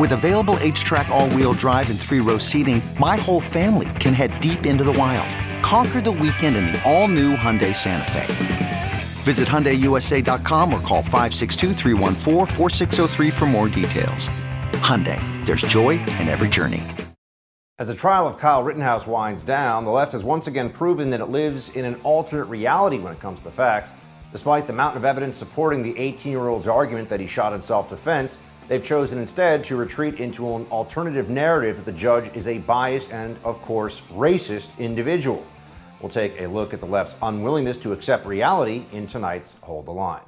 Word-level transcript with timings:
With 0.00 0.12
available 0.12 0.54
HTRAC, 0.54 1.08
all 1.10 1.28
wheel 1.30 1.52
drive, 1.52 1.90
and 1.90 2.00
three 2.00 2.20
row 2.20 2.38
seating, 2.38 2.80
my 2.98 3.16
whole 3.16 3.40
family 3.40 3.88
can 4.00 4.14
head 4.14 4.40
deep 4.40 4.64
into 4.64 4.84
the 4.84 4.92
wild. 4.92 5.28
Conquer 5.62 6.00
the 6.00 6.10
weekend 6.10 6.56
in 6.56 6.64
the 6.66 6.82
all 6.90 7.08
new 7.08 7.36
Hyundai 7.36 7.76
Santa 7.76 8.10
Fe. 8.10 8.92
Visit 9.22 9.46
HyundaiUSA.com 9.46 10.72
or 10.72 10.80
call 10.80 11.02
562 11.02 11.74
for 13.30 13.46
more 13.46 13.68
details. 13.68 14.28
Hyundai, 14.80 15.20
there's 15.44 15.60
joy 15.62 15.90
in 15.90 16.28
every 16.28 16.48
journey. 16.48 16.82
As 17.78 17.88
the 17.88 17.94
trial 17.94 18.26
of 18.26 18.38
Kyle 18.38 18.62
Rittenhouse 18.62 19.06
winds 19.06 19.42
down, 19.42 19.84
the 19.84 19.90
left 19.90 20.12
has 20.12 20.24
once 20.24 20.46
again 20.46 20.70
proven 20.70 21.10
that 21.10 21.20
it 21.20 21.26
lives 21.26 21.68
in 21.70 21.84
an 21.84 22.00
alternate 22.02 22.44
reality 22.46 22.98
when 22.98 23.12
it 23.12 23.20
comes 23.20 23.40
to 23.40 23.44
the 23.44 23.50
facts. 23.50 23.92
Despite 24.32 24.66
the 24.66 24.72
mountain 24.72 24.96
of 24.96 25.04
evidence 25.04 25.36
supporting 25.36 25.82
the 25.82 25.96
18 25.98 26.32
year 26.32 26.48
old's 26.48 26.66
argument 26.66 27.10
that 27.10 27.20
he 27.20 27.26
shot 27.26 27.52
in 27.52 27.60
self 27.60 27.90
defense, 27.90 28.38
they've 28.68 28.84
chosen 28.84 29.18
instead 29.18 29.64
to 29.64 29.76
retreat 29.76 30.20
into 30.20 30.54
an 30.54 30.66
alternative 30.70 31.28
narrative 31.28 31.76
that 31.76 31.84
the 31.84 31.92
judge 31.92 32.34
is 32.34 32.48
a 32.48 32.58
biased 32.58 33.12
and, 33.12 33.36
of 33.44 33.60
course, 33.62 34.02
racist 34.12 34.76
individual. 34.78 35.44
We'll 36.00 36.10
take 36.10 36.40
a 36.40 36.46
look 36.46 36.74
at 36.74 36.80
the 36.80 36.86
left's 36.86 37.16
unwillingness 37.22 37.78
to 37.78 37.92
accept 37.92 38.26
reality 38.26 38.84
in 38.92 39.06
tonight's 39.06 39.56
Hold 39.62 39.86
the 39.86 39.92
Line. 39.92 40.22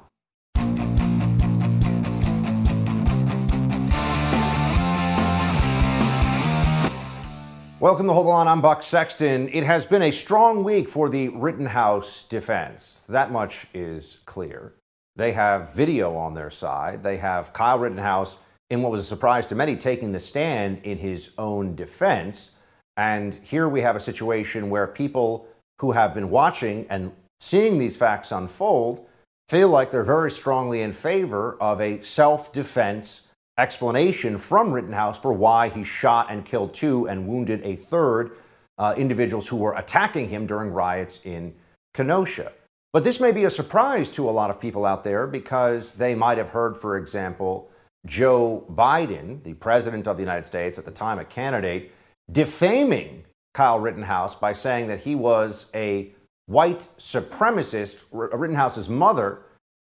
Welcome 7.81 8.07
to 8.07 8.13
Hold 8.13 8.25
the 8.25 8.31
Line. 8.31 8.47
I'm 8.47 8.61
Buck 8.61 8.81
Sexton. 8.81 9.49
It 9.49 9.63
has 9.63 9.85
been 9.85 10.01
a 10.01 10.11
strong 10.11 10.63
week 10.63 10.89
for 10.89 11.07
the 11.07 11.29
Rittenhouse 11.29 12.23
defense. 12.23 13.03
That 13.07 13.31
much 13.31 13.67
is 13.75 14.19
clear. 14.25 14.73
They 15.15 15.31
have 15.31 15.73
video 15.73 16.15
on 16.15 16.33
their 16.33 16.49
side. 16.49 17.03
They 17.03 17.17
have 17.17 17.53
Kyle 17.53 17.79
Rittenhouse, 17.79 18.37
in 18.69 18.81
what 18.81 18.91
was 18.91 19.01
a 19.01 19.05
surprise 19.05 19.45
to 19.47 19.55
many, 19.55 19.75
taking 19.75 20.11
the 20.11 20.19
stand 20.19 20.79
in 20.83 20.97
his 20.97 21.31
own 21.37 21.75
defense. 21.75 22.51
And 22.97 23.35
here 23.35 23.69
we 23.69 23.81
have 23.81 23.95
a 23.95 23.99
situation 23.99 24.69
where 24.69 24.87
people 24.87 25.47
who 25.79 25.91
have 25.91 26.13
been 26.13 26.29
watching 26.29 26.85
and 26.89 27.11
seeing 27.39 27.77
these 27.77 27.95
facts 27.95 28.31
unfold 28.31 29.07
feel 29.49 29.69
like 29.69 29.91
they're 29.91 30.03
very 30.03 30.31
strongly 30.31 30.81
in 30.81 30.91
favor 30.91 31.57
of 31.61 31.79
a 31.81 32.01
self 32.01 32.51
defense 32.51 33.27
explanation 33.57 34.37
from 34.37 34.71
Rittenhouse 34.71 35.19
for 35.19 35.31
why 35.31 35.69
he 35.69 35.83
shot 35.83 36.27
and 36.29 36.43
killed 36.43 36.73
two 36.73 37.07
and 37.07 37.27
wounded 37.27 37.61
a 37.63 37.75
third 37.75 38.37
uh, 38.77 38.93
individuals 38.97 39.47
who 39.47 39.57
were 39.57 39.73
attacking 39.75 40.27
him 40.27 40.45
during 40.45 40.71
riots 40.71 41.19
in 41.23 41.53
Kenosha. 41.93 42.51
But 42.95 43.03
this 43.03 43.19
may 43.19 43.33
be 43.33 43.43
a 43.43 43.49
surprise 43.49 44.09
to 44.11 44.29
a 44.29 44.31
lot 44.31 44.49
of 44.49 44.57
people 44.57 44.85
out 44.85 45.03
there 45.03 45.27
because 45.27 45.95
they 45.95 46.15
might 46.15 46.37
have 46.37 46.51
heard, 46.51 46.77
for 46.77 46.95
example, 46.95 47.69
Joe 48.05 48.65
Biden, 48.71 49.43
the 49.43 49.53
president 49.55 50.07
of 50.07 50.15
the 50.15 50.23
United 50.23 50.45
States 50.45 50.79
at 50.79 50.85
the 50.85 50.91
time, 50.91 51.19
a 51.19 51.25
candidate, 51.25 51.91
defaming 52.31 53.25
Kyle 53.53 53.81
Rittenhouse 53.81 54.35
by 54.35 54.53
saying 54.53 54.87
that 54.87 55.01
he 55.01 55.13
was 55.13 55.65
a 55.75 56.13
white 56.45 56.87
supremacist. 56.97 58.05
Rittenhouse's 58.13 58.87
mother 58.87 59.41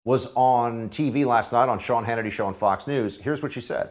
was 0.05 0.33
on 0.35 0.89
TV 0.89 1.25
last 1.25 1.53
night 1.53 1.69
on 1.69 1.79
Sean 1.79 2.05
Hannity 2.05 2.33
show 2.33 2.47
on 2.47 2.55
Fox 2.55 2.89
News. 2.89 3.19
Here's 3.19 3.41
what 3.41 3.53
she 3.53 3.61
said. 3.61 3.91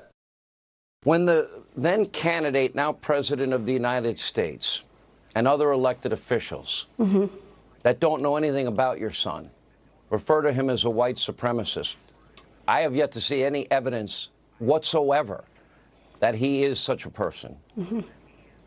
When 1.05 1.23
the 1.23 1.49
then 1.77 2.07
candidate, 2.07 2.75
now 2.75 2.91
president 2.91 3.53
of 3.53 3.65
the 3.65 3.71
United 3.71 4.19
States, 4.19 4.83
and 5.35 5.47
other 5.47 5.71
elected 5.71 6.11
officials 6.11 6.87
mm-hmm. 6.99 7.27
That 7.85 7.99
don't 7.99 8.23
know 8.23 8.35
anything 8.35 8.65
about 8.65 8.97
your 8.97 9.11
son 9.11 9.47
refer 10.09 10.41
to 10.41 10.51
him 10.51 10.71
as 10.71 10.85
a 10.85 10.89
white 10.89 11.17
supremacist, 11.17 11.97
I 12.67 12.81
have 12.81 12.95
yet 12.95 13.11
to 13.11 13.21
see 13.21 13.43
any 13.43 13.69
evidence 13.69 14.29
whatsoever 14.57 15.43
that 16.19 16.33
he 16.33 16.63
is 16.63 16.79
such 16.79 17.05
a 17.05 17.11
person. 17.11 17.55
Mm-hmm. 17.77 17.99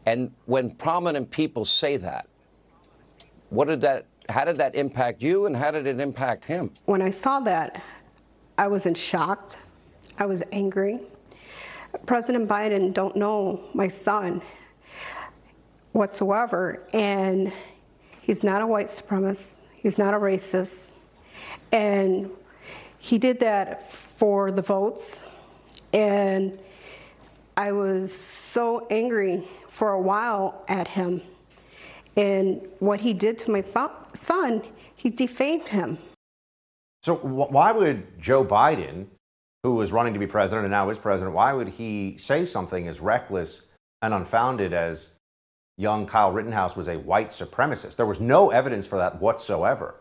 And 0.07 0.31
when 0.47 0.71
prominent 0.71 1.33
people 1.33 1.65
say 1.65 1.97
that, 1.97 2.29
what 3.51 3.67
did 3.67 3.81
that 3.81 4.07
how 4.29 4.45
did 4.45 4.57
that 4.57 4.77
impact 4.77 5.21
you 5.21 5.47
and 5.47 5.57
how 5.57 5.73
did 5.73 5.89
it 5.89 5.99
impact 5.99 6.45
him? 6.45 6.71
When 6.85 7.03
I 7.03 7.11
saw 7.11 7.41
that, 7.41 7.83
I 8.57 8.69
was 8.69 8.87
in 8.87 8.95
shock. 8.95 9.57
I 10.17 10.27
was 10.27 10.45
angry. 10.53 11.01
President 12.07 12.49
Biden 12.49 12.95
don't 12.95 13.17
know 13.17 13.65
my 13.75 13.89
son 13.89 14.43
whatsoever 15.91 16.87
and 16.93 17.51
he's 18.29 18.45
not 18.45 18.61
a 18.61 18.67
white 18.67 18.89
supremacist. 18.89 19.49
He's 19.73 19.97
not 19.97 20.13
a 20.13 20.19
racist. 20.19 20.89
And 21.73 22.31
he 22.99 23.17
did 23.17 23.41
that 23.41 23.91
for 23.93 24.53
the 24.53 24.63
votes 24.63 25.25
and 25.95 26.59
I 27.57 27.73
was 27.73 28.13
so 28.13 28.87
angry 28.91 29.49
for 29.71 29.93
a 29.93 30.01
while 30.01 30.63
at 30.69 30.89
him 30.89 31.23
and 32.17 32.61
what 32.81 33.01
he 33.01 33.15
did 33.15 33.39
to 33.39 33.51
my 33.51 33.65
son, 34.13 34.63
he 34.95 35.09
defamed 35.09 35.69
him. 35.69 35.99
So, 37.03 37.15
wh- 37.15 37.51
why 37.51 37.71
would 37.73 38.21
Joe 38.21 38.45
Biden, 38.45 39.07
who 39.63 39.75
was 39.75 39.93
running 39.93 40.13
to 40.15 40.19
be 40.19 40.27
president 40.27 40.65
and 40.65 40.73
now 40.73 40.91
is 40.91 40.99
president, 40.99 41.35
why 41.35 41.53
would 41.53 41.69
he 41.69 42.19
say 42.19 42.45
something 42.45 42.89
as 42.89 43.01
reckless 43.01 43.63
and 44.03 44.13
unfounded 44.13 44.73
as 44.73 45.18
young 45.79 46.07
Kyle 46.07 46.33
Rittenhouse 46.33 46.77
was 46.77 46.89
a 46.89 46.99
white 46.99 47.31
supremacist? 47.31 47.97
There 47.97 48.05
was 48.05 48.21
no 48.21 48.51
evidence 48.51 48.85
for 48.85 48.97
that 48.97 49.23
whatsoever. 49.23 49.95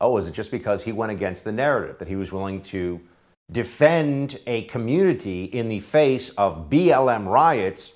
Oh, 0.00 0.16
is 0.16 0.26
it 0.26 0.32
just 0.32 0.50
because 0.50 0.84
he 0.84 0.92
went 0.92 1.12
against 1.12 1.44
the 1.44 1.52
narrative 1.52 1.98
that 1.98 2.08
he 2.08 2.16
was 2.16 2.32
willing 2.32 2.62
to 2.62 3.00
defend 3.50 4.38
a 4.46 4.62
community 4.62 5.44
in 5.44 5.68
the 5.68 5.80
face 5.80 6.30
of 6.30 6.70
BLM 6.70 7.26
riots 7.26 7.92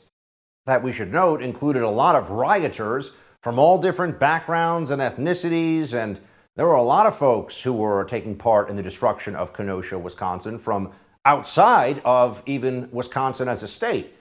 that 0.66 0.82
we 0.82 0.92
should 0.92 1.12
note 1.12 1.42
included 1.42 1.82
a 1.82 1.88
lot 1.88 2.14
of 2.14 2.30
rioters 2.30 3.12
from 3.42 3.58
all 3.58 3.78
different 3.78 4.18
backgrounds 4.18 4.91
and 4.91 5.00
ethnicities. 5.00 5.94
And 5.94 6.20
there 6.56 6.66
were 6.66 6.74
a 6.74 6.82
lot 6.82 7.06
of 7.06 7.16
folks 7.16 7.60
who 7.60 7.72
were 7.72 8.04
taking 8.04 8.36
part 8.36 8.68
in 8.68 8.76
the 8.76 8.82
destruction 8.82 9.34
of 9.34 9.52
Kenosha, 9.52 9.98
Wisconsin, 9.98 10.58
from 10.58 10.92
outside 11.24 12.00
of 12.04 12.42
even 12.47 12.88
Wisconsin 12.92 13.48
as 13.48 13.62
a 13.62 13.68
state. 13.68 14.14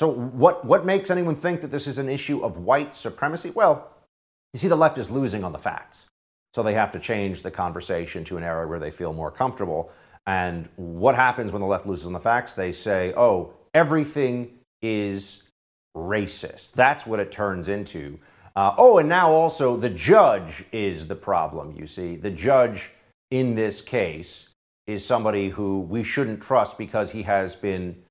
So, 0.00 0.08
what, 0.08 0.64
what 0.64 0.86
makes 0.86 1.10
anyone 1.10 1.36
think 1.36 1.60
that 1.60 1.70
this 1.70 1.86
is 1.86 1.98
an 1.98 2.08
issue 2.08 2.42
of 2.42 2.56
white 2.56 2.96
supremacy? 2.96 3.50
Well, 3.50 3.86
you 4.54 4.58
see, 4.58 4.68
the 4.68 4.74
left 4.74 4.96
is 4.96 5.10
losing 5.10 5.44
on 5.44 5.52
the 5.52 5.58
facts. 5.58 6.06
So, 6.54 6.62
they 6.62 6.72
have 6.72 6.90
to 6.92 6.98
change 6.98 7.42
the 7.42 7.50
conversation 7.50 8.24
to 8.24 8.38
an 8.38 8.42
area 8.42 8.66
where 8.66 8.78
they 8.78 8.90
feel 8.90 9.12
more 9.12 9.30
comfortable. 9.30 9.92
And 10.26 10.70
what 10.76 11.16
happens 11.16 11.52
when 11.52 11.60
the 11.60 11.66
left 11.66 11.86
loses 11.86 12.06
on 12.06 12.14
the 12.14 12.18
facts? 12.18 12.54
They 12.54 12.72
say, 12.72 13.12
oh, 13.14 13.52
everything 13.74 14.52
is 14.80 15.42
racist. 15.94 16.72
That's 16.72 17.04
what 17.04 17.20
it 17.20 17.30
turns 17.30 17.68
into. 17.68 18.18
Uh, 18.56 18.74
oh, 18.78 18.96
and 18.96 19.08
now 19.10 19.30
also 19.30 19.76
the 19.76 19.90
judge 19.90 20.64
is 20.72 21.08
the 21.08 21.14
problem, 21.14 21.76
you 21.76 21.86
see. 21.86 22.16
The 22.16 22.30
judge 22.30 22.88
in 23.30 23.54
this 23.54 23.82
case 23.82 24.48
is 24.86 25.04
somebody 25.04 25.50
who 25.50 25.80
we 25.80 26.02
shouldn't 26.02 26.40
trust 26.40 26.78
because 26.78 27.10
he 27.10 27.24
has 27.24 27.54
been 27.54 28.02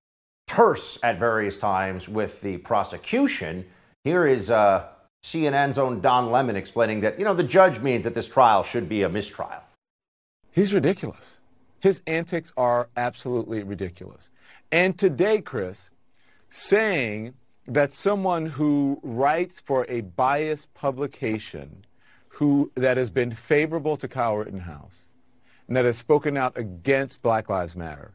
terse 0.50 0.98
at 1.04 1.19
various 1.19 1.60
times 1.60 2.10
with 2.10 2.42
the 2.42 2.57
prosecution. 2.57 3.63
Here 4.04 4.25
is 4.25 4.50
uh, 4.50 4.88
CNN's 5.24 5.78
own 5.78 6.01
Don 6.01 6.31
Lemon 6.31 6.56
explaining 6.56 7.01
that, 7.01 7.19
you 7.19 7.25
know, 7.25 7.36
the 7.36 7.44
judge 7.44 7.80
means 7.80 8.04
that 8.04 8.16
this 8.16 8.28
trial 8.28 8.63
should 8.63 8.90
be 8.90 9.04
a 9.04 9.10
mistrial. 9.10 9.62
He's 10.51 10.74
ridiculous. 10.74 11.38
His 11.80 12.01
antics 12.07 12.51
are 12.57 12.90
absolutely 12.98 13.62
ridiculous. 13.62 14.31
And 14.72 14.98
today, 14.98 15.40
Chris, 15.40 15.92
saying 16.50 17.36
that 17.68 17.94
someone 17.94 18.48
who 18.48 19.00
writes 19.04 19.60
for 19.60 19.86
a 19.88 20.02
biased 20.02 20.74
publication 20.74 21.84
who 22.30 22.72
that 22.74 22.98
has 22.98 23.12
been 23.12 23.36
favorable 23.36 23.98
to 23.98 24.07
Kyle 24.07 24.38
Rittenhouse, 24.38 25.06
and 25.68 25.78
that 25.78 25.86
has 25.86 25.98
spoken 25.98 26.38
out 26.38 26.57
against 26.57 27.22
Black 27.22 27.50
Lives 27.50 27.75
Matter, 27.75 28.13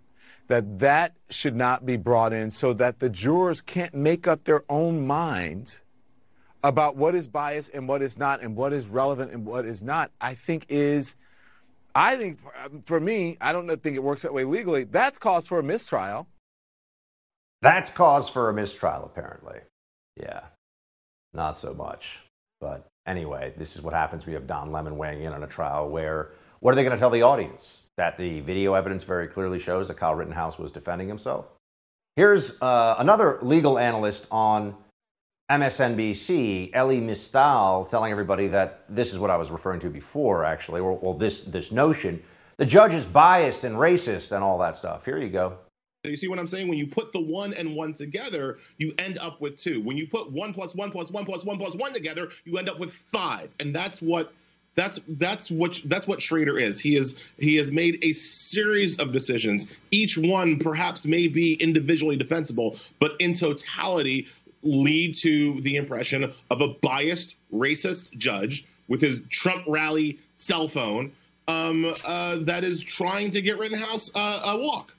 that 0.49 0.79
that 0.81 1.15
should 1.31 1.57
not 1.57 1.87
be 1.87 1.97
brought 1.97 2.33
in 2.33 2.51
so 2.51 2.73
that 2.75 2.99
the 2.99 3.09
jurors 3.09 3.61
can't 3.61 3.95
make 3.95 4.27
up 4.27 4.45
their 4.45 4.63
own 4.69 5.07
minds 5.07 5.83
about 6.63 6.97
what 6.97 7.15
is 7.15 7.29
biased 7.29 7.71
and 7.75 7.89
what 7.89 8.03
is 8.03 8.19
not 8.19 8.43
and 8.43 8.57
what 8.57 8.73
is 8.73 8.87
relevant 8.87 9.33
and 9.33 9.45
what 9.45 9.65
is 9.65 9.83
not, 9.83 10.11
I 10.21 10.35
think 10.35 10.67
is, 10.69 11.17
I 11.95 12.17
think 12.17 12.41
um, 12.65 12.83
for 12.83 12.99
me, 12.99 13.37
I 13.41 13.53
don't 13.53 13.69
think 13.83 13.97
it 13.97 14.03
works 14.03 14.23
that 14.23 14.33
way 14.33 14.45
legally. 14.45 14.85
That's 14.85 15.19
cause 15.19 15.47
for 15.47 15.59
a 15.59 15.63
mistrial. 15.63 16.27
That's 17.61 17.91
cause 17.91 18.29
for 18.29 18.51
a 18.51 18.55
mistrial, 18.55 19.05
apparently. 19.05 19.61
Yeah, 20.17 20.41
not 21.33 21.57
so 21.57 21.75
much. 21.75 22.21
But 22.61 22.87
anyway, 23.07 23.53
this 23.57 23.77
is 23.77 23.83
what 23.83 23.95
happens. 23.95 24.27
We 24.27 24.35
have 24.35 24.47
Don 24.47 24.73
Lemon 24.73 24.97
weighing 24.97 25.23
in 25.23 25.33
on 25.33 25.43
a 25.43 25.47
trial 25.47 25.89
where 25.89 26.31
what 26.61 26.73
are 26.73 26.77
they 26.77 26.83
going 26.83 26.97
to 26.97 27.01
tell 27.01 27.11
the 27.11 27.23
audience? 27.23 27.84
That 27.97 28.17
the 28.17 28.41
video 28.41 28.75
evidence 28.75 29.05
very 29.05 29.29
clearly 29.29 29.59
shows 29.59 29.89
that 29.89 29.97
Kyle 29.97 30.15
Rittenhouse 30.15 30.59
was 30.59 30.73
defending 30.73 31.09
himself? 31.09 31.47
Here's 32.17 32.61
uh, 32.61 32.97
another 32.99 33.39
legal 33.43 33.79
analyst 33.79 34.27
on 34.31 34.75
MSNBC, 35.51 36.71
Elie 36.73 37.01
Mystal, 37.01 37.85
telling 37.85 38.11
everybody 38.11 38.49
that 38.49 38.85
this 38.89 39.13
is 39.13 39.19
what 39.19 39.31
I 39.31 39.37
was 39.37 39.51
referring 39.51 39.81
to 39.81 39.91
before, 39.91 40.45
actually, 40.45 40.81
or 40.81 40.97
well, 40.97 41.15
this, 41.15 41.43
this 41.43 41.71
notion. 41.71 42.23
The 42.57 42.67
judge 42.67 42.95
is 42.95 43.05
biased 43.05 43.65
and 43.65 43.77
racist 43.77 44.33
and 44.33 44.43
all 44.43 44.59
that 44.59 44.77
stuff. 44.77 45.05
Here 45.05 45.19
you 45.19 45.29
go. 45.29 45.59
You 46.05 46.17
see 46.17 46.29
what 46.29 46.39
I'm 46.39 46.47
saying? 46.47 46.69
When 46.69 46.79
you 46.79 46.87
put 46.87 47.13
the 47.13 47.21
one 47.21 47.55
and 47.55 47.75
one 47.75 47.95
together, 47.95 48.59
you 48.79 48.95
end 48.99 49.19
up 49.19 49.41
with 49.41 49.57
two. 49.57 49.81
When 49.81 49.97
you 49.97 50.07
put 50.07 50.31
one 50.31 50.53
plus 50.53 50.75
one 50.75 50.91
plus 50.91 51.11
one 51.11 51.25
plus 51.25 51.45
one 51.45 51.59
plus 51.59 51.75
one 51.75 51.93
together, 51.93 52.31
you 52.45 52.59
end 52.59 52.69
up 52.69 52.79
with 52.79 52.93
five. 52.93 53.51
And 53.61 53.75
that's 53.75 54.03
what 54.03 54.33
that's 54.75 55.01
that's 55.09 55.51
what 55.51 55.81
that's 55.85 56.07
what 56.07 56.21
Schroeder 56.21 56.59
is. 56.59 56.81
He 56.81 56.97
is 56.97 57.15
he 57.39 57.57
has 57.57 57.71
made 57.71 57.99
a 58.03 58.13
series 58.13 58.99
of 58.99 59.13
decisions. 59.13 59.73
Each 59.91 60.19
one 60.19 60.59
perhaps 60.59 61.07
may 61.07 61.29
be 61.29 61.55
individually 61.55 62.17
defensible, 62.17 62.77
but 62.99 63.13
in 63.21 63.35
totality 63.35 64.27
lead 64.63 65.15
to 65.15 65.61
the 65.61 65.77
impression 65.77 66.33
of 66.51 66.61
a 66.61 66.69
biased, 66.69 67.37
racist 67.53 68.17
judge 68.17 68.67
with 68.89 69.01
his 69.01 69.21
Trump 69.29 69.65
rally 69.69 70.19
cell 70.37 70.69
phone 70.69 71.13
um, 71.49 71.95
uh, 72.05 72.39
that 72.41 72.65
is 72.65 72.83
trying 72.83 73.31
to 73.31 73.43
get 73.43 73.59
Rittenhouse 73.59 74.11
uh, 74.15 74.43
a 74.47 74.59
walk. 74.59 74.95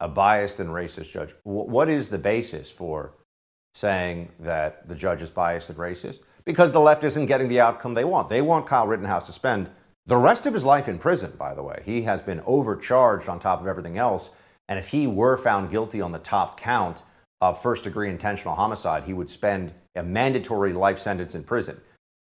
A 0.00 0.08
biased 0.08 0.60
and 0.60 0.70
racist 0.70 1.12
judge. 1.12 1.34
W- 1.44 1.70
what 1.70 1.88
is 1.88 2.08
the 2.08 2.18
basis 2.18 2.70
for 2.70 3.12
saying 3.74 4.30
that 4.40 4.88
the 4.88 4.94
judge 4.94 5.22
is 5.22 5.30
biased 5.30 5.68
and 5.68 5.78
racist? 5.78 6.20
Because 6.46 6.72
the 6.72 6.80
left 6.80 7.04
isn't 7.04 7.26
getting 7.26 7.48
the 7.48 7.60
outcome 7.60 7.94
they 7.94 8.04
want. 8.04 8.28
They 8.28 8.42
want 8.42 8.66
Kyle 8.66 8.86
Rittenhouse 8.86 9.26
to 9.26 9.32
spend 9.32 9.68
the 10.06 10.16
rest 10.16 10.46
of 10.46 10.52
his 10.52 10.64
life 10.64 10.88
in 10.88 10.98
prison, 10.98 11.32
by 11.38 11.54
the 11.54 11.62
way. 11.62 11.82
He 11.84 12.02
has 12.02 12.20
been 12.20 12.42
overcharged 12.46 13.28
on 13.28 13.40
top 13.40 13.60
of 13.60 13.66
everything 13.66 13.96
else. 13.96 14.30
And 14.68 14.78
if 14.78 14.88
he 14.88 15.06
were 15.06 15.38
found 15.38 15.70
guilty 15.70 16.00
on 16.00 16.12
the 16.12 16.18
top 16.18 16.60
count, 16.60 17.02
of 17.40 17.60
first 17.60 17.84
degree 17.84 18.08
intentional 18.08 18.54
homicide, 18.54 19.04
he 19.04 19.12
would 19.12 19.28
spend 19.28 19.72
a 19.94 20.02
mandatory 20.02 20.72
life 20.72 20.98
sentence 20.98 21.34
in 21.34 21.44
prison. 21.44 21.78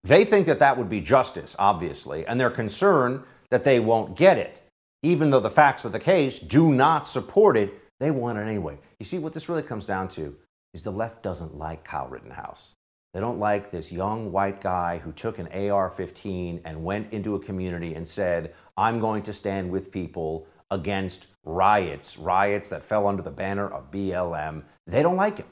They 0.05 0.25
think 0.25 0.47
that 0.47 0.61
that 0.61 0.79
would 0.79 0.89
be 0.89 1.01
justice, 1.01 1.57
obviously, 1.59 2.27
and 2.27 2.41
they're 2.41 2.51
concerned 2.51 3.23
that 3.51 3.65
they 3.65 3.81
won't 3.81 4.17
get 4.17 4.39
it. 4.39 4.63
Even 5.03 5.31
though 5.31 5.41
the 5.41 5.51
facts 5.51 5.85
of 5.85 5.93
the 5.93 5.99
case 5.99 6.39
do 6.39 6.73
not 6.73 7.07
support 7.07 7.57
it, 7.57 7.75
they 7.99 8.11
want 8.11 8.39
it 8.39 8.43
anyway. 8.43 8.79
You 8.99 9.05
see, 9.05 9.19
what 9.19 9.35
this 9.35 9.49
really 9.49 9.63
comes 9.63 9.85
down 9.85 10.09
to 10.09 10.37
is 10.73 10.83
the 10.83 10.93
left 10.93 11.23
doesn't 11.23 11.57
like 11.57 11.85
Kyle 11.85 12.09
Rittenhouse. 12.09 12.75
They 13.13 13.21
don't 13.21 13.41
like 13.41 13.71
this 13.71 13.91
young 13.91 14.31
white 14.31 14.61
guy 14.61 14.99
who 14.99 15.13
took 15.13 15.39
an 15.39 15.49
AR 15.49 15.91
15 15.91 16.61
and 16.65 16.85
went 16.85 17.13
into 17.13 17.35
a 17.35 17.41
community 17.41 17.95
and 17.95 18.07
said, 18.07 18.55
I'm 18.77 19.01
going 19.01 19.25
to 19.25 19.33
stand 19.33 19.71
with 19.71 19.91
people 19.91 20.47
against 20.71 21.27
riots, 21.45 22.17
riots 22.19 22.69
that 22.69 22.85
fell 22.85 23.09
under 23.09 23.23
the 23.23 23.31
banner 23.31 23.69
of 23.69 23.91
BLM. 23.91 24.63
They 24.87 25.03
don't 25.03 25.17
like 25.17 25.39
him. 25.39 25.47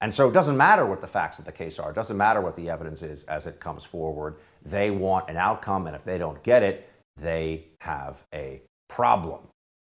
And 0.00 0.12
so 0.12 0.28
it 0.28 0.32
doesn't 0.32 0.56
matter 0.56 0.86
what 0.86 1.00
the 1.00 1.06
facts 1.06 1.38
of 1.38 1.44
the 1.44 1.52
case 1.52 1.78
are, 1.78 1.90
it 1.90 1.94
doesn't 1.94 2.16
matter 2.16 2.40
what 2.40 2.56
the 2.56 2.70
evidence 2.70 3.02
is 3.02 3.24
as 3.24 3.46
it 3.46 3.60
comes 3.60 3.84
forward. 3.84 4.36
They 4.64 4.90
want 4.90 5.28
an 5.28 5.36
outcome, 5.36 5.86
and 5.86 5.94
if 5.94 6.04
they 6.04 6.18
don't 6.18 6.42
get 6.42 6.62
it, 6.62 6.90
they 7.16 7.66
have 7.80 8.24
a 8.34 8.62
problem. 8.88 9.40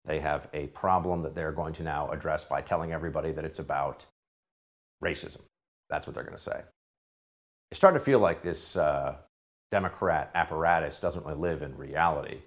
They 0.05 0.19
have 0.19 0.47
a 0.53 0.67
problem 0.67 1.21
that 1.23 1.35
they're 1.35 1.51
going 1.51 1.73
to 1.73 1.83
now 1.83 2.09
address 2.11 2.45
by 2.45 2.61
telling 2.61 2.93
everybody 2.93 3.31
that 3.33 3.43
it's 3.43 3.59
about 3.59 4.05
racism. 5.03 5.41
That's 5.89 6.07
what 6.07 6.13
they're 6.13 6.23
going 6.23 6.37
to 6.37 6.41
say. 6.41 6.61
It's 7.71 7.79
starting 7.79 7.99
to 7.99 8.05
feel 8.05 8.19
like 8.19 8.43
this 8.43 8.75
uh, 8.75 9.15
Democrat 9.71 10.31
apparatus 10.35 10.99
doesn't 10.99 11.25
really 11.25 11.37
live 11.37 11.61
in 11.61 11.75
reality. 11.77 12.37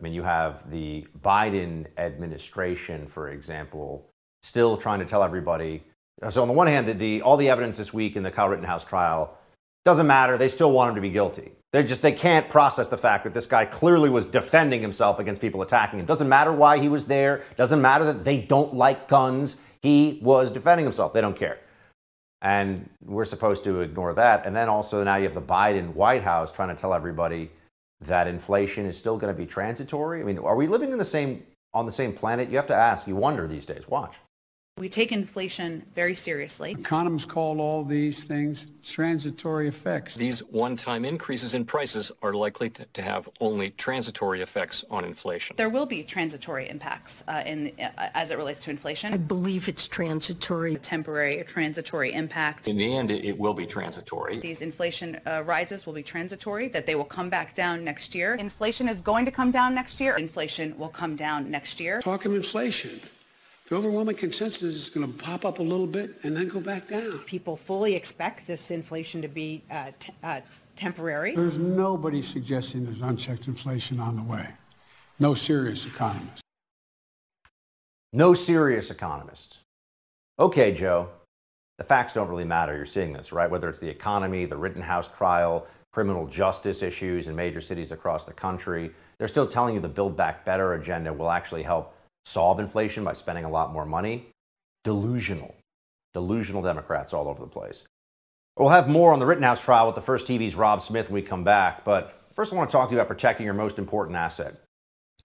I 0.00 0.02
mean, 0.02 0.12
you 0.12 0.22
have 0.22 0.70
the 0.70 1.06
Biden 1.20 1.86
administration, 1.96 3.06
for 3.06 3.30
example, 3.30 4.08
still 4.42 4.76
trying 4.76 4.98
to 5.00 5.04
tell 5.04 5.22
everybody. 5.22 5.84
So 6.28 6.42
on 6.42 6.48
the 6.48 6.54
one 6.54 6.66
hand, 6.66 6.88
the, 6.88 6.94
the, 6.94 7.22
all 7.22 7.36
the 7.36 7.48
evidence 7.48 7.76
this 7.76 7.92
week 7.92 8.16
in 8.16 8.22
the 8.22 8.30
Kyle 8.30 8.48
Rittenhouse 8.48 8.84
trial 8.84 9.38
doesn't 9.84 10.06
matter. 10.06 10.38
They 10.38 10.48
still 10.48 10.72
want 10.72 10.90
him 10.90 10.94
to 10.96 11.00
be 11.00 11.10
guilty. 11.10 11.52
They 11.72 11.82
just 11.82 12.02
they 12.02 12.12
can't 12.12 12.48
process 12.48 12.88
the 12.88 12.98
fact 12.98 13.24
that 13.24 13.34
this 13.34 13.46
guy 13.46 13.64
clearly 13.64 14.10
was 14.10 14.26
defending 14.26 14.82
himself 14.82 15.18
against 15.18 15.40
people 15.40 15.62
attacking 15.62 15.98
him. 15.98 16.06
Doesn't 16.06 16.28
matter 16.28 16.52
why 16.52 16.78
he 16.78 16.88
was 16.88 17.06
there. 17.06 17.42
Doesn't 17.56 17.80
matter 17.80 18.04
that 18.04 18.24
they 18.24 18.38
don't 18.38 18.74
like 18.74 19.08
guns. 19.08 19.56
He 19.80 20.20
was 20.22 20.50
defending 20.50 20.84
himself. 20.84 21.12
They 21.12 21.20
don't 21.20 21.36
care. 21.36 21.58
And 22.42 22.90
we're 23.04 23.24
supposed 23.24 23.64
to 23.64 23.80
ignore 23.80 24.12
that. 24.14 24.46
And 24.46 24.54
then 24.54 24.68
also 24.68 25.02
now 25.04 25.16
you 25.16 25.24
have 25.24 25.34
the 25.34 25.40
Biden 25.40 25.94
White 25.94 26.22
House 26.22 26.50
trying 26.52 26.74
to 26.74 26.80
tell 26.80 26.92
everybody 26.92 27.50
that 28.00 28.26
inflation 28.26 28.84
is 28.84 28.98
still 28.98 29.16
going 29.16 29.32
to 29.32 29.38
be 29.38 29.46
transitory. 29.46 30.20
I 30.20 30.24
mean, 30.24 30.38
are 30.38 30.56
we 30.56 30.66
living 30.66 30.90
in 30.92 30.98
the 30.98 31.04
same 31.04 31.44
on 31.72 31.86
the 31.86 31.92
same 31.92 32.12
planet? 32.12 32.50
You 32.50 32.56
have 32.56 32.66
to 32.66 32.74
ask. 32.74 33.06
You 33.06 33.14
wonder 33.14 33.46
these 33.46 33.64
days. 33.64 33.88
Watch. 33.88 34.16
We 34.82 34.88
take 34.88 35.12
inflation 35.12 35.84
very 35.94 36.14
seriously. 36.16 36.72
Economists 36.72 37.26
call 37.26 37.60
all 37.60 37.84
these 37.84 38.24
things 38.24 38.68
transitory 38.82 39.68
effects. 39.68 40.16
These 40.16 40.40
one 40.44 40.76
time 40.76 41.04
increases 41.04 41.54
in 41.54 41.64
prices 41.64 42.10
are 42.20 42.32
likely 42.32 42.70
to, 42.70 42.86
to, 42.94 43.02
have 43.02 43.28
only 43.40 43.70
transitory 43.70 44.40
effects 44.40 44.82
on 44.90 45.04
inflation. 45.04 45.54
There 45.56 45.68
will 45.68 45.86
be 45.86 46.02
transitory 46.02 46.68
impacts 46.68 47.22
uh, 47.28 47.44
in, 47.46 47.70
uh, 47.78 47.90
as 48.14 48.32
it 48.32 48.38
relates 48.38 48.60
to 48.62 48.70
inflation. 48.70 49.12
I 49.14 49.18
believe 49.18 49.68
it's 49.68 49.86
transitory. 49.86 50.74
A 50.74 50.78
temporary, 50.78 51.44
transitory 51.44 52.12
impact. 52.12 52.66
In 52.66 52.78
the 52.78 52.96
end, 52.96 53.12
it, 53.12 53.24
it 53.24 53.38
will 53.38 53.54
be 53.54 53.66
transitory. 53.66 54.40
These 54.40 54.62
inflation 54.62 55.20
uh, 55.26 55.44
rises 55.46 55.86
will 55.86 55.92
be 55.92 56.02
transitory, 56.02 56.66
that 56.68 56.86
they 56.86 56.96
will 56.96 57.04
come 57.04 57.28
back 57.28 57.54
down 57.54 57.84
next 57.84 58.16
year. 58.16 58.34
Inflation 58.34 58.88
is 58.88 59.00
going 59.00 59.26
to 59.26 59.30
come 59.30 59.52
down 59.52 59.76
next 59.76 60.00
year. 60.00 60.16
Inflation 60.16 60.76
will 60.76 60.88
come 60.88 61.14
down 61.14 61.50
next 61.50 61.78
year. 61.78 62.00
Talking 62.00 62.34
inflation. 62.34 63.00
The 63.72 63.78
overwhelming 63.78 64.16
consensus 64.16 64.74
is 64.74 64.90
going 64.90 65.10
to 65.10 65.14
pop 65.14 65.46
up 65.46 65.58
a 65.58 65.62
little 65.62 65.86
bit 65.86 66.18
and 66.24 66.36
then 66.36 66.46
go 66.46 66.60
back 66.60 66.88
down. 66.88 67.20
People 67.20 67.56
fully 67.56 67.94
expect 67.94 68.46
this 68.46 68.70
inflation 68.70 69.22
to 69.22 69.28
be 69.28 69.62
uh, 69.70 69.92
t- 69.98 70.12
uh, 70.22 70.42
temporary. 70.76 71.34
There's 71.34 71.56
nobody 71.56 72.20
suggesting 72.20 72.84
there's 72.84 73.00
unchecked 73.00 73.48
inflation 73.48 73.98
on 73.98 74.14
the 74.14 74.22
way. 74.24 74.46
No 75.18 75.32
serious 75.32 75.86
economist. 75.86 76.42
No 78.12 78.34
serious 78.34 78.90
economist. 78.90 79.60
Okay, 80.38 80.72
Joe. 80.72 81.08
The 81.78 81.84
facts 81.84 82.12
don't 82.12 82.28
really 82.28 82.44
matter. 82.44 82.76
You're 82.76 82.84
seeing 82.84 83.14
this, 83.14 83.32
right? 83.32 83.50
Whether 83.50 83.70
it's 83.70 83.80
the 83.80 83.88
economy, 83.88 84.44
the 84.44 84.58
Rittenhouse 84.58 85.08
trial, 85.08 85.66
criminal 85.92 86.26
justice 86.26 86.82
issues 86.82 87.26
in 87.26 87.34
major 87.34 87.62
cities 87.62 87.90
across 87.90 88.26
the 88.26 88.34
country, 88.34 88.90
they're 89.16 89.28
still 89.28 89.48
telling 89.48 89.74
you 89.74 89.80
the 89.80 89.88
Build 89.88 90.14
Back 90.14 90.44
Better 90.44 90.74
agenda 90.74 91.10
will 91.10 91.30
actually 91.30 91.62
help 91.62 91.96
solve 92.24 92.60
inflation 92.60 93.04
by 93.04 93.12
spending 93.12 93.44
a 93.44 93.50
lot 93.50 93.72
more 93.72 93.86
money. 93.86 94.26
Delusional. 94.84 95.54
Delusional 96.14 96.62
Democrats 96.62 97.12
all 97.12 97.28
over 97.28 97.40
the 97.40 97.50
place. 97.50 97.84
We'll 98.58 98.68
have 98.68 98.88
more 98.88 99.12
on 99.12 99.18
the 99.18 99.26
Rittenhouse 99.26 99.64
trial 99.64 99.86
with 99.86 99.94
the 99.94 100.00
First 100.00 100.26
TV's 100.26 100.54
Rob 100.54 100.82
Smith 100.82 101.08
when 101.08 101.14
we 101.14 101.22
come 101.22 101.44
back. 101.44 101.84
But 101.84 102.20
first, 102.34 102.52
I 102.52 102.56
want 102.56 102.68
to 102.68 102.72
talk 102.72 102.88
to 102.88 102.94
you 102.94 103.00
about 103.00 103.08
protecting 103.08 103.46
your 103.46 103.54
most 103.54 103.78
important 103.78 104.16
asset. 104.16 104.54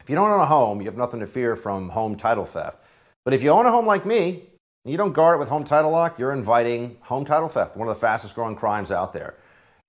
If 0.01 0.09
you 0.09 0.15
don't 0.15 0.31
own 0.31 0.39
a 0.39 0.45
home, 0.45 0.79
you 0.79 0.85
have 0.85 0.95
nothing 0.95 1.19
to 1.19 1.27
fear 1.27 1.55
from 1.55 1.89
home 1.89 2.15
title 2.15 2.45
theft. 2.45 2.81
But 3.25 3.33
if 3.33 3.43
you 3.43 3.49
own 3.49 3.65
a 3.65 3.71
home 3.71 3.85
like 3.85 4.05
me, 4.05 4.43
and 4.85 4.91
you 4.93 4.97
don't 4.97 5.11
guard 5.11 5.35
it 5.35 5.39
with 5.39 5.49
home 5.49 5.65
title 5.65 5.91
lock, 5.91 6.17
you're 6.17 6.31
inviting 6.31 6.95
home 7.01 7.25
title 7.25 7.49
theft, 7.49 7.75
one 7.75 7.89
of 7.89 7.93
the 7.93 7.99
fastest 7.99 8.33
growing 8.35 8.55
crimes 8.55 8.89
out 8.89 9.11
there. 9.11 9.35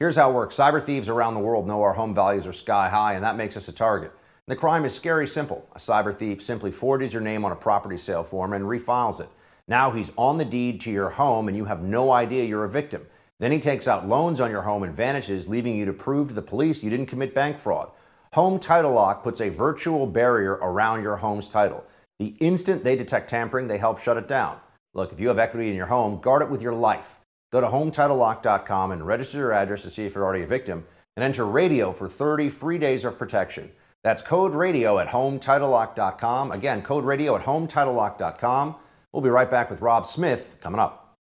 Here's 0.00 0.16
how 0.16 0.30
it 0.30 0.34
works 0.34 0.56
cyber 0.56 0.82
thieves 0.82 1.08
around 1.08 1.34
the 1.34 1.40
world 1.40 1.68
know 1.68 1.82
our 1.82 1.92
home 1.92 2.14
values 2.14 2.48
are 2.48 2.52
sky 2.52 2.88
high, 2.88 3.14
and 3.14 3.22
that 3.22 3.36
makes 3.36 3.56
us 3.56 3.68
a 3.68 3.72
target. 3.72 4.12
The 4.48 4.56
crime 4.56 4.86
is 4.86 4.94
scary 4.94 5.28
simple. 5.28 5.68
A 5.74 5.78
cyber 5.78 6.16
thief 6.16 6.42
simply 6.42 6.70
forges 6.70 7.12
your 7.12 7.20
name 7.20 7.44
on 7.44 7.52
a 7.52 7.56
property 7.56 7.98
sale 7.98 8.24
form 8.24 8.54
and 8.54 8.66
refiles 8.66 9.20
it. 9.20 9.28
Now 9.68 9.90
he's 9.90 10.10
on 10.16 10.38
the 10.38 10.44
deed 10.46 10.80
to 10.80 10.90
your 10.90 11.10
home 11.10 11.48
and 11.48 11.56
you 11.56 11.66
have 11.66 11.82
no 11.82 12.10
idea 12.10 12.46
you're 12.46 12.64
a 12.64 12.70
victim. 12.70 13.06
Then 13.40 13.52
he 13.52 13.60
takes 13.60 13.86
out 13.86 14.08
loans 14.08 14.40
on 14.40 14.50
your 14.50 14.62
home 14.62 14.84
and 14.84 14.96
vanishes, 14.96 15.48
leaving 15.48 15.76
you 15.76 15.84
to 15.84 15.92
prove 15.92 16.28
to 16.28 16.34
the 16.34 16.40
police 16.40 16.82
you 16.82 16.88
didn't 16.88 17.06
commit 17.06 17.34
bank 17.34 17.58
fraud. 17.58 17.90
Home 18.32 18.58
Title 18.58 18.92
Lock 18.92 19.22
puts 19.22 19.42
a 19.42 19.50
virtual 19.50 20.06
barrier 20.06 20.52
around 20.54 21.02
your 21.02 21.16
home's 21.16 21.50
title. 21.50 21.84
The 22.18 22.34
instant 22.40 22.84
they 22.84 22.96
detect 22.96 23.28
tampering, 23.28 23.68
they 23.68 23.76
help 23.76 24.00
shut 24.00 24.16
it 24.16 24.28
down. 24.28 24.60
Look, 24.94 25.12
if 25.12 25.20
you 25.20 25.28
have 25.28 25.38
equity 25.38 25.68
in 25.68 25.76
your 25.76 25.86
home, 25.86 26.22
guard 26.22 26.40
it 26.40 26.48
with 26.48 26.62
your 26.62 26.72
life. 26.72 27.20
Go 27.52 27.60
to 27.60 27.66
HometitleLock.com 27.66 28.92
and 28.92 29.06
register 29.06 29.36
your 29.36 29.52
address 29.52 29.82
to 29.82 29.90
see 29.90 30.06
if 30.06 30.14
you're 30.14 30.24
already 30.24 30.44
a 30.44 30.46
victim, 30.46 30.86
and 31.16 31.22
enter 31.22 31.44
radio 31.44 31.92
for 31.92 32.08
30 32.08 32.48
free 32.48 32.78
days 32.78 33.04
of 33.04 33.18
protection. 33.18 33.70
That's 34.04 34.22
code 34.22 34.54
radio 34.54 34.98
at 34.98 35.08
hometitlelock.com. 35.08 36.52
Again, 36.52 36.82
code 36.82 37.04
radio 37.04 37.36
at 37.36 37.44
hometitlelock.com. 37.44 38.76
We'll 39.12 39.22
be 39.22 39.30
right 39.30 39.50
back 39.50 39.70
with 39.70 39.80
Rob 39.80 40.06
Smith 40.06 40.56
coming 40.60 40.80
up. 40.80 41.16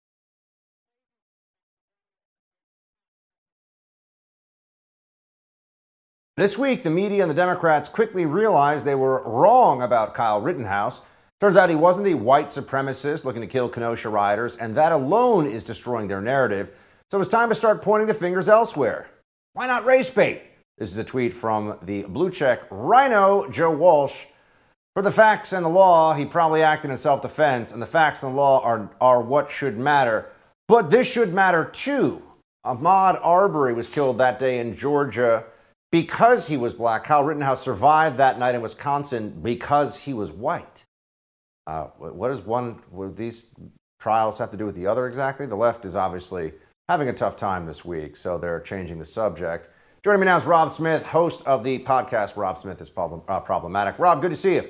This 6.37 6.57
week, 6.57 6.83
the 6.83 6.89
media 6.89 7.21
and 7.21 7.31
the 7.31 7.35
Democrats 7.35 7.87
quickly 7.87 8.25
realized 8.25 8.83
they 8.83 8.93
were 8.93 9.23
wrong 9.23 9.81
about 9.81 10.13
Kyle 10.13 10.41
Rittenhouse. 10.41 11.01
Turns 11.39 11.55
out 11.55 11.69
he 11.69 11.75
wasn't 11.75 12.03
the 12.03 12.15
white 12.15 12.47
supremacist 12.47 13.23
looking 13.23 13.41
to 13.41 13.47
kill 13.47 13.69
Kenosha 13.69 14.09
rioters, 14.09 14.57
and 14.57 14.75
that 14.75 14.91
alone 14.91 15.47
is 15.47 15.63
destroying 15.63 16.09
their 16.09 16.19
narrative. 16.19 16.71
So 17.09 17.21
it's 17.21 17.29
time 17.29 17.47
to 17.47 17.55
start 17.55 17.81
pointing 17.81 18.07
the 18.07 18.13
fingers 18.13 18.49
elsewhere. 18.49 19.07
Why 19.53 19.65
not 19.67 19.85
race 19.85 20.09
bait? 20.09 20.41
This 20.77 20.91
is 20.91 20.97
a 20.97 21.03
tweet 21.03 21.33
from 21.33 21.77
the 21.83 22.03
blue 22.03 22.29
check 22.29 22.63
rhino 22.69 23.49
Joe 23.49 23.71
Walsh. 23.71 24.25
For 24.93 25.01
the 25.01 25.11
facts 25.11 25.51
and 25.51 25.65
the 25.65 25.69
law, 25.69 26.13
he 26.13 26.25
probably 26.25 26.63
acted 26.63 26.91
in 26.91 26.97
self 26.97 27.21
defense, 27.21 27.71
and 27.71 27.81
the 27.81 27.85
facts 27.85 28.23
and 28.23 28.33
the 28.33 28.37
law 28.37 28.61
are, 28.61 28.89
are 28.99 29.21
what 29.21 29.51
should 29.51 29.77
matter. 29.77 30.31
But 30.67 30.89
this 30.89 31.09
should 31.09 31.33
matter 31.33 31.65
too. 31.65 32.21
Ahmaud 32.65 33.19
Arbery 33.23 33.73
was 33.73 33.87
killed 33.87 34.17
that 34.17 34.39
day 34.39 34.59
in 34.59 34.73
Georgia 34.73 35.45
because 35.91 36.47
he 36.47 36.57
was 36.57 36.73
black. 36.73 37.03
Kyle 37.03 37.23
Rittenhouse 37.23 37.61
survived 37.61 38.17
that 38.17 38.39
night 38.39 38.55
in 38.55 38.61
Wisconsin 38.61 39.39
because 39.41 39.97
he 39.97 40.13
was 40.13 40.31
white. 40.31 40.83
Uh, 41.67 41.85
what 41.97 42.29
does 42.29 42.41
one, 42.41 42.81
what 42.89 43.15
these 43.15 43.47
trials 43.99 44.37
have 44.37 44.51
to 44.51 44.57
do 44.57 44.65
with 44.65 44.75
the 44.75 44.87
other 44.87 45.07
exactly? 45.07 45.45
The 45.45 45.55
left 45.55 45.85
is 45.85 45.95
obviously 45.95 46.53
having 46.89 47.07
a 47.07 47.13
tough 47.13 47.35
time 47.35 47.65
this 47.65 47.85
week, 47.85 48.15
so 48.15 48.37
they're 48.37 48.59
changing 48.59 48.99
the 48.99 49.05
subject. 49.05 49.69
Joining 50.05 50.19
me 50.19 50.25
now 50.25 50.37
is 50.37 50.45
Rob 50.45 50.69
Smith, 50.69 51.03
host 51.03 51.41
of 51.47 51.63
the 51.63 51.79
podcast 51.79 52.37
Rob 52.37 52.59
Smith 52.59 52.79
is 52.79 52.91
problem, 52.91 53.23
uh, 53.27 53.39
Problematic. 53.39 53.97
Rob, 53.97 54.21
good 54.21 54.29
to 54.29 54.35
see 54.35 54.53
you. 54.53 54.69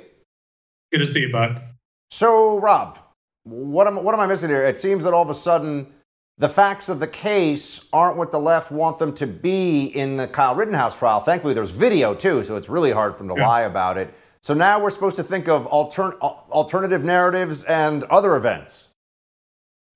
Good 0.94 1.00
to 1.00 1.06
see 1.06 1.24
you, 1.24 1.30
Buck. 1.30 1.62
So, 2.10 2.58
Rob, 2.58 3.00
what 3.44 3.86
am, 3.86 4.02
what 4.02 4.16
am 4.16 4.22
I 4.22 4.28
missing 4.28 4.50
here? 4.50 4.64
It 4.64 4.78
seems 4.78 5.04
that 5.04 5.14
all 5.14 5.24
of 5.24 5.30
a 5.30 5.34
sudden 5.34 5.88
the 6.38 6.48
facts 6.48 6.88
of 6.88 7.02
the 7.02 7.08
case 7.08 7.84
aren't 7.92 8.16
what 8.16 8.32
the 8.32 8.40
left 8.40 8.72
want 8.72 8.98
them 8.98 9.14
to 9.16 9.28
be 9.28 9.88
in 9.88 10.16
the 10.16 10.26
Kyle 10.26 10.56
Rittenhouse 10.56 10.98
trial. 10.98 11.20
Thankfully, 11.20 11.54
there's 11.54 11.72
video 11.72 12.16
too, 12.16 12.42
so 12.42 12.56
it's 12.56 12.70
really 12.70 12.92
hard 12.92 13.12
for 13.18 13.24
them 13.24 13.36
to 13.36 13.42
yeah. 13.42 13.46
lie 13.46 13.62
about 13.64 13.98
it. 13.98 14.14
So 14.42 14.54
now 14.54 14.82
we're 14.82 14.90
supposed 14.90 15.18
to 15.18 15.24
think 15.24 15.50
of 15.50 15.68
altern- 15.68 16.18
alternative 16.22 17.04
narratives 17.04 17.64
and 17.64 18.06
other 18.06 18.38
events. 18.38 18.92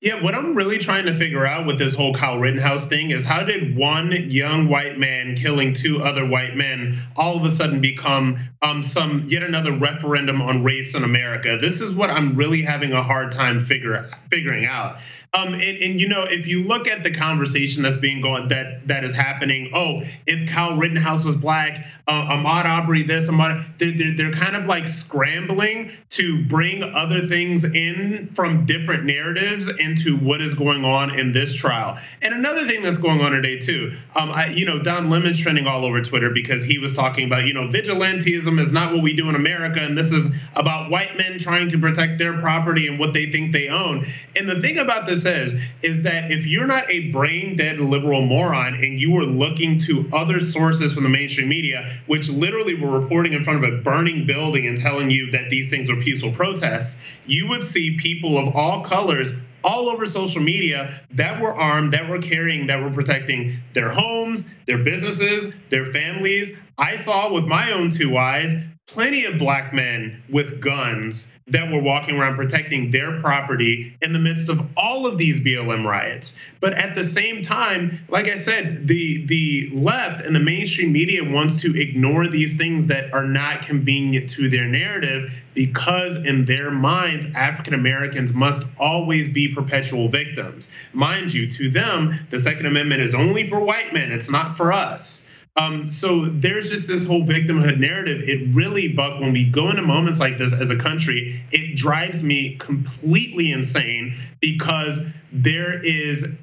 Yeah, 0.02 0.24
what 0.24 0.34
I'm 0.34 0.56
really 0.56 0.78
trying 0.78 1.08
to 1.08 1.14
figure 1.14 1.46
out 1.46 1.66
with 1.66 1.78
this 1.78 1.94
whole 1.94 2.14
Kyle 2.14 2.40
Rittenhouse 2.40 2.88
thing 2.88 3.12
is 3.12 3.26
how 3.26 3.44
did 3.44 3.76
one 3.76 4.14
young 4.30 4.70
white 4.70 4.98
man 4.98 5.36
killing 5.36 5.74
two 5.74 6.02
other 6.02 6.26
white 6.26 6.56
men 6.56 6.98
all 7.18 7.36
of 7.36 7.44
a 7.44 7.52
sudden 7.52 7.82
become 7.82 8.38
um, 8.62 8.82
some 8.82 9.26
yet 9.28 9.44
another 9.44 9.74
referendum 9.74 10.42
on 10.42 10.64
race 10.64 10.96
in 10.96 11.04
America? 11.04 11.58
This 11.60 11.82
is 11.82 11.94
what 11.94 12.10
I'm 12.10 12.36
really 12.36 12.62
having 12.62 12.94
a 12.94 13.04
hard 13.04 13.34
time 13.34 13.60
figure 13.60 14.10
figuring 14.30 14.66
out. 14.66 15.00
Um, 15.32 15.54
and, 15.54 15.62
and, 15.62 16.02
you 16.02 16.08
know, 16.08 16.24
if 16.24 16.48
you 16.48 16.64
look 16.64 16.88
at 16.88 17.04
the 17.04 17.14
conversation 17.14 17.84
that's 17.84 17.98
being 17.98 18.20
going 18.20 18.48
that 18.48 18.88
that 18.88 19.04
is 19.04 19.14
happening, 19.14 19.70
oh, 19.76 20.02
if 20.26 20.50
Kyle 20.50 20.76
Rittenhouse 20.76 21.24
was 21.24 21.36
black, 21.36 21.86
uh, 22.08 22.26
Ahmaud 22.36 22.66
Arbery 22.66 23.04
this, 23.04 23.30
Ahmaud, 23.30 23.64
they're, 23.78 23.92
they're, 23.92 24.16
they're 24.16 24.32
kind 24.32 24.56
of 24.56 24.66
like 24.66 24.88
scrambling 24.88 25.92
to 26.10 26.44
bring 26.46 26.82
other 26.82 27.28
things 27.28 27.64
in 27.64 28.32
from 28.34 28.66
different 28.66 29.04
narratives 29.04 29.70
into 29.90 30.18
what 30.18 30.42
is 30.42 30.54
going 30.54 30.86
on 30.86 31.18
in 31.18 31.32
this 31.32 31.54
trial. 31.54 31.98
And 32.22 32.34
another 32.34 32.68
thing 32.68 32.84
that's 32.84 32.98
going 32.98 33.22
on 33.22 33.32
today 33.32 33.58
too, 33.58 33.94
um, 34.16 34.30
I, 34.30 34.48
you 34.48 34.66
know, 34.66 34.82
Don 34.82 35.10
Lemon's 35.10 35.40
trending 35.40 35.68
all 35.68 35.84
over 35.86 36.02
Twitter 36.02 36.30
because 36.30 36.64
he 36.64 36.78
was 36.78 36.96
talking 36.96 37.26
about, 37.26 37.46
you 37.46 37.54
know, 37.54 37.68
vigilantism 37.68 38.60
is 38.60 38.72
not 38.72 38.94
what 38.94 39.02
we 39.02 39.16
do 39.16 39.30
in 39.30 39.36
America, 39.36 39.80
and 39.80 39.98
this 39.98 40.12
is 40.12 40.30
about 40.56 40.92
white 40.92 41.18
men 41.18 41.38
trying 41.40 41.70
to 41.70 41.80
protect 41.80 42.20
their 42.20 42.40
property 42.40 42.88
and 42.88 43.00
what 43.00 43.14
they 43.14 43.32
think 43.32 43.52
they 43.52 43.70
own. 43.70 44.06
And 44.36 44.48
the 44.48 44.60
thing 44.60 44.78
about 44.78 45.08
this 45.08 45.26
is, 45.26 45.62
is 45.82 46.04
that 46.04 46.32
if 46.32 46.46
you're 46.46 46.68
not 46.68 46.90
a 46.90 47.12
brain 47.12 47.56
dead 47.56 47.80
liberal 47.80 48.22
moron 48.22 48.76
and 48.76 49.00
you 49.00 49.12
were 49.12 49.24
looking 49.24 49.78
to 49.80 50.10
other 50.14 50.40
sources 50.40 50.94
from 50.94 51.04
the 51.04 51.10
mainstream 51.10 51.50
media, 51.50 51.90
which 52.06 52.30
literally 52.30 52.76
were 52.76 53.00
reporting 53.00 53.34
in 53.34 53.44
front 53.44 53.64
of 53.64 53.74
a 53.74 53.78
burning 53.78 54.26
building 54.26 54.68
and 54.68 54.78
telling 54.78 55.10
you 55.10 55.32
that 55.32 55.50
these 55.50 55.70
things 55.70 55.90
are 55.90 55.96
peaceful 55.96 56.32
protests, 56.32 57.18
you 57.26 57.50
would 57.50 57.64
see 57.64 57.98
people 57.98 58.38
of 58.38 58.56
all 58.56 58.84
colors 58.84 59.34
all 59.64 59.90
over 59.90 60.06
social 60.06 60.42
media 60.42 61.02
that 61.12 61.42
were 61.42 61.54
armed, 61.54 61.94
that 61.94 62.10
were 62.10 62.20
carrying, 62.20 62.68
that 62.68 62.82
were 62.82 62.92
protecting 62.92 63.58
their 63.74 63.90
homes, 63.90 64.46
their 64.66 64.84
businesses, 64.84 65.54
their 65.70 65.86
families. 65.86 66.56
I 66.78 66.96
saw 66.98 67.32
with 67.32 67.46
my 67.46 67.72
own 67.72 67.90
two 67.90 68.18
eyes 68.18 68.54
plenty 68.92 69.26
of 69.26 69.38
black 69.38 69.72
men 69.72 70.22
with 70.30 70.60
guns 70.60 71.32
that 71.48 71.72
were 71.72 71.82
walking 71.82 72.20
around 72.20 72.36
protecting 72.36 72.90
their 72.90 73.20
property 73.20 73.96
in 74.02 74.14
the 74.14 74.20
midst 74.20 74.50
of 74.50 74.68
all 74.76 75.06
of 75.06 75.18
these 75.18 75.44
BLM 75.44 75.86
riots. 75.86 76.38
But 76.60 76.74
at 76.74 76.96
the 76.96 77.04
same 77.04 77.44
time, 77.44 78.00
like 78.10 78.28
I 78.28 78.36
said, 78.36 78.88
the 78.88 79.26
the 79.28 79.70
left 79.74 80.22
and 80.22 80.36
the 80.36 80.40
mainstream 80.40 80.92
media 80.92 81.24
wants 81.24 81.62
to 81.62 81.80
ignore 81.80 82.28
these 82.28 82.58
things 82.58 82.88
that 82.88 83.14
are 83.14 83.26
not 83.26 83.62
convenient 83.62 84.30
to 84.32 84.50
their 84.50 84.66
narrative 84.66 85.32
because 85.54 86.16
in 86.26 86.46
their 86.46 86.72
minds 86.72 87.28
African 87.36 87.76
Americans 87.76 88.34
must 88.34 88.66
always 88.80 89.30
be 89.30 89.54
perpetual 89.54 90.08
victims. 90.08 90.72
Mind 90.94 91.34
you, 91.34 91.48
to 91.48 91.70
them, 91.70 92.14
the 92.32 92.40
second 92.40 92.66
amendment 92.66 93.02
is 93.02 93.14
only 93.14 93.48
for 93.48 93.60
white 93.60 93.94
men, 93.94 94.12
it's 94.12 94.32
not 94.32 94.58
for 94.58 94.74
us. 94.74 95.28
Um, 95.56 95.90
so 95.90 96.26
there's 96.26 96.70
just 96.70 96.88
this 96.88 97.06
whole 97.06 97.24
victimhood 97.24 97.80
narrative. 97.80 98.22
It 98.24 98.56
really, 98.56 98.88
Buck, 98.88 99.20
when 99.20 99.34
we 99.34 99.44
go 99.50 99.70
into 99.70 99.82
moments 99.82 100.20
like 100.20 100.38
this 100.38 100.54
as 100.54 100.72
a 100.72 100.78
country, 100.78 101.42
it 101.52 101.76
drives 101.76 102.24
me 102.24 102.56
completely 102.56 103.52
insane 103.52 104.14
because 104.40 105.06
there 105.32 105.84
is 105.84 106.34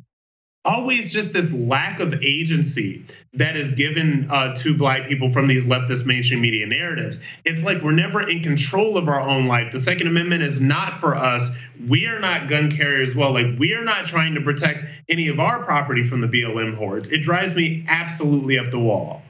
always 0.66 1.12
just 1.12 1.32
this 1.32 1.52
lack 1.52 2.00
of 2.00 2.22
agency 2.22 3.04
that 3.34 3.56
is 3.56 3.70
given 3.70 4.28
uh, 4.30 4.54
to 4.56 4.76
black 4.76 5.06
people 5.06 5.30
from 5.30 5.46
these 5.46 5.64
leftist 5.64 6.06
mainstream 6.06 6.40
media 6.40 6.66
narratives. 6.66 7.20
It's 7.44 7.62
like 7.62 7.82
we're 7.82 7.92
never 7.92 8.28
in 8.28 8.42
control 8.42 8.98
of 8.98 9.08
our 9.08 9.20
own 9.20 9.46
life. 9.46 9.72
The 9.72 9.78
Second 9.78 10.08
Amendment 10.08 10.42
is 10.42 10.60
not 10.60 11.00
for 11.00 11.14
us. 11.14 11.50
We 11.88 12.06
are 12.06 12.18
not 12.18 12.48
gun 12.48 12.70
carriers. 12.70 13.14
Well, 13.14 13.32
like 13.32 13.58
we 13.58 13.74
are 13.74 13.84
not 13.84 14.06
trying 14.06 14.34
to 14.34 14.40
protect 14.40 14.84
any 15.08 15.28
of 15.28 15.38
our 15.38 15.62
property 15.62 16.02
from 16.02 16.20
the 16.20 16.28
BLM 16.28 16.74
hordes. 16.74 17.10
It 17.10 17.22
drives 17.22 17.54
me 17.54 17.84
absolutely 17.88 18.58
up 18.58 18.70
the 18.70 18.80
wall. 18.80 19.22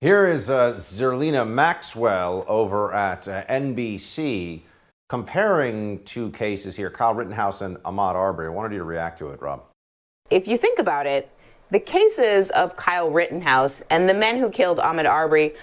Here 0.00 0.26
is 0.26 0.50
uh, 0.50 0.72
Zerlina 0.72 1.48
Maxwell 1.48 2.44
over 2.48 2.92
at 2.92 3.28
uh, 3.28 3.44
NBC 3.44 4.62
comparing 5.08 6.02
two 6.04 6.30
cases 6.30 6.74
here, 6.74 6.90
Kyle 6.90 7.14
Rittenhouse 7.14 7.60
and 7.60 7.76
Ahmaud 7.84 8.14
Arbery. 8.14 8.46
I 8.46 8.50
wanted 8.50 8.72
you 8.72 8.78
to 8.78 8.84
react 8.84 9.18
to 9.18 9.28
it, 9.28 9.40
Rob 9.40 9.62
if 10.32 10.48
you 10.48 10.56
think 10.56 10.78
about 10.78 11.06
it, 11.06 11.30
the 11.70 11.80
cases 11.80 12.50
of 12.50 12.76
Kyle 12.76 13.10
Rittenhouse 13.10 13.82
and 13.90 14.08
the 14.08 14.14
men 14.14 14.38
who 14.38 14.50
killed 14.50 14.78
Ahmaud 14.78 15.08
Arbery 15.08 15.54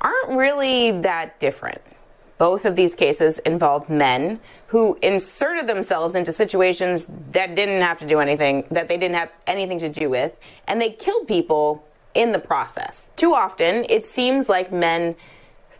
aren't 0.00 0.36
really 0.36 0.90
that 1.02 1.40
different. 1.40 1.80
Both 2.36 2.64
of 2.64 2.76
these 2.76 2.94
cases 2.94 3.38
involved 3.38 3.88
men 3.88 4.40
who 4.66 4.98
inserted 5.00 5.66
themselves 5.66 6.14
into 6.14 6.32
situations 6.32 7.06
that 7.30 7.54
didn't 7.54 7.80
have 7.80 8.00
to 8.00 8.06
do 8.06 8.18
anything, 8.18 8.64
that 8.72 8.88
they 8.88 8.98
didn't 8.98 9.16
have 9.16 9.30
anything 9.46 9.78
to 9.78 9.88
do 9.88 10.10
with, 10.10 10.32
and 10.66 10.80
they 10.80 10.90
killed 10.90 11.28
people 11.28 11.86
in 12.12 12.32
the 12.32 12.38
process. 12.38 13.08
Too 13.16 13.34
often, 13.34 13.86
it 13.88 14.06
seems 14.06 14.48
like 14.48 14.72
men 14.72 15.14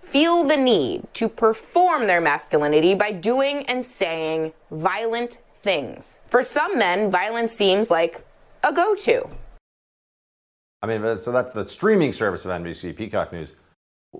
feel 0.02 0.44
the 0.44 0.56
need 0.56 1.02
to 1.14 1.28
perform 1.28 2.06
their 2.06 2.20
masculinity 2.20 2.94
by 2.94 3.10
doing 3.12 3.66
and 3.66 3.84
saying 3.84 4.52
violent 4.70 5.38
things. 5.60 6.20
For 6.28 6.42
some 6.42 6.78
men, 6.78 7.10
violence 7.10 7.52
seems 7.52 7.90
like 7.90 8.23
a 8.64 8.72
go 8.72 8.94
to. 8.94 9.28
I 10.82 10.86
mean, 10.86 11.16
so 11.16 11.32
that's 11.32 11.54
the 11.54 11.66
streaming 11.66 12.12
service 12.12 12.44
of 12.44 12.50
NBC, 12.50 12.94
Peacock 12.94 13.32
News. 13.32 13.54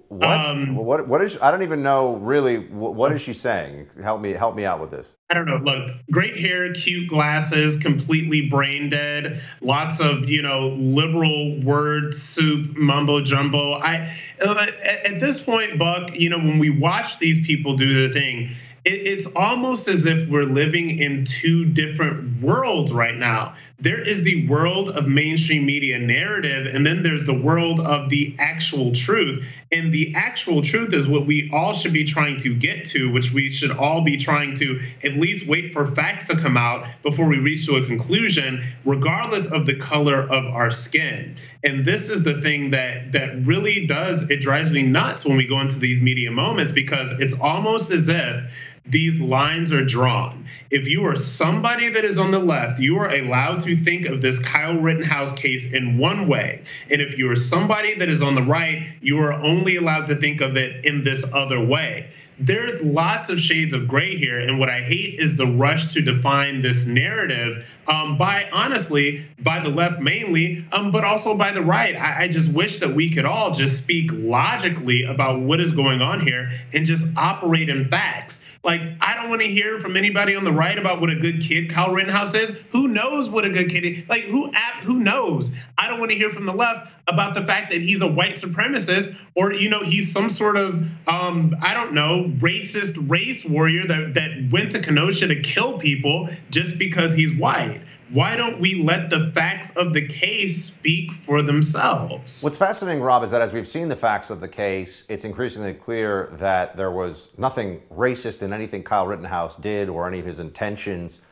What, 0.09 0.41
um, 0.41 0.75
what, 0.75 1.07
what 1.07 1.23
is? 1.23 1.39
I 1.41 1.51
don't 1.53 1.63
even 1.63 1.83
know 1.83 2.17
really. 2.17 2.59
What, 2.59 2.95
what 2.95 3.13
is 3.13 3.21
she 3.21 3.33
saying? 3.33 3.91
Help 4.03 4.21
me, 4.21 4.33
help 4.33 4.57
me 4.57 4.65
out 4.65 4.81
with 4.81 4.91
this. 4.91 5.15
I 5.31 5.35
don't 5.35 5.47
know. 5.47 5.59
Look, 5.59 5.93
great 6.11 6.37
hair, 6.37 6.73
cute 6.73 7.09
glasses, 7.09 7.77
completely 7.77 8.49
brain 8.49 8.91
dead. 8.91 9.41
Lots 9.61 10.01
of 10.01 10.29
you 10.29 10.43
know 10.43 10.69
liberal 10.77 11.61
word 11.61 12.13
soup, 12.13 12.77
mumbo 12.77 13.21
jumbo. 13.21 13.75
I 13.75 14.11
at, 14.45 15.13
at 15.13 15.21
this 15.21 15.41
point, 15.45 15.79
Buck, 15.79 16.19
you 16.19 16.29
know 16.29 16.39
when 16.39 16.59
we 16.59 16.71
watch 16.71 17.19
these 17.19 17.47
people 17.47 17.77
do 17.77 18.09
the 18.09 18.13
thing, 18.13 18.49
it's 18.85 19.27
almost 19.35 19.89
as 19.89 20.05
if 20.05 20.29
we're 20.29 20.43
living 20.43 20.99
in 20.99 21.25
two 21.25 21.65
different 21.65 22.43
worlds 22.43 22.93
right 22.93 23.17
now. 23.17 23.55
There 23.81 24.01
is 24.01 24.25
the 24.25 24.47
world 24.47 24.91
of 24.91 25.09
mainstream 25.09 25.67
media 25.67 25.99
narrative, 25.99 26.73
and 26.73 26.87
then 26.87 27.03
there's 27.03 27.25
the 27.25 27.39
world 27.39 27.81
of 27.81 28.09
the 28.09 28.37
actual 28.39 28.93
truth. 28.93 29.45
And 29.73 29.93
the 29.93 30.15
actual 30.15 30.63
truth 30.63 30.93
is 30.93 31.09
what 31.09 31.27
we 31.27 31.51
all 31.53 31.73
should 31.73 31.93
be 31.93 32.05
trying 32.05 32.37
to 32.39 32.55
get 32.55 32.85
to, 32.87 33.11
which 33.11 33.33
we 33.33 33.51
should 33.51 33.73
all 33.73 34.03
be 34.03 34.17
trying 34.17 34.55
to 34.57 34.81
at 35.03 35.15
least 35.15 35.49
wait 35.49 35.73
for 35.73 35.87
facts 35.87 36.27
to 36.27 36.37
come 36.37 36.57
out 36.57 36.87
before 37.03 37.27
we 37.27 37.41
reach 37.41 37.67
to 37.67 37.77
a 37.77 37.85
conclusion, 37.85 38.63
regardless 38.85 39.51
of 39.51 39.67
the 39.67 39.77
color 39.77 40.21
of 40.21 40.45
our 40.47 40.71
skin. 40.71 41.37
And 41.65 41.85
this 41.85 42.11
is 42.11 42.23
the 42.23 42.41
thing 42.41 42.71
that 42.71 43.13
that 43.13 43.45
really 43.45 43.87
does 43.87 44.31
it 44.31 44.41
drives 44.41 44.71
me 44.71 44.83
nuts 44.83 45.25
when 45.25 45.37
we 45.37 45.47
go 45.47 45.61
into 45.61 45.79
these 45.79 46.01
media 46.01 46.31
moments 46.31 46.73
because 46.73 47.13
it's 47.21 47.39
almost 47.41 47.91
as 47.91 48.09
if 48.09 48.74
these 48.87 49.21
lines 49.21 49.73
are 49.73 49.85
drawn. 49.85 50.45
If 50.71 50.89
you 50.89 51.07
are 51.07 51.17
somebody 51.17 51.89
that 51.89 52.05
is 52.05 52.19
on 52.19 52.31
the 52.31 52.39
left, 52.39 52.79
you 52.81 52.99
are 52.99 53.09
allowed 53.09 53.61
to 53.61 53.77
think 53.77 54.07
of 54.07 54.21
this 54.21 54.39
Kyle 54.39 54.79
Rittenhouse 54.79 55.33
case 55.33 55.73
in 55.73 55.97
one 55.97 56.29
way. 56.29 56.63
And 56.91 57.01
if 57.01 57.19
you 57.19 57.31
are 57.31 57.37
somebody 57.37 57.95
that 57.95 58.09
is 58.09 58.23
on 58.23 58.35
the 58.35 58.43
right, 58.43 58.85
you 59.01 59.19
are 59.19 59.33
only 59.33 59.77
allowed 59.77 60.09
to 60.09 60.17
think 60.17 60.41
of 60.41 60.57
it 60.57 60.85
in 60.85 61.03
this 61.03 61.25
other 61.33 61.65
way 61.65 62.09
there's 62.39 62.83
lots 62.83 63.31
of 63.31 63.39
shades 63.39 63.75
of 63.75 63.87
gray 63.87 64.17
here. 64.17 64.41
And 64.41 64.59
what 64.59 64.69
I 64.69 64.81
hate 64.81 65.21
is 65.21 65.37
the 65.37 65.47
rush 65.47 65.93
to 65.95 66.01
define 66.01 66.63
this 66.63 66.87
narrative 66.87 67.73
um, 67.87 68.19
by, 68.19 68.49
honestly, 68.53 69.25
by 69.41 69.61
the 69.61 69.69
left 69.69 70.01
mainly, 70.01 70.65
um, 70.73 70.91
but 70.91 71.05
also 71.05 71.37
by 71.37 71.53
the 71.53 71.63
right. 71.63 71.95
I, 71.95 72.23
I 72.23 72.29
just 72.29 72.53
wish 72.53 72.79
that 72.79 72.95
we 72.95 73.11
could 73.11 73.25
all 73.25 73.53
just 73.53 73.83
speak 73.83 74.11
logically 74.13 75.05
about 75.05 75.41
what 75.41 75.61
is 75.61 75.73
going 75.73 76.01
on 76.01 76.21
here 76.21 76.51
and 76.73 76.85
just 76.85 77.17
operate 77.17 77.69
in 77.69 77.89
facts. 77.89 78.45
Like, 78.65 78.81
I 79.01 79.15
don't 79.15 79.29
want 79.29 79.43
to 79.43 79.49
hear 79.49 79.79
from 79.79 79.97
anybody 79.97 80.35
on 80.35 80.45
the 80.45 80.53
right 80.53 80.79
about 80.79 81.01
what 81.01 81.11
a 81.11 81.17
good 81.17 81.43
kid 81.43 81.71
Kyle 81.71 81.93
Rittenhouse 81.93 82.35
is. 82.35 82.51
Who 82.71 82.89
knows 82.89 83.29
what 83.29 83.45
a 83.45 83.51
good 83.51 83.69
kid 83.69 83.85
is? 83.85 84.09
Like, 84.09 84.23
who 84.23 84.51
who 84.83 84.95
knows? 84.95 85.55
I 85.77 85.89
don't 85.89 86.01
want 86.01 86.13
to 86.13 86.17
hear 86.17 86.31
from 86.31 86.47
the 86.47 86.55
left 86.55 86.91
about 87.07 87.35
the 87.35 87.45
fact 87.45 87.71
that 87.73 87.83
he's 87.83 88.01
a 88.01 88.11
white 88.11 88.37
supremacist 88.37 89.15
or, 89.35 89.53
you 89.53 89.69
know, 89.69 89.83
he's 89.83 90.11
some 90.11 90.31
sort 90.31 90.57
of, 90.57 90.89
um, 91.07 91.55
I 91.61 91.75
don't 91.75 91.93
know, 91.93 92.25
racist 92.39 93.11
race 93.11 93.45
warrior 93.45 93.85
that, 93.87 94.15
that 94.15 94.51
went 94.51 94.73
to 94.73 94.81
Kenosha 94.81 95.29
to 95.29 95.41
kill 95.43 95.79
people 95.79 96.29
just 96.51 96.79
because 96.79 97.15
he's 97.15 97.37
white. 97.37 97.81
Why 98.15 98.37
don't 98.37 98.61
we 98.61 98.81
let 98.81 99.11
the 99.11 99.33
facts 99.33 99.77
of 99.77 99.93
the 99.93 100.07
case 100.07 100.67
speak 100.67 101.11
for 101.11 101.43
themselves? 101.43 102.45
What's 102.45 102.57
fascinating, 102.57 103.03
Rob, 103.03 103.25
is 103.25 103.33
that 103.33 103.43
as 103.43 103.53
we've 103.53 103.67
seen 103.67 103.89
the 103.89 103.97
facts 103.97 104.31
of 104.31 104.41
the 104.41 104.47
case, 104.47 105.03
it's 105.09 105.25
increasingly 105.25 105.75
clear 105.75 106.31
that 106.35 106.77
there 106.77 106.93
was 106.93 107.33
nothing 107.39 107.83
racist 107.91 108.41
in 108.41 108.53
anything 108.53 108.85
Kyle 108.85 109.09
Rittenhouse 109.09 109.57
did 109.57 109.89
or 109.89 110.07
any 110.07 110.21
of 110.21 110.27
his 110.27 110.39
intentions 110.39 111.23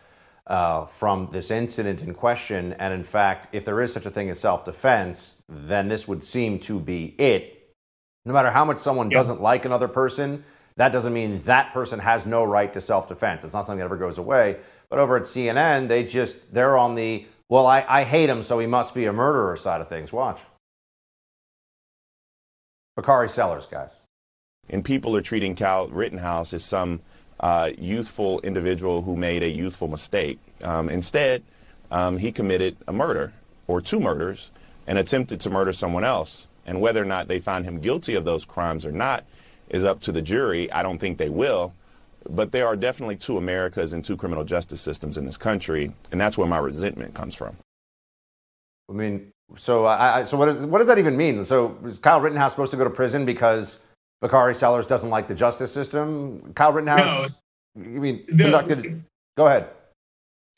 uh, 0.48 0.86
from 0.86 1.28
this 1.30 1.52
incident 1.52 2.02
in 2.02 2.14
question. 2.14 2.72
And 2.72 2.92
in 2.92 3.04
fact, 3.04 3.54
if 3.54 3.64
there 3.64 3.80
is 3.80 3.92
such 3.92 4.06
a 4.06 4.10
thing 4.10 4.28
as 4.28 4.40
self 4.40 4.64
defense, 4.64 5.40
then 5.48 5.86
this 5.86 6.08
would 6.08 6.24
seem 6.24 6.58
to 6.60 6.80
be 6.80 7.14
it. 7.16 7.76
No 8.24 8.32
matter 8.32 8.50
how 8.50 8.64
much 8.64 8.78
someone 8.78 9.08
yep. 9.08 9.20
doesn't 9.20 9.40
like 9.40 9.64
another 9.64 9.86
person, 9.86 10.42
that 10.76 10.90
doesn't 10.90 11.12
mean 11.12 11.40
that 11.42 11.72
person 11.72 11.98
has 11.98 12.26
no 12.26 12.44
right 12.44 12.72
to 12.72 12.80
self 12.80 13.06
defense. 13.06 13.44
It's 13.44 13.54
not 13.54 13.66
something 13.66 13.78
that 13.78 13.84
ever 13.84 13.96
goes 13.96 14.18
away. 14.18 14.58
But 14.92 14.98
over 14.98 15.16
at 15.16 15.22
CNN, 15.22 15.88
they 15.88 16.04
just, 16.04 16.52
they're 16.52 16.76
on 16.76 16.96
the, 16.96 17.24
well, 17.48 17.66
I, 17.66 17.82
I 17.88 18.04
hate 18.04 18.28
him, 18.28 18.42
so 18.42 18.58
he 18.58 18.66
must 18.66 18.94
be 18.94 19.06
a 19.06 19.12
murderer 19.14 19.56
side 19.56 19.80
of 19.80 19.88
things. 19.88 20.12
Watch. 20.12 20.38
Bakari 22.94 23.30
Sellers, 23.30 23.66
guys. 23.66 23.98
And 24.68 24.84
people 24.84 25.16
are 25.16 25.22
treating 25.22 25.54
Cal 25.54 25.88
Rittenhouse 25.88 26.52
as 26.52 26.62
some 26.62 27.00
uh, 27.40 27.70
youthful 27.78 28.40
individual 28.40 29.00
who 29.00 29.16
made 29.16 29.42
a 29.42 29.48
youthful 29.48 29.88
mistake. 29.88 30.38
Um, 30.62 30.90
instead, 30.90 31.42
um, 31.90 32.18
he 32.18 32.30
committed 32.30 32.76
a 32.86 32.92
murder 32.92 33.32
or 33.68 33.80
two 33.80 33.98
murders 33.98 34.50
and 34.86 34.98
attempted 34.98 35.40
to 35.40 35.48
murder 35.48 35.72
someone 35.72 36.04
else. 36.04 36.48
And 36.66 36.82
whether 36.82 37.00
or 37.00 37.06
not 37.06 37.28
they 37.28 37.40
find 37.40 37.64
him 37.64 37.80
guilty 37.80 38.14
of 38.14 38.26
those 38.26 38.44
crimes 38.44 38.84
or 38.84 38.92
not 38.92 39.24
is 39.70 39.86
up 39.86 40.02
to 40.02 40.12
the 40.12 40.20
jury. 40.20 40.70
I 40.70 40.82
don't 40.82 40.98
think 40.98 41.16
they 41.16 41.30
will. 41.30 41.72
But 42.28 42.52
there 42.52 42.66
are 42.66 42.76
definitely 42.76 43.16
two 43.16 43.36
Americas 43.36 43.92
and 43.92 44.04
two 44.04 44.16
criminal 44.16 44.44
justice 44.44 44.80
systems 44.80 45.16
in 45.16 45.24
this 45.24 45.36
country, 45.36 45.92
and 46.10 46.20
that's 46.20 46.38
where 46.38 46.46
my 46.46 46.58
resentment 46.58 47.14
comes 47.14 47.34
from. 47.34 47.56
I 48.90 48.94
mean, 48.94 49.32
so 49.56 49.86
I, 49.86 50.24
so 50.24 50.36
what, 50.36 50.48
is, 50.48 50.64
what 50.64 50.78
does 50.78 50.88
that 50.88 50.98
even 50.98 51.16
mean? 51.16 51.44
So 51.44 51.76
is 51.84 51.98
Kyle 51.98 52.20
Rittenhouse 52.20 52.52
supposed 52.52 52.70
to 52.72 52.76
go 52.76 52.84
to 52.84 52.90
prison 52.90 53.24
because 53.24 53.78
Bakari 54.20 54.54
Sellers 54.54 54.86
doesn't 54.86 55.10
like 55.10 55.28
the 55.28 55.34
justice 55.34 55.72
system. 55.72 56.52
Kyle 56.54 56.72
Rittenhouse, 56.72 57.30
no, 57.74 57.84
you 57.84 58.00
mean 58.00 58.24
the, 58.28 58.44
conducted? 58.44 59.04
Go 59.36 59.46
ahead. 59.46 59.68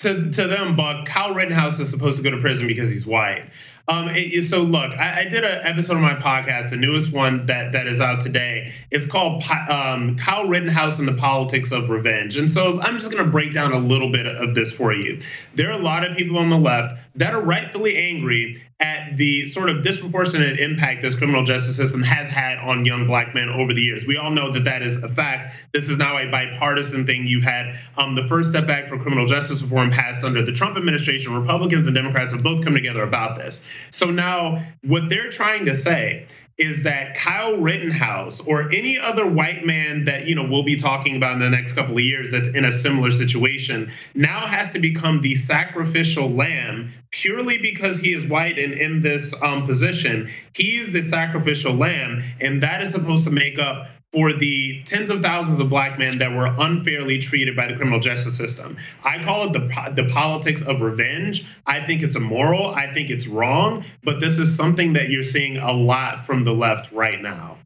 To 0.01 0.31
to 0.31 0.47
them, 0.49 0.77
Buck, 0.77 1.07
Kyle 1.07 1.35
Rittenhouse 1.35 1.79
is 1.79 1.91
supposed 1.91 2.17
to 2.19 2.23
go 2.23 2.31
to 2.31 2.41
prison 2.41 2.67
because 2.67 2.91
he's 2.91 3.07
white. 3.07 3.51
Um, 3.87 4.09
it, 4.11 4.43
so 4.45 4.63
look, 4.63 4.93
I, 4.93 5.21
I 5.21 5.25
did 5.25 5.45
an 5.45 5.61
episode 5.63 5.97
of 5.97 6.01
my 6.01 6.15
podcast, 6.15 6.71
the 6.71 6.77
newest 6.77 7.13
one 7.13 7.47
that 7.47 7.73
that 7.73 7.87
is 7.87 8.01
out 8.01 8.23
today. 8.23 8.73
It's 8.91 9.07
called 9.07 9.43
um, 9.69 10.17
Kyle 10.17 10.47
Rittenhouse 10.49 10.99
and 10.99 11.07
the 11.07 11.15
Politics 11.15 11.71
of 11.71 11.91
Revenge. 11.91 12.39
And 12.39 12.51
so 12.51 12.81
I'm 12.81 12.95
just 12.95 13.13
going 13.13 13.23
to 13.23 13.31
break 13.31 13.53
down 13.53 13.73
a 13.73 13.79
little 13.79 14.11
bit 14.11 14.27
of 14.27 14.55
this 14.55 14.73
for 14.73 14.95
you. 14.95 15.21
There 15.55 15.69
are 15.69 15.79
a 15.79 15.83
lot 15.83 16.09
of 16.09 16.17
people 16.17 16.39
on 16.39 16.49
the 16.49 16.59
left 16.59 16.99
that 17.17 17.35
are 17.35 17.43
rightfully 17.43 17.97
angry 17.97 18.61
at 18.81 19.17
the 19.17 19.47
sort 19.47 19.71
of 19.71 19.85
disproportionate 19.85 20.59
impact 20.59 21.01
this 21.01 21.15
criminal 21.15 21.45
justice 21.45 21.77
system 21.77 22.03
has 22.03 22.27
had 22.27 22.59
on 22.59 22.85
young 22.85 23.07
black 23.07 23.35
men 23.35 23.49
over 23.49 23.73
the 23.73 23.81
years. 23.81 24.05
We 24.07 24.17
all 24.17 24.33
know 24.33 24.51
that 24.51 24.65
that 24.65 24.83
is 24.83 25.03
a 25.03 25.09
fact. 25.09 25.55
This 25.73 25.89
is 25.89 25.97
now 25.97 26.19
a 26.19 26.29
bipartisan 26.29 27.07
thing. 27.07 27.27
You 27.27 27.41
had 27.41 27.77
um, 27.97 28.17
the 28.17 28.27
First 28.27 28.51
Step 28.51 28.69
Act 28.69 28.89
for 28.89 28.99
criminal 28.99 29.27
justice 29.27 29.63
reform 29.63 29.91
passed 29.91 30.25
under 30.25 30.43
the 30.43 30.53
Trump 30.53 30.77
administration. 30.77 31.35
Republicans 31.35 31.87
and 31.87 31.95
Democrats 31.95 32.33
have 32.33 32.43
both 32.43 32.65
come 32.65 32.75
together 32.75 33.03
about 33.03 33.37
this. 33.37 33.63
So 33.91 34.11
now 34.11 34.63
what 34.83 35.09
they're 35.09 35.31
trying 35.31 35.67
to 35.67 35.75
say 35.75 36.27
is 36.57 36.85
that 36.85 37.17
Kyle 37.17 37.57
Rittenhouse 37.57 38.41
or 38.41 38.73
any 38.73 38.99
other 38.99 39.29
white 39.29 39.67
man 39.67 40.05
that 40.05 40.29
you 40.29 40.37
know 40.37 40.47
we'll 40.49 40.63
be 40.63 40.77
talking 40.77 41.17
about 41.17 41.33
in 41.33 41.41
the 41.41 41.51
next 41.51 41.73
couple 41.73 41.95
of 41.95 42.05
years 42.05 42.31
that's 42.31 42.49
in 42.49 42.65
a 42.65 42.71
similar 42.71 43.11
situation 43.11 43.91
now 44.15 44.47
has 44.47 44.71
to 44.71 44.79
become 44.79 45.21
the 45.21 45.35
sacrificial 45.35 46.31
lamb 46.31 46.91
purely 47.11 47.59
because 47.59 47.99
he 47.99 48.13
is 48.13 48.25
white 48.27 48.59
and 48.59 48.73
in 48.73 49.01
this 49.01 49.35
um, 49.43 49.67
position. 49.67 50.29
He 50.55 50.77
is 50.77 50.93
the 50.93 51.03
sacrificial 51.03 51.75
lamb, 51.75 52.23
and 52.41 52.63
that 52.63 52.83
is 52.83 52.93
supposed 52.93 53.25
to 53.25 53.31
make 53.31 53.59
up 53.59 53.89
for 54.15 54.33
the 54.33 54.81
tens 54.85 55.11
of 55.11 55.21
thousands 55.23 55.59
of 55.59 55.69
black 55.69 55.99
men 55.99 56.19
that 56.19 56.31
were 56.31 56.47
unfairly 56.61 57.19
treated 57.19 57.57
by 57.57 57.67
the 57.67 57.75
criminal 57.75 57.99
justice 57.99 58.39
system. 58.39 58.77
I 59.03 59.23
call 59.25 59.49
it 59.49 59.53
the 59.53 59.93
the 59.97 60.09
politics 60.09 60.63
of 60.63 60.83
revenge. 60.83 61.45
I 61.67 61.81
think 61.81 62.01
it's 62.01 62.15
immoral. 62.15 62.69
I 62.69 62.93
think 62.93 63.11
it's 63.11 63.27
wrong. 63.27 63.85
But 64.05 64.21
this 64.21 64.39
is 64.39 64.57
something 64.57 64.93
that 64.93 65.09
you're 65.09 65.25
seeing 65.25 65.57
a 65.57 65.73
lot 65.73 66.25
from 66.25 66.45
the 66.45 66.53
left 66.53 66.93
right 66.93 67.21
now. 67.21 67.59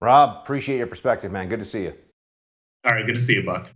Rob, 0.00 0.40
appreciate 0.42 0.78
your 0.78 0.88
perspective, 0.88 1.30
man. 1.30 1.48
Good 1.48 1.60
to 1.60 1.64
see 1.64 1.84
you. 1.84 1.94
All 2.84 2.92
right, 2.92 3.06
good 3.06 3.14
to 3.14 3.20
see 3.20 3.34
you, 3.34 3.44
Buck. 3.44 3.70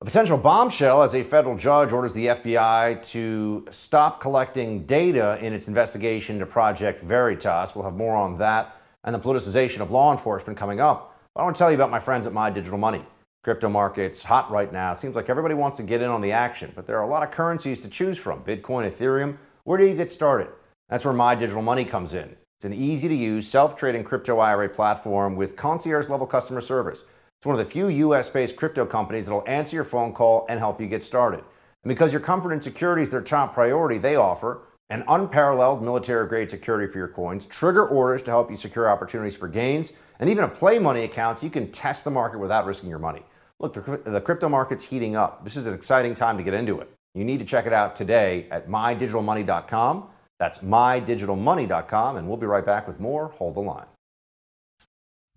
A 0.00 0.04
potential 0.04 0.36
bombshell 0.36 1.04
as 1.04 1.14
a 1.14 1.22
federal 1.22 1.56
judge 1.56 1.92
orders 1.92 2.14
the 2.14 2.26
FBI 2.26 3.00
to 3.10 3.64
stop 3.70 4.20
collecting 4.20 4.84
data 4.86 5.38
in 5.40 5.52
its 5.52 5.68
investigation 5.68 6.40
to 6.40 6.46
Project 6.46 7.00
Veritas. 7.00 7.76
We'll 7.76 7.84
have 7.84 7.94
more 7.94 8.16
on 8.16 8.38
that 8.38 8.81
and 9.04 9.14
the 9.14 9.18
politicization 9.18 9.80
of 9.80 9.90
law 9.90 10.12
enforcement 10.12 10.58
coming 10.58 10.80
up. 10.80 11.18
But 11.34 11.40
I 11.40 11.44
want 11.44 11.56
to 11.56 11.58
tell 11.58 11.70
you 11.70 11.76
about 11.76 11.90
my 11.90 12.00
friends 12.00 12.26
at 12.26 12.32
My 12.32 12.50
Digital 12.50 12.78
Money. 12.78 13.04
Crypto 13.44 13.68
markets 13.68 14.22
hot 14.22 14.50
right 14.50 14.72
now. 14.72 14.92
It 14.92 14.98
seems 14.98 15.16
like 15.16 15.28
everybody 15.28 15.54
wants 15.54 15.76
to 15.78 15.82
get 15.82 16.00
in 16.00 16.08
on 16.08 16.20
the 16.20 16.30
action, 16.30 16.70
but 16.76 16.86
there 16.86 16.98
are 16.98 17.02
a 17.02 17.08
lot 17.08 17.24
of 17.24 17.32
currencies 17.32 17.82
to 17.82 17.88
choose 17.88 18.16
from. 18.16 18.44
Bitcoin, 18.44 18.88
Ethereum. 18.88 19.36
Where 19.64 19.78
do 19.78 19.86
you 19.86 19.96
get 19.96 20.10
started? 20.10 20.48
That's 20.88 21.04
where 21.04 21.14
My 21.14 21.34
Digital 21.34 21.62
Money 21.62 21.84
comes 21.84 22.14
in. 22.14 22.36
It's 22.58 22.64
an 22.64 22.72
easy 22.72 23.08
to 23.08 23.14
use 23.14 23.48
self-trading 23.48 24.04
crypto 24.04 24.38
IRA 24.38 24.68
platform 24.68 25.34
with 25.34 25.56
concierge 25.56 26.08
level 26.08 26.26
customer 26.26 26.60
service. 26.60 27.04
It's 27.40 27.46
one 27.46 27.58
of 27.58 27.66
the 27.66 27.68
few 27.68 27.88
US 27.88 28.28
based 28.28 28.54
crypto 28.54 28.86
companies 28.86 29.26
that 29.26 29.32
will 29.32 29.48
answer 29.48 29.74
your 29.74 29.84
phone 29.84 30.12
call 30.12 30.46
and 30.48 30.60
help 30.60 30.80
you 30.80 30.86
get 30.86 31.02
started. 31.02 31.40
And 31.82 31.88
because 31.88 32.12
your 32.12 32.20
comfort 32.20 32.52
and 32.52 32.62
security 32.62 33.02
is 33.02 33.10
their 33.10 33.20
top 33.20 33.52
priority, 33.52 33.98
they 33.98 34.14
offer 34.14 34.60
and 34.92 35.02
unparalleled 35.08 35.82
military 35.82 36.28
grade 36.28 36.50
security 36.50 36.86
for 36.92 36.98
your 36.98 37.08
coins, 37.08 37.46
trigger 37.46 37.86
orders 37.86 38.22
to 38.22 38.30
help 38.30 38.50
you 38.50 38.58
secure 38.58 38.90
opportunities 38.90 39.34
for 39.34 39.48
gains, 39.48 39.90
and 40.20 40.28
even 40.28 40.44
a 40.44 40.48
play 40.48 40.78
money 40.78 41.02
account 41.04 41.38
so 41.38 41.46
you 41.46 41.50
can 41.50 41.72
test 41.72 42.04
the 42.04 42.10
market 42.10 42.38
without 42.38 42.66
risking 42.66 42.90
your 42.90 42.98
money. 42.98 43.22
Look, 43.58 43.72
the, 43.72 44.10
the 44.10 44.20
crypto 44.20 44.50
market's 44.50 44.84
heating 44.84 45.16
up. 45.16 45.44
This 45.44 45.56
is 45.56 45.66
an 45.66 45.72
exciting 45.72 46.14
time 46.14 46.36
to 46.36 46.44
get 46.44 46.52
into 46.52 46.78
it. 46.78 46.90
You 47.14 47.24
need 47.24 47.38
to 47.38 47.46
check 47.46 47.64
it 47.64 47.72
out 47.72 47.96
today 47.96 48.46
at 48.50 48.68
mydigitalmoney.com. 48.68 50.08
That's 50.38 50.58
mydigitalmoney.com, 50.58 52.16
and 52.16 52.28
we'll 52.28 52.36
be 52.36 52.46
right 52.46 52.66
back 52.66 52.86
with 52.86 53.00
more. 53.00 53.28
Hold 53.28 53.54
the 53.54 53.60
line. 53.60 53.86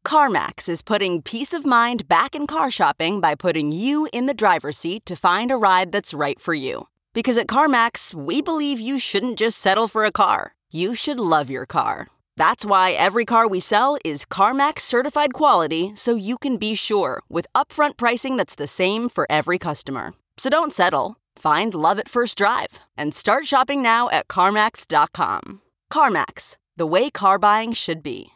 CarMax 0.06 0.68
is 0.68 0.82
putting 0.82 1.22
peace 1.22 1.54
of 1.54 1.66
mind 1.66 2.10
back 2.10 2.36
in 2.36 2.46
car 2.46 2.70
shopping 2.70 3.22
by 3.22 3.36
putting 3.36 3.72
you 3.72 4.10
in 4.12 4.26
the 4.26 4.34
driver's 4.34 4.78
seat 4.78 5.06
to 5.06 5.16
find 5.16 5.50
a 5.50 5.56
ride 5.56 5.94
that's 5.94 6.14
right 6.14 6.42
for 6.42 6.54
you. 6.54 6.88
Because 7.16 7.38
at 7.38 7.48
CarMax, 7.48 8.14
we 8.14 8.42
believe 8.42 8.78
you 8.82 9.00
shouldn't 9.00 9.38
just 9.38 9.58
settle 9.58 9.88
for 9.88 10.04
a 10.04 10.12
car, 10.12 10.54
you 10.72 10.94
should 10.96 11.18
love 11.18 11.50
your 11.50 11.66
car. 11.66 12.08
That's 12.36 12.66
why 12.66 12.92
every 12.92 13.24
car 13.24 13.48
we 13.48 13.62
sell 13.62 13.98
is 14.04 14.26
CarMax 14.26 14.82
certified 14.82 15.34
quality 15.34 15.94
so 15.96 16.16
you 16.16 16.38
can 16.38 16.58
be 16.58 16.76
sure 16.76 17.24
with 17.30 17.48
upfront 17.56 17.96
pricing 17.96 18.36
that's 18.36 18.56
the 18.56 18.68
same 18.68 19.08
for 19.08 19.26
every 19.30 19.58
customer. 19.58 20.14
So 20.36 20.50
don't 20.50 20.74
settle. 20.74 21.16
Find 21.38 21.74
love 21.74 22.00
at 22.00 22.10
first 22.10 22.38
drive 22.38 22.80
and 22.98 23.16
start 23.16 23.46
shopping 23.46 23.82
now 23.82 24.10
at 24.10 24.28
CarMax.com. 24.28 25.62
CarMax, 25.90 26.58
the 26.76 26.86
way 26.86 27.10
car 27.10 27.40
buying 27.40 27.72
should 27.72 28.04
be. 28.04 28.34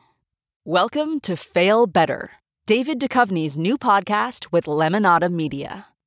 Welcome 0.63 1.19
to 1.21 1.35
Fail 1.35 1.85
Better, 1.85 2.31
David 2.65 3.01
Duchovny's 3.01 3.59
new 3.59 3.77
podcast 3.77 4.53
with 4.53 4.67
Lemonada 4.67 5.29
Media. 5.29 5.87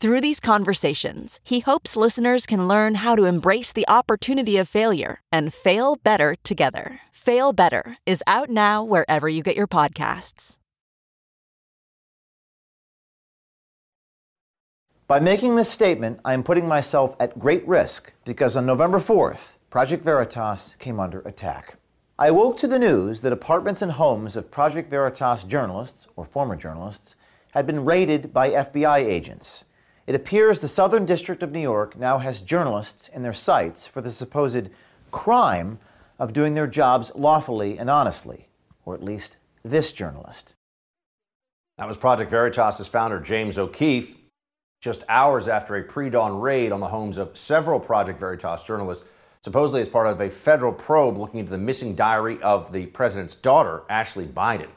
Through 0.00 0.20
these 0.20 0.38
conversations, 0.38 1.40
he 1.42 1.58
hopes 1.58 1.96
listeners 1.96 2.46
can 2.46 2.68
learn 2.68 2.94
how 2.94 3.16
to 3.16 3.24
embrace 3.24 3.72
the 3.72 3.88
opportunity 3.88 4.56
of 4.56 4.68
failure 4.68 5.22
and 5.32 5.52
fail 5.52 5.96
better 5.96 6.36
together. 6.44 7.00
Fail 7.10 7.52
Better 7.52 7.96
is 8.06 8.22
out 8.24 8.48
now 8.48 8.84
wherever 8.84 9.28
you 9.28 9.42
get 9.42 9.56
your 9.56 9.66
podcasts. 9.66 10.56
By 15.08 15.18
making 15.18 15.56
this 15.56 15.68
statement, 15.68 16.20
I 16.24 16.32
am 16.32 16.44
putting 16.44 16.68
myself 16.68 17.16
at 17.18 17.36
great 17.36 17.66
risk 17.66 18.12
because 18.24 18.56
on 18.56 18.64
November 18.64 19.00
4th, 19.00 19.56
Project 19.68 20.04
Veritas 20.04 20.76
came 20.78 21.00
under 21.00 21.22
attack. 21.22 21.74
I 22.20 22.30
woke 22.30 22.56
to 22.58 22.68
the 22.68 22.78
news 22.78 23.20
that 23.22 23.32
apartments 23.32 23.82
and 23.82 23.90
homes 23.90 24.36
of 24.36 24.48
Project 24.48 24.90
Veritas 24.90 25.42
journalists, 25.42 26.06
or 26.14 26.24
former 26.24 26.54
journalists, 26.54 27.16
had 27.50 27.66
been 27.66 27.84
raided 27.84 28.32
by 28.32 28.50
FBI 28.50 28.98
agents. 28.98 29.64
It 30.08 30.14
appears 30.14 30.58
the 30.58 30.68
Southern 30.68 31.04
District 31.04 31.42
of 31.42 31.52
New 31.52 31.60
York 31.60 31.94
now 31.94 32.16
has 32.16 32.40
journalists 32.40 33.08
in 33.08 33.22
their 33.22 33.34
sights 33.34 33.86
for 33.86 34.00
the 34.00 34.10
supposed 34.10 34.70
crime 35.10 35.78
of 36.18 36.32
doing 36.32 36.54
their 36.54 36.66
jobs 36.66 37.12
lawfully 37.14 37.78
and 37.78 37.90
honestly, 37.90 38.48
or 38.86 38.94
at 38.94 39.04
least 39.04 39.36
this 39.62 39.92
journalist. 39.92 40.54
That 41.76 41.86
was 41.86 41.98
Project 41.98 42.30
Veritas' 42.30 42.88
founder, 42.88 43.20
James 43.20 43.58
O'Keefe, 43.58 44.16
just 44.80 45.04
hours 45.10 45.46
after 45.46 45.76
a 45.76 45.82
pre 45.82 46.08
dawn 46.08 46.40
raid 46.40 46.72
on 46.72 46.80
the 46.80 46.88
homes 46.88 47.18
of 47.18 47.36
several 47.36 47.78
Project 47.78 48.18
Veritas 48.18 48.64
journalists, 48.64 49.04
supposedly 49.42 49.82
as 49.82 49.90
part 49.90 50.06
of 50.06 50.22
a 50.22 50.30
federal 50.30 50.72
probe 50.72 51.18
looking 51.18 51.40
into 51.40 51.52
the 51.52 51.58
missing 51.58 51.94
diary 51.94 52.40
of 52.40 52.72
the 52.72 52.86
president's 52.86 53.34
daughter, 53.34 53.82
Ashley 53.90 54.24
Biden. 54.24 54.70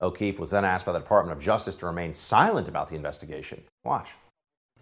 O'Keefe 0.00 0.40
was 0.40 0.52
then 0.52 0.64
asked 0.64 0.86
by 0.86 0.92
the 0.92 1.00
Department 1.00 1.36
of 1.36 1.44
Justice 1.44 1.76
to 1.76 1.86
remain 1.86 2.14
silent 2.14 2.66
about 2.66 2.88
the 2.88 2.96
investigation. 2.96 3.62
Watch. 3.84 4.12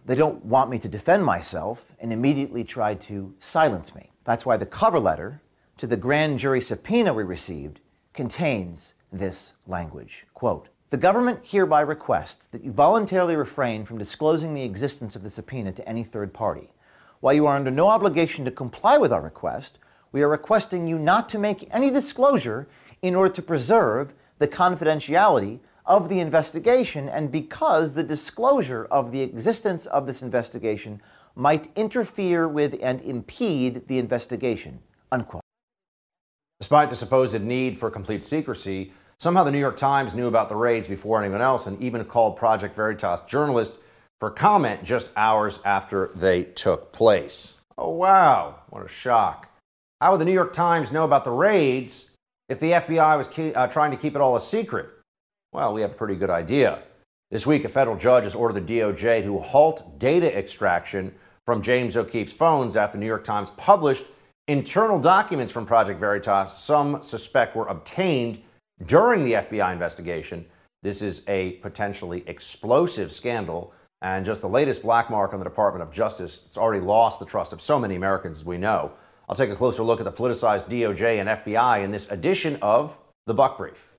They 0.09 0.15
don't 0.15 0.43
want 0.43 0.71
me 0.71 0.79
to 0.79 0.89
defend 0.89 1.23
myself 1.23 1.93
and 2.01 2.15
immediately 2.15 2.65
tried 2.65 2.99
to 3.03 3.35
silence 3.41 3.95
me. 3.95 4.11
That's 4.25 4.47
why 4.47 4.57
the 4.57 4.65
cover 4.65 4.99
letter 4.99 5.43
to 5.77 5.87
the 5.87 5.99
grand 5.99 6.39
jury 6.39 6.63
subpoena 6.63 7.13
we 7.13 7.25
received 7.25 7.81
contains 8.15 8.95
this 9.13 9.53
language. 9.67 10.25
Quote, 10.33 10.69
the 10.89 10.97
government 10.97 11.41
hereby 11.43 11.83
requests 11.83 12.47
that 12.47 12.65
you 12.65 12.73
voluntarily 12.73 13.37
refrain 13.37 13.85
from 13.85 13.99
disclosing 13.99 14.55
the 14.55 14.63
existence 14.63 15.15
of 15.15 15.23
the 15.23 15.29
subpoena 15.29 15.73
to 15.73 15.87
any 15.87 16.05
third 16.05 16.33
party. 16.33 16.73
While 17.21 17.35
you 17.35 17.47
are 17.47 17.57
under 17.57 17.71
no 17.71 17.89
obligation 17.89 18.47
to 18.47 18.51
comply 18.51 18.97
with 18.97 19.13
our 19.13 19.21
request, 19.21 19.79
we 20.13 20.23
are 20.23 20.29
requesting 20.29 20.87
you 20.87 20.99
not 20.99 21.29
to 21.29 21.39
make 21.39 21.69
any 21.71 21.91
disclosure 21.91 22.67
in 23.03 23.15
order 23.15 23.35
to 23.35 23.43
preserve 23.43 24.15
the 24.39 24.49
confidentiality 24.49 25.59
of 25.89 26.09
the 26.09 26.21
investigation 26.21 27.09
and 27.09 27.33
because 27.33 27.95
the 27.95 28.05
disclosure 28.05 28.87
of 28.93 29.11
the 29.11 29.21
existence 29.21 29.87
of 29.87 30.07
this 30.07 30.23
investigation 30.23 31.03
might 31.35 31.67
interfere 31.75 32.47
with 32.47 32.77
and 32.81 33.01
impede 33.01 33.89
the 33.89 33.99
investigation. 33.99 34.79
Unquote. 35.11 35.43
Despite 36.61 36.91
the 36.91 36.97
supposed 36.97 37.41
need 37.43 37.77
for 37.79 37.91
complete 37.91 38.23
secrecy, 38.23 38.93
Somehow 39.21 39.43
the 39.43 39.51
New 39.51 39.59
York 39.59 39.77
Times 39.77 40.15
knew 40.15 40.29
about 40.29 40.49
the 40.49 40.55
raids 40.55 40.87
before 40.87 41.21
anyone 41.21 41.41
else 41.41 41.67
and 41.67 41.81
even 41.83 42.05
called 42.05 42.37
Project 42.37 42.77
Veritas 42.77 43.21
journalists 43.23 43.79
for 44.21 44.31
comment 44.31 44.85
just 44.85 45.11
hours 45.17 45.59
after 45.65 46.13
they 46.15 46.45
took 46.45 46.93
place. 46.93 47.57
Oh, 47.77 47.91
wow, 47.91 48.61
what 48.71 48.85
a 48.85 48.89
shock. 48.89 49.49
How 50.01 50.13
would 50.13 50.21
the 50.21 50.25
New 50.25 50.33
York 50.33 50.53
Times 50.53 50.93
know 50.93 51.05
about 51.05 51.25
the 51.25 51.33
raids 51.33 52.11
if 52.49 52.61
the 52.61 52.71
FBI 52.71 53.19
was 53.19 53.27
ke- 53.27 53.57
uh, 53.57 53.67
trying 53.67 53.91
to 53.91 53.97
keep 53.97 54.15
it 54.15 54.21
all 54.21 54.37
a 54.37 54.41
secret? 54.41 54.89
Well, 55.53 55.73
we 55.73 55.81
have 55.81 55.93
a 55.93 55.95
pretty 55.95 56.17
good 56.17 56.31
idea. 56.31 56.83
This 57.31 57.47
week, 57.47 57.65
a 57.65 57.69
federal 57.69 57.97
judge 57.97 58.25
has 58.25 58.35
ordered 58.35 58.67
the 58.67 58.79
DOJ 58.79 59.23
to 59.23 59.39
halt 59.39 59.99
data 59.99 60.37
extraction 60.37 61.15
from 61.47 61.63
James 61.63 61.97
O'Keefe's 61.97 62.33
phones 62.33 62.77
after 62.77 62.97
the 62.97 63.01
New 63.01 63.07
York 63.07 63.25
Times 63.25 63.51
published 63.57 64.05
internal 64.47 64.99
documents 64.99 65.53
from 65.53 65.67
Project 65.67 66.01
Veritas 66.01 66.59
some 66.59 67.03
suspect 67.03 67.55
were 67.55 67.67
obtained 67.67 68.43
during 68.87 69.23
the 69.23 69.35
FBI 69.35 69.73
investigation. 69.73 70.45
This 70.83 71.03
is 71.03 71.23
a 71.29 71.53
potentially 71.53 72.25
explosive 72.27 73.13
scandal. 73.13 73.73
And 74.01 74.25
just 74.25 74.41
the 74.41 74.49
latest 74.49 74.83
black 74.83 75.11
mark 75.11 75.33
on 75.33 75.41
the 75.41 75.45
Department 75.45 75.83
of 75.83 75.93
Justice, 75.93 76.43
it's 76.47 76.57
already 76.57 76.85
lost 76.85 77.19
the 77.19 77.27
trust 77.27 77.53
of 77.53 77.61
so 77.61 77.79
many 77.79 77.97
Americans, 77.97 78.37
as 78.37 78.45
we 78.45 78.57
know. 78.57 78.93
I'll 79.29 79.37
take 79.37 79.51
a 79.51 79.57
closer 79.57 79.83
look 79.83 80.01
at 80.01 80.05
the 80.05 80.13
politicized 80.13 80.69
DOJ 80.69 81.21
and 81.21 81.29
FBI 81.29 81.83
in 81.83 81.91
this 81.91 82.09
edition 82.11 82.59
of 82.63 82.97
The 83.27 83.35
Buck 83.35 83.59
Brief. 83.59 83.98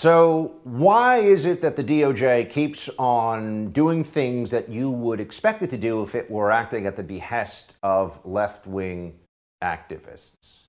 So, 0.00 0.54
why 0.64 1.18
is 1.18 1.44
it 1.44 1.60
that 1.60 1.76
the 1.76 1.84
DOJ 1.84 2.48
keeps 2.48 2.88
on 2.98 3.70
doing 3.70 4.02
things 4.02 4.50
that 4.50 4.70
you 4.70 4.90
would 4.90 5.20
expect 5.20 5.62
it 5.62 5.68
to 5.68 5.76
do 5.76 6.02
if 6.02 6.14
it 6.14 6.30
were 6.30 6.50
acting 6.50 6.86
at 6.86 6.96
the 6.96 7.02
behest 7.02 7.74
of 7.82 8.18
left 8.24 8.66
wing 8.66 9.18
activists? 9.62 10.68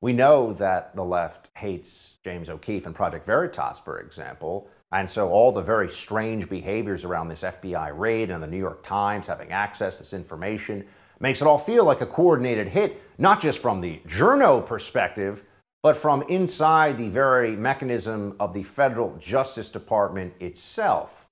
We 0.00 0.12
know 0.12 0.52
that 0.52 0.94
the 0.94 1.02
left 1.02 1.50
hates 1.56 2.18
James 2.22 2.48
O'Keefe 2.48 2.86
and 2.86 2.94
Project 2.94 3.26
Veritas, 3.26 3.80
for 3.80 3.98
example. 3.98 4.68
And 4.92 5.10
so, 5.10 5.28
all 5.28 5.50
the 5.50 5.60
very 5.60 5.88
strange 5.88 6.48
behaviors 6.48 7.04
around 7.04 7.26
this 7.26 7.42
FBI 7.42 7.90
raid 7.98 8.30
and 8.30 8.40
the 8.40 8.46
New 8.46 8.58
York 8.58 8.84
Times 8.84 9.26
having 9.26 9.50
access 9.50 9.96
to 9.96 10.04
this 10.04 10.12
information 10.12 10.86
makes 11.18 11.42
it 11.42 11.48
all 11.48 11.58
feel 11.58 11.82
like 11.82 12.00
a 12.00 12.06
coordinated 12.06 12.68
hit, 12.68 13.02
not 13.18 13.40
just 13.40 13.58
from 13.58 13.80
the 13.80 14.00
journo 14.06 14.64
perspective 14.64 15.42
but 15.82 15.96
from 15.96 16.22
inside 16.22 16.98
the 16.98 17.08
very 17.08 17.54
mechanism 17.56 18.36
of 18.40 18.52
the 18.52 18.62
federal 18.62 19.16
Justice 19.18 19.68
Department 19.68 20.34
itself. 20.40 21.26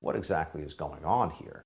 What 0.00 0.16
exactly 0.16 0.62
is 0.62 0.74
going 0.74 1.04
on 1.04 1.30
here? 1.30 1.62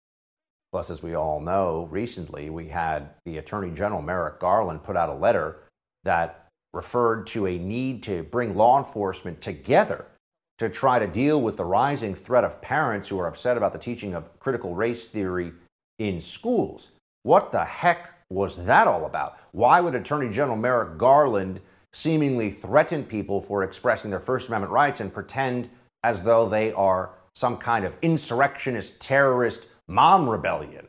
Plus, 0.72 0.90
as 0.90 1.02
we 1.02 1.14
all 1.14 1.40
know, 1.40 1.88
recently 1.90 2.50
we 2.50 2.68
had 2.68 3.10
the 3.24 3.38
Attorney 3.38 3.70
General 3.70 4.02
Merrick 4.02 4.40
Garland 4.40 4.82
put 4.82 4.96
out 4.96 5.08
a 5.08 5.14
letter 5.14 5.58
that 6.04 6.48
referred 6.74 7.26
to 7.28 7.46
a 7.46 7.58
need 7.58 8.02
to 8.02 8.24
bring 8.24 8.56
law 8.56 8.78
enforcement 8.78 9.40
together 9.40 10.04
to 10.58 10.68
try 10.68 10.98
to 10.98 11.06
deal 11.06 11.40
with 11.40 11.56
the 11.56 11.64
rising 11.64 12.14
threat 12.14 12.44
of 12.44 12.60
parents 12.60 13.08
who 13.08 13.18
are 13.18 13.26
upset 13.26 13.56
about 13.56 13.72
the 13.72 13.78
teaching 13.78 14.14
of 14.14 14.38
critical 14.38 14.74
race 14.74 15.08
theory 15.08 15.52
in 15.98 16.20
schools. 16.20 16.90
What 17.22 17.52
the 17.52 17.64
heck 17.64 18.14
was 18.30 18.64
that 18.64 18.86
all 18.86 19.06
about? 19.06 19.38
Why 19.52 19.80
would 19.80 19.94
Attorney 19.94 20.30
General 20.30 20.56
Merrick 20.56 20.98
Garland 20.98 21.60
seemingly 21.96 22.50
threaten 22.50 23.02
people 23.02 23.40
for 23.40 23.64
expressing 23.64 24.10
their 24.10 24.20
First 24.20 24.48
Amendment 24.48 24.70
rights 24.70 25.00
and 25.00 25.10
pretend 25.10 25.70
as 26.04 26.22
though 26.22 26.46
they 26.46 26.70
are 26.74 27.12
some 27.34 27.56
kind 27.56 27.86
of 27.86 27.96
insurrectionist, 28.02 29.00
terrorist 29.00 29.66
mom 29.88 30.28
rebellion. 30.28 30.86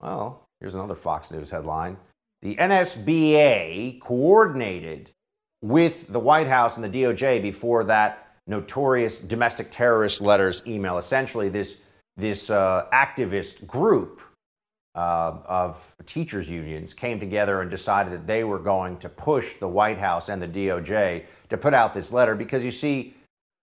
Well, 0.00 0.48
here's 0.58 0.74
another 0.74 0.96
Fox 0.96 1.30
News 1.30 1.50
headline. 1.50 1.98
The 2.42 2.56
NSBA 2.56 4.00
coordinated 4.00 5.12
with 5.62 6.08
the 6.08 6.18
White 6.18 6.48
House 6.48 6.76
and 6.76 6.84
the 6.84 7.02
DOJ 7.02 7.40
before 7.40 7.84
that 7.84 8.34
notorious 8.48 9.20
domestic 9.20 9.70
terrorist 9.70 10.20
letters 10.20 10.64
email. 10.66 10.98
Essentially, 10.98 11.48
this, 11.48 11.76
this 12.16 12.50
uh, 12.50 12.86
activist 12.92 13.68
group 13.68 14.20
uh, 14.94 15.38
of 15.46 15.94
teachers' 16.06 16.48
unions 16.48 16.94
came 16.94 17.18
together 17.18 17.60
and 17.60 17.70
decided 17.70 18.12
that 18.12 18.26
they 18.26 18.44
were 18.44 18.58
going 18.58 18.96
to 18.98 19.08
push 19.08 19.54
the 19.56 19.68
White 19.68 19.98
House 19.98 20.28
and 20.28 20.40
the 20.40 20.48
DOJ 20.48 21.24
to 21.48 21.56
put 21.56 21.74
out 21.74 21.94
this 21.94 22.12
letter 22.12 22.34
because 22.34 22.64
you 22.64 22.72
see, 22.72 23.14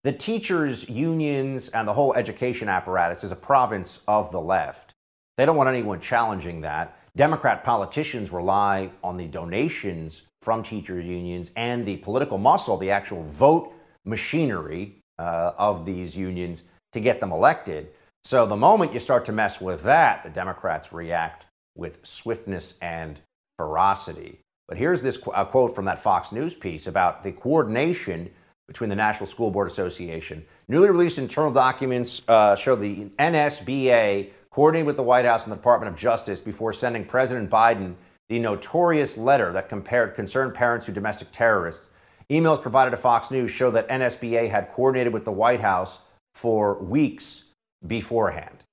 the 0.03 0.11
teachers' 0.11 0.89
unions 0.89 1.69
and 1.69 1.87
the 1.87 1.93
whole 1.93 2.13
education 2.15 2.67
apparatus 2.67 3.23
is 3.23 3.31
a 3.31 3.35
province 3.35 3.99
of 4.07 4.31
the 4.31 4.41
left. 4.41 4.93
They 5.37 5.45
don't 5.45 5.55
want 5.55 5.69
anyone 5.69 5.99
challenging 5.99 6.61
that. 6.61 6.97
Democrat 7.15 7.63
politicians 7.63 8.31
rely 8.31 8.89
on 9.03 9.17
the 9.17 9.27
donations 9.27 10.23
from 10.41 10.63
teachers' 10.63 11.05
unions 11.05 11.51
and 11.55 11.85
the 11.85 11.97
political 11.97 12.37
muscle, 12.37 12.77
the 12.77 12.91
actual 12.91 13.23
vote 13.23 13.73
machinery 14.05 14.97
uh, 15.19 15.51
of 15.57 15.85
these 15.85 16.17
unions 16.17 16.63
to 16.93 16.99
get 16.99 17.19
them 17.19 17.31
elected. 17.31 17.89
So 18.23 18.45
the 18.45 18.55
moment 18.55 18.93
you 18.93 18.99
start 18.99 19.25
to 19.25 19.31
mess 19.31 19.59
with 19.59 19.83
that, 19.83 20.23
the 20.23 20.29
Democrats 20.29 20.93
react 20.93 21.45
with 21.75 22.05
swiftness 22.05 22.75
and 22.81 23.19
ferocity. 23.57 24.39
But 24.67 24.77
here's 24.77 25.01
this 25.01 25.17
qu- 25.17 25.31
quote 25.45 25.75
from 25.75 25.85
that 25.85 26.01
Fox 26.01 26.31
News 26.31 26.53
piece 26.53 26.87
about 26.87 27.23
the 27.23 27.31
coordination 27.31 28.29
between 28.67 28.89
the 28.89 28.95
National 28.95 29.25
School 29.25 29.51
Board 29.51 29.67
Association. 29.67 30.45
Newly 30.67 30.89
released 30.89 31.17
internal 31.17 31.51
documents 31.51 32.21
uh, 32.27 32.55
show 32.55 32.75
the 32.75 33.05
NSBA 33.19 34.29
coordinated 34.49 34.87
with 34.87 34.97
the 34.97 35.03
White 35.03 35.25
House 35.25 35.43
and 35.43 35.51
the 35.51 35.57
Department 35.57 35.91
of 35.91 35.99
Justice 35.99 36.39
before 36.39 36.73
sending 36.73 37.03
President 37.03 37.49
Biden 37.49 37.95
the 38.29 38.39
notorious 38.39 39.17
letter 39.17 39.51
that 39.51 39.67
compared 39.67 40.15
concerned 40.15 40.53
parents 40.53 40.85
to 40.85 40.91
domestic 40.91 41.29
terrorists. 41.31 41.89
Emails 42.29 42.61
provided 42.61 42.91
to 42.91 42.97
Fox 42.97 43.29
News 43.31 43.51
show 43.51 43.71
that 43.71 43.89
NSBA 43.89 44.49
had 44.49 44.71
coordinated 44.71 45.11
with 45.11 45.25
the 45.25 45.31
White 45.33 45.59
House 45.59 45.99
for 46.33 46.81
weeks 46.81 47.45
beforehand. 47.85 48.63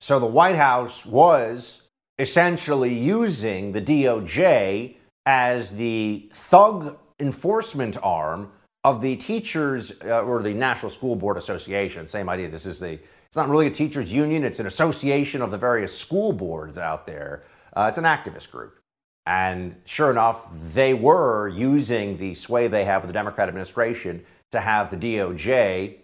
So 0.00 0.18
the 0.18 0.26
White 0.26 0.56
House 0.56 1.04
was 1.06 1.82
essentially 2.18 2.94
using 2.94 3.72
the 3.72 3.82
DOJ 3.82 4.96
as 5.26 5.70
the 5.70 6.28
thug 6.32 6.98
enforcement 7.18 7.96
arm 8.02 8.52
of 8.84 9.00
the 9.00 9.16
teachers 9.16 9.92
uh, 10.04 10.22
or 10.22 10.42
the 10.42 10.54
National 10.54 10.90
School 10.90 11.16
Board 11.16 11.36
Association. 11.36 12.06
Same 12.06 12.28
idea. 12.28 12.48
This 12.48 12.66
is 12.66 12.78
the 12.78 12.98
it's 13.26 13.36
not 13.36 13.48
really 13.48 13.66
a 13.66 13.70
teachers 13.70 14.12
union. 14.12 14.44
It's 14.44 14.60
an 14.60 14.66
association 14.66 15.42
of 15.42 15.50
the 15.50 15.58
various 15.58 15.96
school 15.96 16.32
boards 16.32 16.78
out 16.78 17.06
there. 17.06 17.42
Uh, 17.76 17.86
it's 17.88 17.98
an 17.98 18.04
activist 18.04 18.50
group. 18.50 18.78
And 19.26 19.74
sure 19.84 20.12
enough, 20.12 20.48
they 20.72 20.94
were 20.94 21.48
using 21.48 22.16
the 22.16 22.34
sway 22.34 22.68
they 22.68 22.84
have 22.84 23.02
with 23.02 23.08
the 23.08 23.12
Democrat 23.12 23.48
administration 23.48 24.24
to 24.52 24.60
have 24.60 24.90
the 24.90 24.96
DOJ 24.96 25.96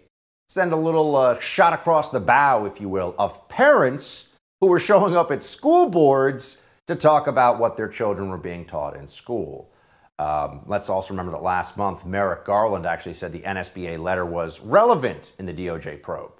send 0.53 0.71
a 0.71 0.77
little 0.77 1.15
uh, 1.15 1.39
shot 1.39 1.73
across 1.73 2.11
the 2.11 2.19
bow, 2.19 2.65
if 2.65 2.79
you 2.79 2.87
will, 2.87 3.15
of 3.17 3.49
parents 3.49 4.27
who 4.61 4.67
were 4.67 4.79
showing 4.79 5.15
up 5.15 5.31
at 5.31 5.43
school 5.43 5.89
boards 5.89 6.57
to 6.87 6.95
talk 6.95 7.27
about 7.27 7.59
what 7.59 7.75
their 7.75 7.87
children 7.87 8.29
were 8.29 8.37
being 8.37 8.63
taught 8.65 8.95
in 8.95 9.07
school. 9.07 9.71
Um, 10.19 10.61
let's 10.67 10.89
also 10.89 11.09
remember 11.09 11.31
that 11.31 11.41
last 11.41 11.75
month, 11.75 12.05
Merrick 12.05 12.45
Garland 12.45 12.85
actually 12.85 13.15
said 13.15 13.31
the 13.31 13.39
NSBA 13.39 13.97
letter 13.99 14.25
was 14.25 14.59
relevant 14.59 15.33
in 15.39 15.47
the 15.47 15.53
DOJ 15.53 16.01
probe. 16.03 16.31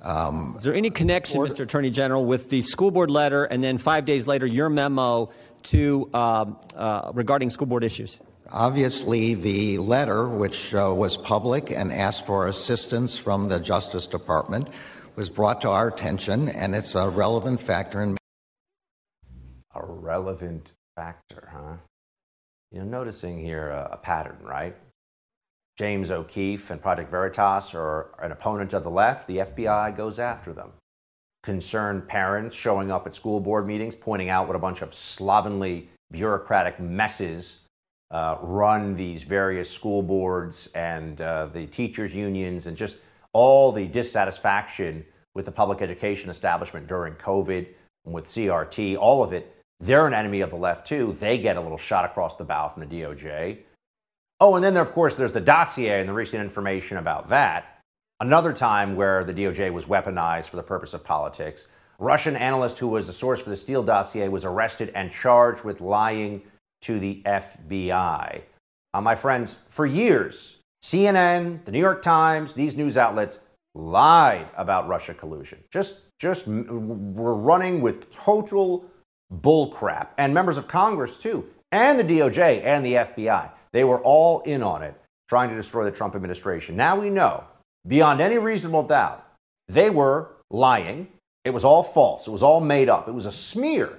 Um, 0.00 0.54
Is 0.56 0.62
there 0.62 0.74
any 0.74 0.90
connection, 0.90 1.38
or, 1.38 1.46
Mr. 1.46 1.64
Attorney 1.64 1.90
General, 1.90 2.24
with 2.24 2.50
the 2.50 2.60
school 2.60 2.90
board 2.90 3.10
letter 3.10 3.44
and 3.44 3.64
then 3.64 3.78
five 3.78 4.04
days 4.04 4.26
later 4.26 4.46
your 4.46 4.68
memo 4.68 5.30
to 5.64 6.08
uh, 6.14 6.44
uh, 6.76 7.10
regarding 7.14 7.50
school 7.50 7.66
board 7.66 7.82
issues? 7.82 8.20
Obviously, 8.52 9.34
the 9.34 9.78
letter, 9.78 10.28
which 10.28 10.74
uh, 10.74 10.92
was 10.94 11.16
public 11.16 11.70
and 11.70 11.92
asked 11.92 12.26
for 12.26 12.46
assistance 12.46 13.18
from 13.18 13.48
the 13.48 13.58
Justice 13.58 14.06
Department, 14.06 14.68
was 15.16 15.30
brought 15.30 15.62
to 15.62 15.70
our 15.70 15.88
attention, 15.88 16.50
and 16.50 16.74
it's 16.74 16.94
a 16.94 17.08
relevant 17.08 17.60
factor 17.60 18.02
in. 18.02 18.16
A 19.74 19.84
relevant 19.84 20.72
factor, 20.94 21.48
huh? 21.52 21.76
You're 22.70 22.84
noticing 22.84 23.38
here 23.38 23.70
a, 23.70 23.90
a 23.92 23.96
pattern, 23.96 24.38
right? 24.42 24.76
James 25.78 26.10
O'Keefe 26.10 26.70
and 26.70 26.80
Project 26.80 27.10
Veritas 27.10 27.74
are 27.74 28.10
an 28.22 28.30
opponent 28.30 28.74
of 28.74 28.84
the 28.84 28.90
left. 28.90 29.26
The 29.26 29.38
FBI 29.38 29.96
goes 29.96 30.18
after 30.18 30.52
them. 30.52 30.72
Concerned 31.42 32.08
parents 32.08 32.54
showing 32.54 32.90
up 32.90 33.06
at 33.06 33.14
school 33.14 33.40
board 33.40 33.66
meetings, 33.66 33.94
pointing 33.94 34.28
out 34.28 34.46
what 34.46 34.56
a 34.56 34.60
bunch 34.60 34.82
of 34.82 34.94
slovenly 34.94 35.88
bureaucratic 36.12 36.78
messes 36.78 37.63
uh, 38.10 38.38
run 38.40 38.94
these 38.96 39.22
various 39.22 39.70
school 39.70 40.02
boards 40.02 40.68
and 40.74 41.20
uh, 41.20 41.46
the 41.46 41.66
teachers' 41.66 42.14
unions 42.14 42.66
and 42.66 42.76
just 42.76 42.96
all 43.32 43.72
the 43.72 43.86
dissatisfaction 43.86 45.04
with 45.34 45.46
the 45.46 45.52
public 45.52 45.82
education 45.82 46.30
establishment 46.30 46.86
during 46.86 47.14
COVID 47.14 47.66
and 48.04 48.14
with 48.14 48.26
CRT, 48.26 48.96
all 48.96 49.22
of 49.22 49.32
it. 49.32 49.50
They're 49.80 50.06
an 50.06 50.14
enemy 50.14 50.40
of 50.40 50.50
the 50.50 50.56
left 50.56 50.86
too. 50.86 51.16
They 51.18 51.38
get 51.38 51.56
a 51.56 51.60
little 51.60 51.78
shot 51.78 52.04
across 52.04 52.36
the 52.36 52.44
bow 52.44 52.68
from 52.68 52.88
the 52.88 53.02
DOJ. 53.02 53.58
Oh, 54.40 54.54
and 54.54 54.64
then 54.64 54.74
there, 54.74 54.82
of 54.82 54.92
course, 54.92 55.16
there's 55.16 55.32
the 55.32 55.40
dossier 55.40 56.00
and 56.00 56.08
the 56.08 56.12
recent 56.12 56.42
information 56.42 56.96
about 56.96 57.28
that. 57.28 57.80
Another 58.20 58.52
time 58.52 58.94
where 58.94 59.24
the 59.24 59.34
DOJ 59.34 59.72
was 59.72 59.86
weaponized 59.86 60.48
for 60.48 60.56
the 60.56 60.62
purpose 60.62 60.94
of 60.94 61.02
politics. 61.02 61.66
Russian 61.98 62.36
analyst 62.36 62.78
who 62.78 62.88
was 62.88 63.06
the 63.06 63.12
source 63.12 63.40
for 63.40 63.50
the 63.50 63.56
Steele 63.56 63.82
dossier 63.82 64.28
was 64.28 64.44
arrested 64.44 64.92
and 64.94 65.10
charged 65.10 65.64
with 65.64 65.80
lying 65.80 66.42
to 66.84 66.98
the 66.98 67.22
FBI. 67.24 68.42
Uh, 68.92 69.00
my 69.00 69.14
friends, 69.14 69.56
for 69.70 69.86
years, 69.86 70.58
CNN, 70.84 71.64
the 71.64 71.72
New 71.72 71.80
York 71.80 72.02
Times, 72.02 72.54
these 72.54 72.76
news 72.76 72.98
outlets 72.98 73.38
lied 73.74 74.46
about 74.56 74.86
Russia 74.86 75.14
collusion. 75.14 75.58
Just, 75.72 75.96
just 76.18 76.46
were 76.46 77.34
running 77.34 77.80
with 77.80 78.10
total 78.10 78.84
bullcrap. 79.32 80.08
And 80.18 80.34
members 80.34 80.58
of 80.58 80.68
Congress, 80.68 81.18
too, 81.18 81.48
and 81.72 81.98
the 81.98 82.04
DOJ 82.04 82.62
and 82.64 82.84
the 82.84 82.94
FBI, 82.94 83.50
they 83.72 83.84
were 83.84 84.00
all 84.00 84.40
in 84.42 84.62
on 84.62 84.82
it, 84.82 84.94
trying 85.28 85.48
to 85.48 85.56
destroy 85.56 85.84
the 85.84 85.90
Trump 85.90 86.14
administration. 86.14 86.76
Now 86.76 87.00
we 87.00 87.08
know, 87.08 87.44
beyond 87.88 88.20
any 88.20 88.36
reasonable 88.36 88.84
doubt, 88.84 89.26
they 89.68 89.88
were 89.88 90.36
lying. 90.50 91.08
It 91.44 91.50
was 91.50 91.64
all 91.64 91.82
false. 91.82 92.28
It 92.28 92.30
was 92.30 92.42
all 92.42 92.60
made 92.60 92.90
up. 92.90 93.08
It 93.08 93.12
was 93.12 93.26
a 93.26 93.32
smear 93.32 93.98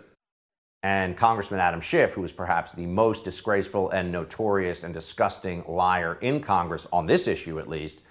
and 0.85 1.17
Congressman 1.17 1.59
Adam 1.59 1.81
Schiff, 1.81 2.13
who 2.13 2.21
was 2.21 2.31
perhaps 2.31 2.71
the 2.71 2.85
most 2.85 3.23
disgraceful 3.23 3.89
and 3.89 4.11
notorious 4.11 4.83
and 4.83 4.93
disgusting 4.93 5.63
liar 5.67 6.19
in 6.21 6.39
Congress 6.39 6.85
on 6.93 7.07
this 7.07 7.27
issue, 7.27 7.57
at 7.57 7.67
least, 7.67 8.01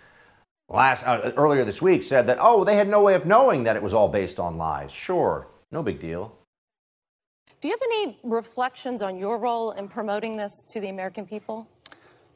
last 0.68 1.06
uh, 1.06 1.30
earlier 1.36 1.64
this 1.64 1.80
week 1.80 2.02
said 2.02 2.26
that 2.26 2.38
oh, 2.40 2.64
they 2.64 2.74
had 2.74 2.88
no 2.88 3.00
way 3.00 3.14
of 3.14 3.26
knowing 3.26 3.62
that 3.62 3.76
it 3.76 3.82
was 3.82 3.94
all 3.94 4.08
based 4.08 4.40
on 4.40 4.58
lies. 4.58 4.90
Sure, 4.90 5.46
no 5.70 5.84
big 5.84 6.00
deal. 6.00 6.36
Do 7.60 7.68
you 7.68 7.74
have 7.74 7.82
any 7.84 8.18
reflections 8.24 9.02
on 9.02 9.18
your 9.18 9.38
role 9.38 9.70
in 9.70 9.86
promoting 9.86 10.36
this 10.36 10.64
to 10.70 10.80
the 10.80 10.88
American 10.88 11.26
people? 11.28 11.68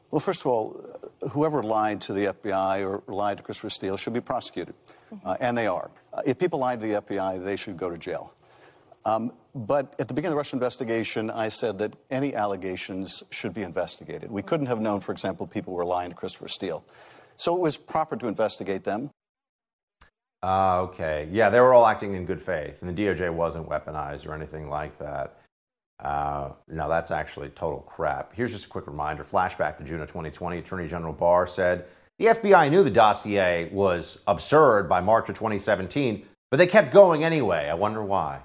Well, 0.09 0.21
first 0.21 0.39
of 0.39 0.47
all, 0.47 1.11
whoever 1.31 1.61
lied 1.61 1.99
to 2.01 2.13
the 2.13 2.27
FBI 2.27 2.89
or 2.89 3.03
lied 3.13 3.39
to 3.39 3.43
Christopher 3.43 3.71
Steele 3.71 3.97
should 3.97 4.13
be 4.13 4.21
prosecuted, 4.21 4.73
mm-hmm. 5.13 5.27
uh, 5.27 5.35
and 5.41 5.57
they 5.57 5.67
are. 5.67 5.91
Uh, 6.13 6.21
if 6.25 6.39
people 6.39 6.59
lied 6.59 6.79
to 6.79 6.87
the 6.87 7.01
FBI, 7.01 7.43
they 7.43 7.57
should 7.57 7.75
go 7.75 7.89
to 7.89 7.97
jail. 7.97 8.33
Um, 9.09 9.33
but 9.55 9.95
at 9.99 10.07
the 10.07 10.13
beginning 10.13 10.27
of 10.27 10.33
the 10.33 10.37
Russia 10.37 10.55
investigation, 10.55 11.31
I 11.31 11.47
said 11.47 11.79
that 11.79 11.95
any 12.11 12.35
allegations 12.35 13.23
should 13.31 13.53
be 13.53 13.63
investigated. 13.63 14.29
We 14.31 14.43
couldn't 14.43 14.67
have 14.67 14.79
known, 14.79 14.99
for 14.99 15.11
example, 15.11 15.47
people 15.47 15.73
were 15.73 15.85
lying 15.85 16.11
to 16.11 16.15
Christopher 16.15 16.47
Steele. 16.47 16.83
So 17.37 17.55
it 17.55 17.61
was 17.61 17.75
proper 17.75 18.15
to 18.17 18.27
investigate 18.27 18.83
them. 18.83 19.09
Uh, 20.43 20.81
okay. 20.83 21.27
Yeah, 21.31 21.49
they 21.49 21.59
were 21.59 21.73
all 21.73 21.87
acting 21.87 22.13
in 22.13 22.25
good 22.25 22.41
faith, 22.41 22.81
and 22.81 22.95
the 22.95 23.03
DOJ 23.03 23.33
wasn't 23.33 23.67
weaponized 23.67 24.27
or 24.27 24.35
anything 24.35 24.69
like 24.69 24.97
that. 24.99 25.37
Uh, 25.99 26.51
no, 26.67 26.87
that's 26.87 27.11
actually 27.11 27.49
total 27.49 27.81
crap. 27.81 28.33
Here's 28.35 28.53
just 28.53 28.65
a 28.65 28.69
quick 28.69 28.87
reminder 28.87 29.23
flashback 29.23 29.77
to 29.79 29.83
June 29.83 30.01
of 30.01 30.07
2020. 30.07 30.59
Attorney 30.59 30.87
General 30.87 31.13
Barr 31.13 31.47
said 31.47 31.87
the 32.19 32.27
FBI 32.27 32.69
knew 32.69 32.83
the 32.83 32.91
dossier 32.91 33.69
was 33.71 34.19
absurd 34.27 34.87
by 34.87 35.01
March 35.01 35.27
of 35.27 35.35
2017, 35.35 36.25
but 36.51 36.57
they 36.57 36.67
kept 36.67 36.93
going 36.93 37.23
anyway. 37.23 37.67
I 37.67 37.73
wonder 37.73 38.01
why. 38.01 38.43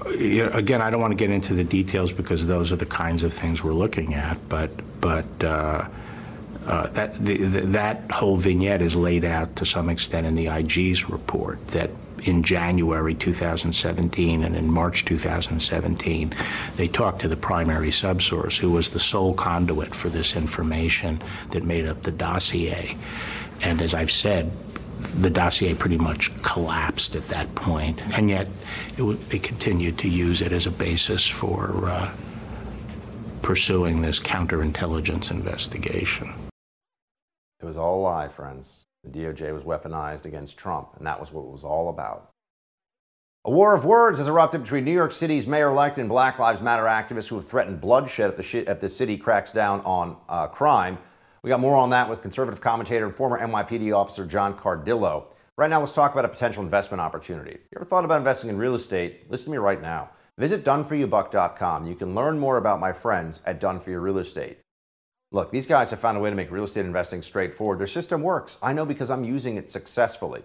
Again, 0.00 0.80
I 0.80 0.90
don't 0.90 1.00
want 1.00 1.12
to 1.12 1.18
get 1.18 1.30
into 1.30 1.54
the 1.54 1.64
details 1.64 2.12
because 2.12 2.46
those 2.46 2.72
are 2.72 2.76
the 2.76 2.86
kinds 2.86 3.24
of 3.24 3.34
things 3.34 3.62
we're 3.62 3.74
looking 3.74 4.14
at, 4.14 4.36
but 4.48 4.70
but 5.00 5.26
uh, 5.44 5.86
uh, 6.66 6.86
that 6.88 7.22
the, 7.22 7.36
the, 7.36 7.60
that 7.60 8.10
whole 8.10 8.36
vignette 8.36 8.80
is 8.82 8.96
laid 8.96 9.24
out 9.24 9.56
to 9.56 9.66
some 9.66 9.90
extent 9.90 10.26
in 10.26 10.34
the 10.34 10.48
IG's 10.48 11.08
report 11.08 11.66
that 11.68 11.90
in 12.24 12.42
January 12.42 13.14
2017 13.14 14.44
and 14.44 14.56
in 14.56 14.70
March 14.70 15.04
2017, 15.04 16.34
they 16.76 16.88
talked 16.88 17.20
to 17.20 17.28
the 17.28 17.36
primary 17.36 17.88
subsource, 17.88 18.58
who 18.58 18.70
was 18.70 18.90
the 18.90 19.00
sole 19.00 19.34
conduit 19.34 19.94
for 19.94 20.08
this 20.08 20.36
information 20.36 21.22
that 21.50 21.64
made 21.64 21.86
up 21.86 22.02
the 22.02 22.12
dossier. 22.12 22.96
And 23.60 23.82
as 23.82 23.92
I've 23.92 24.12
said, 24.12 24.50
the 25.02 25.30
dossier 25.30 25.74
pretty 25.74 25.98
much 25.98 26.34
collapsed 26.42 27.14
at 27.14 27.28
that 27.28 27.54
point, 27.54 28.02
and 28.16 28.30
yet 28.30 28.48
it, 28.96 29.18
it 29.30 29.42
continued 29.42 29.98
to 29.98 30.08
use 30.08 30.42
it 30.42 30.52
as 30.52 30.66
a 30.66 30.70
basis 30.70 31.26
for 31.28 31.88
uh, 31.88 32.10
pursuing 33.42 34.00
this 34.00 34.20
counterintelligence 34.20 35.30
investigation. 35.30 36.32
It 37.60 37.64
was 37.64 37.76
all 37.76 38.00
a 38.00 38.02
lie, 38.02 38.28
friends. 38.28 38.84
The 39.04 39.10
DOJ 39.10 39.52
was 39.52 39.64
weaponized 39.64 40.24
against 40.24 40.56
Trump, 40.56 40.90
and 40.96 41.06
that 41.06 41.18
was 41.18 41.32
what 41.32 41.42
it 41.42 41.50
was 41.50 41.64
all 41.64 41.88
about. 41.88 42.30
A 43.44 43.50
war 43.50 43.74
of 43.74 43.84
words 43.84 44.18
has 44.18 44.28
erupted 44.28 44.62
between 44.62 44.84
New 44.84 44.92
York 44.92 45.10
City's 45.10 45.48
mayor-elect 45.48 45.98
and 45.98 46.08
Black 46.08 46.38
Lives 46.38 46.60
Matter 46.60 46.84
activists 46.84 47.26
who 47.26 47.34
have 47.34 47.48
threatened 47.48 47.80
bloodshed 47.80 48.30
if 48.30 48.36
the, 48.36 48.42
sh- 48.44 48.54
if 48.54 48.78
the 48.78 48.88
city 48.88 49.16
cracks 49.16 49.50
down 49.50 49.80
on 49.80 50.16
uh, 50.28 50.46
crime. 50.46 50.98
We 51.42 51.48
got 51.48 51.58
more 51.58 51.74
on 51.74 51.90
that 51.90 52.08
with 52.08 52.22
conservative 52.22 52.60
commentator 52.60 53.04
and 53.04 53.14
former 53.14 53.38
NYPD 53.38 53.94
officer 53.96 54.24
John 54.24 54.56
Cardillo. 54.56 55.24
Right 55.58 55.68
now, 55.68 55.80
let's 55.80 55.92
talk 55.92 56.12
about 56.12 56.24
a 56.24 56.28
potential 56.28 56.62
investment 56.62 57.00
opportunity. 57.00 57.50
You 57.50 57.76
ever 57.76 57.84
thought 57.84 58.04
about 58.04 58.18
investing 58.18 58.48
in 58.48 58.58
real 58.58 58.76
estate? 58.76 59.28
Listen 59.28 59.46
to 59.46 59.50
me 59.52 59.58
right 59.58 59.82
now. 59.82 60.10
visit 60.38 60.64
doneforyoubuck.com. 60.64 61.86
You 61.86 61.96
can 61.96 62.14
learn 62.14 62.38
more 62.38 62.58
about 62.58 62.78
my 62.78 62.92
friends 62.92 63.40
at 63.44 63.60
Done 63.60 63.80
For 63.80 63.90
You 63.90 63.98
Real 63.98 64.18
Estate. 64.18 64.58
Look, 65.32 65.50
these 65.50 65.66
guys 65.66 65.90
have 65.90 65.98
found 65.98 66.16
a 66.16 66.20
way 66.20 66.30
to 66.30 66.36
make 66.36 66.50
real 66.50 66.64
estate 66.64 66.86
investing 66.86 67.22
straightforward. 67.22 67.80
Their 67.80 67.86
system 67.88 68.22
works. 68.22 68.56
I 68.62 68.72
know 68.72 68.84
because 68.84 69.10
I'm 69.10 69.24
using 69.24 69.56
it 69.56 69.68
successfully. 69.68 70.42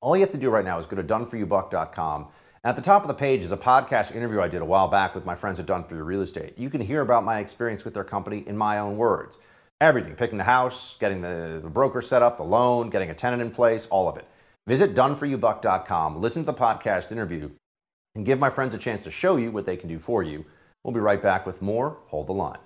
All 0.00 0.16
you 0.16 0.22
have 0.22 0.32
to 0.32 0.38
do 0.38 0.48
right 0.48 0.64
now 0.64 0.78
is 0.78 0.86
go 0.86 0.96
to 0.96 1.04
doneforyoubuck.com. 1.04 2.28
At 2.64 2.74
the 2.74 2.82
top 2.82 3.02
of 3.02 3.08
the 3.08 3.14
page 3.14 3.42
is 3.42 3.52
a 3.52 3.56
podcast 3.56 4.14
interview 4.16 4.40
I 4.40 4.48
did 4.48 4.62
a 4.62 4.66
while 4.66 4.88
back 4.88 5.14
with 5.14 5.26
my 5.26 5.34
friends 5.34 5.60
at 5.60 5.66
Done 5.66 5.84
For 5.84 5.94
Your 5.94 6.04
Real 6.04 6.22
Estate. 6.22 6.56
You 6.56 6.70
can 6.70 6.80
hear 6.80 7.02
about 7.02 7.22
my 7.22 7.38
experience 7.38 7.84
with 7.84 7.94
their 7.94 8.04
company 8.04 8.44
in 8.46 8.56
my 8.56 8.78
own 8.78 8.96
words. 8.96 9.38
Everything 9.80 10.14
picking 10.14 10.38
the 10.38 10.44
house, 10.44 10.96
getting 10.98 11.20
the, 11.20 11.60
the 11.62 11.68
broker 11.68 12.00
set 12.00 12.22
up, 12.22 12.38
the 12.38 12.42
loan, 12.42 12.88
getting 12.88 13.10
a 13.10 13.14
tenant 13.14 13.42
in 13.42 13.50
place, 13.50 13.86
all 13.90 14.08
of 14.08 14.16
it. 14.16 14.26
Visit 14.66 14.94
doneforyoubuck.com, 14.94 16.20
listen 16.20 16.42
to 16.42 16.46
the 16.46 16.54
podcast 16.54 17.12
interview, 17.12 17.50
and 18.14 18.24
give 18.24 18.38
my 18.38 18.48
friends 18.48 18.72
a 18.72 18.78
chance 18.78 19.02
to 19.02 19.10
show 19.10 19.36
you 19.36 19.50
what 19.50 19.66
they 19.66 19.76
can 19.76 19.88
do 19.88 19.98
for 19.98 20.22
you. 20.22 20.46
We'll 20.82 20.94
be 20.94 21.00
right 21.00 21.20
back 21.20 21.46
with 21.46 21.60
more. 21.60 21.98
Hold 22.06 22.28
the 22.28 22.32
line. 22.32 22.58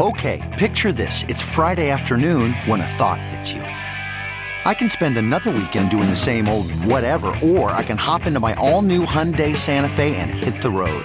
Okay, 0.00 0.54
picture 0.58 0.92
this. 0.92 1.24
It's 1.24 1.42
Friday 1.42 1.90
afternoon 1.90 2.54
when 2.66 2.80
a 2.80 2.86
thought 2.86 3.20
hits 3.20 3.52
you. 3.52 3.62
I 3.62 4.72
can 4.72 4.88
spend 4.88 5.18
another 5.18 5.50
weekend 5.50 5.90
doing 5.90 6.08
the 6.08 6.16
same 6.16 6.48
old 6.48 6.70
whatever, 6.84 7.34
or 7.42 7.70
I 7.72 7.82
can 7.82 7.98
hop 7.98 8.26
into 8.26 8.38
my 8.38 8.54
all 8.54 8.82
new 8.82 9.04
Hyundai 9.04 9.56
Santa 9.56 9.88
Fe 9.88 10.16
and 10.16 10.30
hit 10.30 10.62
the 10.62 10.70
road. 10.70 11.04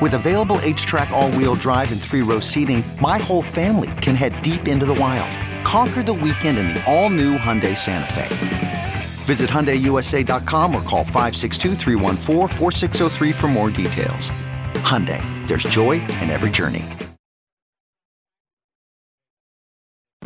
With 0.00 0.14
available 0.14 0.56
HTRAC, 0.56 1.10
all 1.10 1.30
wheel 1.32 1.54
drive, 1.54 1.92
and 1.92 2.00
three 2.00 2.22
row 2.22 2.40
seating, 2.40 2.82
my 3.02 3.18
whole 3.18 3.42
family 3.42 3.90
can 4.00 4.14
head 4.14 4.40
deep 4.40 4.66
into 4.66 4.86
the 4.86 4.94
wild. 4.94 5.28
Conquer 5.62 6.02
the 6.02 6.14
weekend 6.14 6.56
in 6.56 6.68
the 6.68 6.82
all 6.90 7.10
new 7.10 7.36
Hyundai 7.36 7.76
Santa 7.76 8.10
Fe. 8.14 8.94
Visit 9.24 9.50
HyundaiUSA.com 9.50 10.74
or 10.74 10.80
call 10.82 11.04
562 11.04 11.74
for 13.32 13.48
more 13.48 13.68
details. 13.68 14.30
Hyundai, 14.80 15.20
there's 15.46 15.64
joy 15.64 16.00
in 16.00 16.30
every 16.30 16.50
journey. 16.50 16.86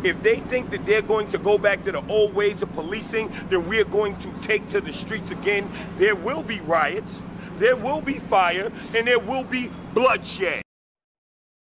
If 0.03 0.21
they 0.21 0.39
think 0.39 0.69
that 0.69 0.85
they're 0.85 1.01
going 1.01 1.29
to 1.29 1.37
go 1.37 1.57
back 1.57 1.83
to 1.85 1.91
the 1.91 2.07
old 2.07 2.33
ways 2.33 2.61
of 2.61 2.71
policing, 2.73 3.33
then 3.49 3.67
we're 3.67 3.83
going 3.83 4.15
to 4.19 4.31
take 4.41 4.69
to 4.69 4.79
the 4.79 4.93
streets 4.93 5.31
again. 5.31 5.69
There 5.97 6.15
will 6.15 6.43
be 6.43 6.61
riots, 6.61 7.11
there 7.57 7.75
will 7.75 8.01
be 8.01 8.19
fire, 8.19 8.71
and 8.95 9.07
there 9.07 9.19
will 9.19 9.43
be 9.43 9.71
bloodshed. 9.93 10.61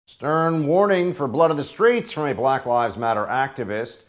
Stern 0.07 0.67
warning 0.67 1.13
for 1.13 1.27
blood 1.27 1.51
in 1.51 1.57
the 1.57 1.65
streets 1.65 2.13
from 2.13 2.27
a 2.27 2.35
Black 2.35 2.65
Lives 2.65 2.97
Matter 2.97 3.27
activist 3.27 4.03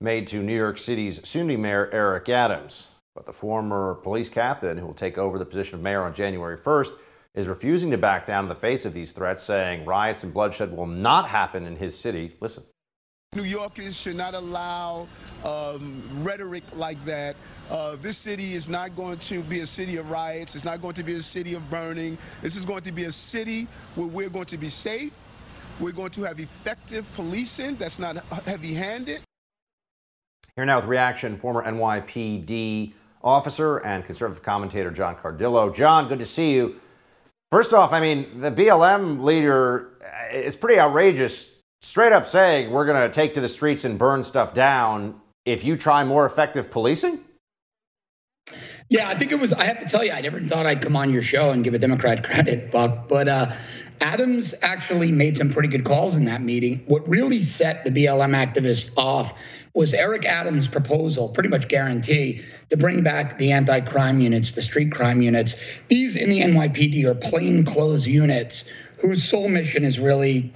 made 0.00 0.26
to 0.26 0.42
New 0.42 0.56
York 0.56 0.76
City's 0.76 1.26
soon 1.26 1.46
to 1.46 1.54
be 1.54 1.56
mayor 1.56 1.88
Eric 1.92 2.28
Adams. 2.28 2.88
But 3.14 3.26
the 3.26 3.32
former 3.32 3.94
police 4.02 4.28
captain, 4.28 4.76
who 4.76 4.86
will 4.86 4.94
take 4.94 5.16
over 5.16 5.38
the 5.38 5.46
position 5.46 5.76
of 5.76 5.82
mayor 5.82 6.02
on 6.02 6.12
January 6.12 6.58
1st, 6.58 6.92
is 7.34 7.48
refusing 7.48 7.90
to 7.90 7.98
back 7.98 8.26
down 8.26 8.44
in 8.44 8.48
the 8.48 8.54
face 8.54 8.84
of 8.84 8.92
these 8.92 9.12
threats, 9.12 9.42
saying 9.42 9.84
riots 9.84 10.24
and 10.24 10.34
bloodshed 10.34 10.76
will 10.76 10.86
not 10.86 11.28
happen 11.28 11.64
in 11.66 11.76
his 11.76 11.96
city. 11.96 12.34
Listen. 12.40 12.64
New 13.34 13.42
Yorkers 13.42 13.96
should 13.96 14.16
not 14.16 14.34
allow 14.34 15.06
um, 15.44 16.02
rhetoric 16.22 16.64
like 16.74 17.02
that. 17.04 17.36
Uh, 17.70 17.96
this 18.00 18.16
city 18.16 18.54
is 18.54 18.68
not 18.68 18.94
going 18.94 19.18
to 19.18 19.42
be 19.42 19.60
a 19.60 19.66
city 19.66 19.96
of 19.96 20.10
riots. 20.10 20.54
It's 20.54 20.64
not 20.64 20.80
going 20.80 20.94
to 20.94 21.02
be 21.02 21.14
a 21.14 21.20
city 21.20 21.54
of 21.54 21.68
burning. 21.68 22.16
This 22.40 22.54
is 22.54 22.64
going 22.64 22.82
to 22.82 22.92
be 22.92 23.04
a 23.04 23.12
city 23.12 23.66
where 23.96 24.06
we're 24.06 24.30
going 24.30 24.46
to 24.46 24.58
be 24.58 24.68
safe. 24.68 25.12
We're 25.80 25.92
going 25.92 26.10
to 26.10 26.22
have 26.22 26.38
effective 26.38 27.10
policing 27.14 27.76
that's 27.76 27.98
not 27.98 28.18
heavy 28.46 28.72
handed. 28.72 29.20
Here 30.54 30.64
now 30.64 30.76
with 30.78 30.86
reaction, 30.86 31.36
former 31.36 31.64
NYPD 31.64 32.92
officer 33.22 33.78
and 33.78 34.04
conservative 34.04 34.42
commentator 34.42 34.90
John 34.90 35.16
Cardillo. 35.16 35.74
John, 35.74 36.08
good 36.08 36.20
to 36.20 36.26
see 36.26 36.54
you. 36.54 36.80
First 37.50 37.74
off, 37.74 37.92
I 37.92 38.00
mean, 38.00 38.40
the 38.40 38.50
BLM 38.50 39.20
leader 39.20 39.98
is 40.32 40.56
pretty 40.56 40.78
outrageous 40.78 41.48
straight 41.80 42.12
up 42.12 42.26
saying 42.26 42.70
we're 42.70 42.86
going 42.86 43.08
to 43.08 43.12
take 43.12 43.34
to 43.34 43.40
the 43.40 43.48
streets 43.48 43.84
and 43.84 43.98
burn 43.98 44.22
stuff 44.22 44.54
down 44.54 45.20
if 45.44 45.64
you 45.64 45.76
try 45.76 46.04
more 46.04 46.26
effective 46.26 46.70
policing? 46.70 47.20
Yeah, 48.88 49.08
I 49.08 49.14
think 49.14 49.32
it 49.32 49.40
was. 49.40 49.52
I 49.52 49.64
have 49.64 49.80
to 49.80 49.86
tell 49.86 50.04
you, 50.04 50.12
I 50.12 50.20
never 50.20 50.40
thought 50.40 50.66
I'd 50.66 50.80
come 50.80 50.96
on 50.96 51.10
your 51.10 51.22
show 51.22 51.50
and 51.50 51.64
give 51.64 51.74
a 51.74 51.78
Democrat 51.78 52.22
credit, 52.28 52.70
Buck. 52.70 53.08
But 53.08 53.28
uh, 53.28 53.52
Adams 54.00 54.54
actually 54.62 55.10
made 55.10 55.36
some 55.36 55.50
pretty 55.50 55.68
good 55.68 55.84
calls 55.84 56.16
in 56.16 56.26
that 56.26 56.40
meeting. 56.40 56.84
What 56.86 57.08
really 57.08 57.40
set 57.40 57.84
the 57.84 57.90
BLM 57.90 58.34
activists 58.34 58.96
off 58.96 59.34
was 59.74 59.92
Eric 59.92 60.24
Adams' 60.24 60.68
proposal, 60.68 61.28
pretty 61.28 61.48
much 61.48 61.68
guarantee, 61.68 62.42
to 62.70 62.76
bring 62.76 63.02
back 63.02 63.38
the 63.38 63.52
anti 63.52 63.80
crime 63.80 64.20
units, 64.20 64.52
the 64.52 64.62
street 64.62 64.92
crime 64.92 65.20
units. 65.20 65.56
These 65.88 66.14
in 66.16 66.30
the 66.30 66.40
NYPD 66.40 67.04
are 67.06 67.14
plainclothes 67.14 68.06
units 68.06 68.72
whose 69.00 69.24
sole 69.24 69.48
mission 69.48 69.84
is 69.84 69.98
really 69.98 70.52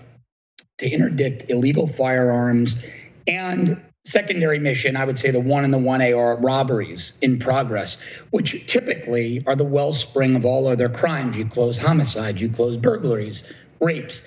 to 0.79 0.89
interdict 0.89 1.51
illegal 1.51 1.87
firearms 1.87 2.83
and 3.27 3.83
secondary 4.11 4.59
mission, 4.59 4.97
I 4.97 5.05
would 5.05 5.19
say 5.19 5.31
the 5.31 5.41
one 5.41 5.65
and 5.65 5.73
the 5.73 5.79
1A 5.79 6.17
are 6.17 6.41
robberies 6.41 7.19
in 7.23 7.39
progress, 7.39 8.01
which 8.31 8.67
typically 8.67 9.45
are 9.47 9.57
the 9.57 9.65
wellspring 9.65 10.37
of 10.37 10.45
all 10.45 10.67
other 10.69 10.89
crimes. 10.89 11.39
You 11.39 11.47
close 11.47 11.79
homicides, 11.79 12.41
you 12.41 12.49
close 12.49 12.77
burglaries, 12.77 13.43
rapes. 13.81 14.27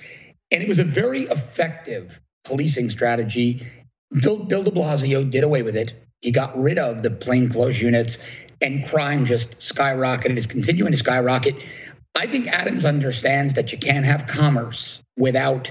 And 0.50 0.62
it 0.62 0.68
was 0.68 0.78
a 0.78 0.84
very 0.84 1.22
effective 1.22 2.20
policing 2.44 2.90
strategy. 2.90 3.66
Bill, 4.10 4.44
Bill 4.44 4.62
de 4.62 4.70
Blasio 4.70 5.28
did 5.28 5.44
away 5.44 5.62
with 5.62 5.76
it. 5.76 5.94
He 6.20 6.30
got 6.30 6.58
rid 6.58 6.78
of 6.78 7.02
the 7.02 7.10
plainclothes 7.10 7.80
units, 7.80 8.24
and 8.62 8.86
crime 8.86 9.26
just 9.26 9.58
skyrocketed. 9.58 10.36
It's 10.36 10.46
continuing 10.46 10.92
to 10.92 10.98
skyrocket. 10.98 11.56
I 12.14 12.26
think 12.26 12.46
Adams 12.46 12.84
understands 12.84 13.54
that 13.54 13.72
you 13.72 13.78
can't 13.78 14.06
have 14.06 14.26
commerce 14.26 15.02
without 15.18 15.70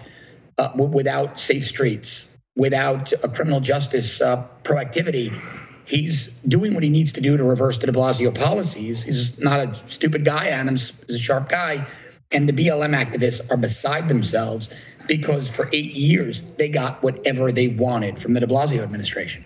uh, 0.58 0.72
without 0.76 1.40
safe 1.40 1.66
streets, 1.66 2.30
without 2.56 3.12
a 3.24 3.30
criminal 3.30 3.60
justice 3.60 4.22
uh, 4.22 4.48
proactivity. 4.64 5.36
He's 5.86 6.40
doing 6.42 6.74
what 6.74 6.84
he 6.84 6.90
needs 6.90 7.14
to 7.14 7.22
do 7.22 7.36
to 7.36 7.44
reverse 7.44 7.80
the 7.80 7.88
de 7.88 7.94
Blasio 7.94 8.34
policies. 8.34 9.04
He's 9.04 9.40
not 9.40 9.60
a 9.60 9.74
stupid 9.90 10.24
guy. 10.24 10.48
Adams 10.48 11.04
is 11.10 11.16
a 11.16 11.20
sharp 11.20 11.50
guy. 11.50 11.86
And 12.32 12.48
the 12.48 12.54
BLM 12.54 12.96
activists 12.96 13.52
are 13.52 13.58
beside 13.58 14.08
themselves 14.08 14.74
because 15.08 15.54
for 15.54 15.70
eight 15.74 15.94
years 15.94 16.42
they 16.56 16.70
got 16.70 17.04
whatever 17.04 17.52
they 17.52 17.68
wanted 17.68 18.18
from 18.18 18.34
the 18.34 18.40
de 18.40 18.48
Blasio 18.48 18.82
administration. 18.82 19.44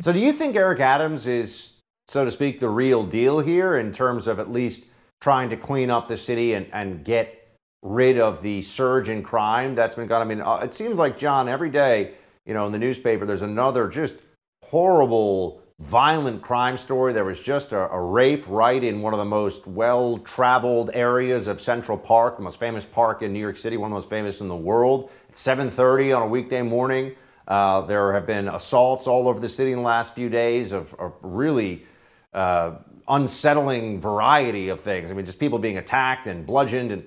So, 0.00 0.12
do 0.12 0.20
you 0.20 0.32
think 0.32 0.56
Eric 0.56 0.80
Adams 0.80 1.26
is, 1.26 1.74
so 2.08 2.24
to 2.24 2.30
speak, 2.30 2.60
the 2.60 2.68
real 2.68 3.04
deal 3.04 3.40
here 3.40 3.76
in 3.76 3.92
terms 3.92 4.26
of 4.26 4.38
at 4.38 4.50
least 4.50 4.84
trying 5.20 5.50
to 5.50 5.56
clean 5.56 5.90
up 5.90 6.08
the 6.08 6.16
city 6.16 6.52
and, 6.52 6.66
and 6.72 7.04
get 7.04 7.44
rid 7.82 8.18
of 8.18 8.42
the 8.42 8.62
surge 8.62 9.08
in 9.08 9.22
crime 9.22 9.74
that's 9.74 9.94
been 9.94 10.06
gone. 10.06 10.22
I 10.22 10.24
mean, 10.24 10.40
uh, 10.40 10.56
it 10.56 10.74
seems 10.74 10.98
like 10.98 11.18
John 11.18 11.48
every 11.48 11.70
day, 11.70 12.14
you 12.46 12.54
know, 12.54 12.66
in 12.66 12.72
the 12.72 12.78
newspaper, 12.78 13.24
there's 13.24 13.42
another 13.42 13.88
just 13.88 14.16
horrible, 14.64 15.62
violent 15.80 16.42
crime 16.42 16.76
story. 16.76 17.12
There 17.12 17.24
was 17.24 17.40
just 17.40 17.72
a, 17.72 17.90
a 17.90 18.00
rape 18.00 18.44
right 18.48 18.82
in 18.82 19.02
one 19.02 19.12
of 19.12 19.18
the 19.18 19.24
most 19.24 19.66
well-traveled 19.66 20.90
areas 20.94 21.46
of 21.46 21.60
Central 21.60 21.98
Park, 21.98 22.36
the 22.36 22.42
most 22.42 22.58
famous 22.58 22.84
park 22.84 23.22
in 23.22 23.32
New 23.32 23.40
York 23.40 23.56
City, 23.56 23.76
one 23.76 23.90
of 23.90 23.92
the 23.92 23.96
most 23.96 24.10
famous 24.10 24.40
in 24.40 24.48
the 24.48 24.56
world. 24.56 25.10
At 25.28 25.36
7:30 25.36 26.16
on 26.16 26.22
a 26.22 26.26
weekday 26.26 26.62
morning, 26.62 27.14
uh, 27.48 27.82
there 27.82 28.12
have 28.12 28.26
been 28.26 28.48
assaults 28.48 29.06
all 29.06 29.28
over 29.28 29.40
the 29.40 29.48
city 29.48 29.72
in 29.72 29.78
the 29.78 29.84
last 29.84 30.14
few 30.14 30.28
days 30.28 30.72
of, 30.72 30.94
of 30.94 31.14
really. 31.22 31.84
Uh, 32.32 32.78
unsettling 33.08 34.00
variety 34.00 34.68
of 34.70 34.80
things. 34.80 35.10
I 35.10 35.14
mean, 35.14 35.26
just 35.26 35.38
people 35.38 35.58
being 35.58 35.78
attacked 35.78 36.26
and 36.26 36.46
bludgeoned 36.46 36.90
and 36.90 37.06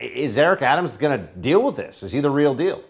is 0.00 0.38
Eric 0.38 0.62
Adams 0.62 0.96
going 0.96 1.18
to 1.18 1.26
deal 1.40 1.62
with 1.62 1.76
this? 1.76 2.02
Is 2.02 2.12
he 2.12 2.20
the 2.20 2.30
real 2.30 2.54
deal? 2.54 2.82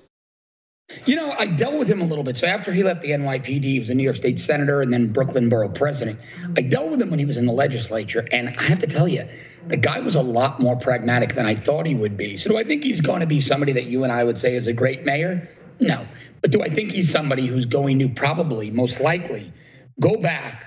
You 1.04 1.16
know, 1.16 1.34
I 1.38 1.46
dealt 1.46 1.78
with 1.78 1.88
him 1.88 2.00
a 2.00 2.04
little 2.04 2.24
bit. 2.24 2.38
So 2.38 2.46
after 2.46 2.72
he 2.72 2.82
left 2.82 3.02
the 3.02 3.10
NYPD, 3.10 3.62
he 3.62 3.78
was 3.78 3.90
a 3.90 3.94
New 3.94 4.02
York 4.02 4.16
State 4.16 4.38
senator 4.38 4.80
and 4.80 4.90
then 4.90 5.08
Brooklyn 5.08 5.50
borough 5.50 5.68
president. 5.68 6.18
I 6.56 6.62
dealt 6.62 6.90
with 6.90 7.00
him 7.00 7.10
when 7.10 7.18
he 7.18 7.26
was 7.26 7.36
in 7.36 7.44
the 7.44 7.52
legislature, 7.52 8.26
and 8.32 8.48
I 8.48 8.62
have 8.62 8.78
to 8.78 8.86
tell 8.86 9.06
you, 9.06 9.28
the 9.66 9.76
guy 9.76 10.00
was 10.00 10.14
a 10.14 10.22
lot 10.22 10.60
more 10.60 10.76
pragmatic 10.76 11.34
than 11.34 11.44
I 11.44 11.56
thought 11.56 11.86
he 11.86 11.94
would 11.94 12.16
be. 12.16 12.38
So 12.38 12.50
do 12.50 12.56
I 12.56 12.64
think 12.64 12.84
he's 12.84 13.02
going 13.02 13.20
to 13.20 13.26
be 13.26 13.40
somebody 13.40 13.72
that 13.72 13.84
you 13.84 14.04
and 14.04 14.12
I 14.12 14.24
would 14.24 14.38
say 14.38 14.54
is 14.54 14.66
a 14.66 14.72
great 14.72 15.04
mayor? 15.04 15.46
No. 15.78 16.06
But 16.40 16.52
do 16.52 16.62
I 16.62 16.68
think 16.68 16.92
he's 16.92 17.10
somebody 17.10 17.46
who's 17.46 17.66
going 17.66 17.98
to 17.98 18.08
probably, 18.08 18.70
most 18.70 19.00
likely, 19.00 19.52
go 20.00 20.16
back 20.16 20.64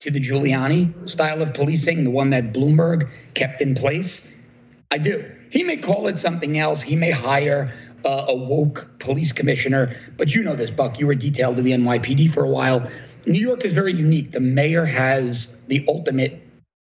to 0.00 0.10
the 0.10 0.20
Giuliani 0.20 1.08
style 1.10 1.42
of 1.42 1.52
policing, 1.52 2.04
the 2.04 2.10
one 2.10 2.30
that 2.30 2.54
Bloomberg 2.54 3.12
kept 3.34 3.60
in 3.60 3.74
place? 3.74 4.34
I 4.90 4.96
do. 4.96 5.30
He 5.50 5.62
may 5.64 5.76
call 5.76 6.08
it 6.08 6.18
something 6.18 6.58
else. 6.58 6.82
He 6.82 6.96
may 6.96 7.10
hire 7.10 7.72
uh, 8.04 8.26
a 8.28 8.36
woke 8.36 8.98
police 8.98 9.32
commissioner, 9.32 9.94
but 10.16 10.34
you 10.34 10.42
know 10.42 10.56
this, 10.56 10.70
Buck. 10.70 10.98
You 10.98 11.06
were 11.06 11.14
detailed 11.14 11.56
to 11.56 11.62
the 11.62 11.72
NYPD 11.72 12.30
for 12.30 12.44
a 12.44 12.48
while. 12.48 12.88
New 13.26 13.40
York 13.40 13.64
is 13.64 13.72
very 13.72 13.92
unique. 13.92 14.30
The 14.30 14.40
mayor 14.40 14.84
has 14.84 15.62
the 15.66 15.84
ultimate 15.88 16.42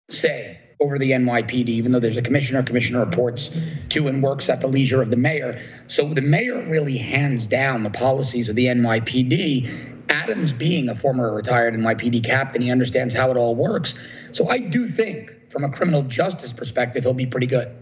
say 0.09 0.59
over 0.81 0.97
the 0.97 1.11
NYPD, 1.11 1.69
even 1.69 1.91
though 1.91 1.99
there's 1.99 2.17
a 2.17 2.21
commissioner. 2.21 2.63
Commissioner 2.63 3.05
reports 3.05 3.57
to 3.89 4.07
and 4.07 4.21
works 4.21 4.49
at 4.49 4.61
the 4.61 4.67
leisure 4.67 5.01
of 5.01 5.09
the 5.09 5.17
mayor. 5.17 5.61
So 5.87 6.05
the 6.05 6.21
mayor 6.21 6.65
really 6.67 6.97
hands 6.97 7.47
down 7.47 7.83
the 7.83 7.89
policies 7.89 8.49
of 8.49 8.55
the 8.55 8.65
NYPD. 8.65 9.91
Adams, 10.09 10.51
being 10.51 10.89
a 10.89 10.95
former 10.95 11.33
retired 11.33 11.73
NYPD 11.73 12.25
captain, 12.25 12.61
he 12.61 12.71
understands 12.71 13.15
how 13.15 13.31
it 13.31 13.37
all 13.37 13.55
works. 13.55 13.95
So 14.31 14.49
I 14.49 14.59
do 14.59 14.85
think, 14.85 15.49
from 15.49 15.63
a 15.63 15.69
criminal 15.69 16.01
justice 16.03 16.51
perspective, 16.51 17.03
he'll 17.03 17.13
be 17.13 17.25
pretty 17.25 17.47
good. 17.47 17.73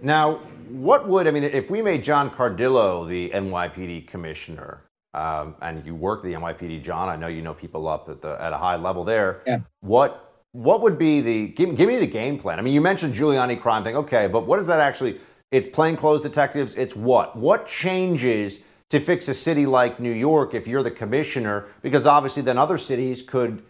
Now, 0.00 0.40
what 0.68 1.08
would 1.08 1.26
I 1.26 1.30
mean 1.30 1.44
if 1.44 1.70
we 1.70 1.82
made 1.82 2.02
John 2.02 2.30
Cardillo 2.30 3.08
the 3.08 3.30
NYPD 3.30 4.06
commissioner? 4.06 4.82
Um, 5.14 5.54
and 5.62 5.86
you 5.86 5.94
work 5.94 6.22
the 6.22 6.32
NYPD, 6.32 6.82
John. 6.82 7.08
I 7.08 7.14
know 7.14 7.28
you 7.28 7.40
know 7.40 7.54
people 7.54 7.86
up 7.86 8.08
at 8.08 8.20
the 8.20 8.40
at 8.42 8.52
a 8.52 8.56
high 8.56 8.76
level 8.76 9.04
there. 9.04 9.42
Yeah. 9.46 9.60
What 9.80 10.42
what 10.52 10.82
would 10.82 10.98
be 10.98 11.20
the 11.20 11.48
give, 11.48 11.76
give 11.76 11.88
me 11.88 11.98
the 11.98 12.06
game 12.06 12.38
plan? 12.38 12.58
I 12.58 12.62
mean, 12.62 12.74
you 12.74 12.80
mentioned 12.80 13.14
Giuliani 13.14 13.60
crime 13.60 13.82
thing, 13.84 13.96
okay, 13.96 14.28
but 14.28 14.46
what 14.46 14.58
is 14.58 14.66
that 14.68 14.80
actually? 14.80 15.20
It's 15.50 15.68
plainclothes 15.68 16.22
detectives. 16.22 16.74
It's 16.74 16.96
what? 16.96 17.36
What 17.36 17.66
changes 17.66 18.60
to 18.90 18.98
fix 18.98 19.28
a 19.28 19.34
city 19.34 19.66
like 19.66 20.00
New 20.00 20.12
York 20.12 20.54
if 20.54 20.66
you're 20.66 20.82
the 20.82 20.90
commissioner? 20.90 21.66
Because 21.82 22.06
obviously, 22.06 22.42
then 22.42 22.58
other 22.58 22.78
cities 22.78 23.22
could 23.22 23.62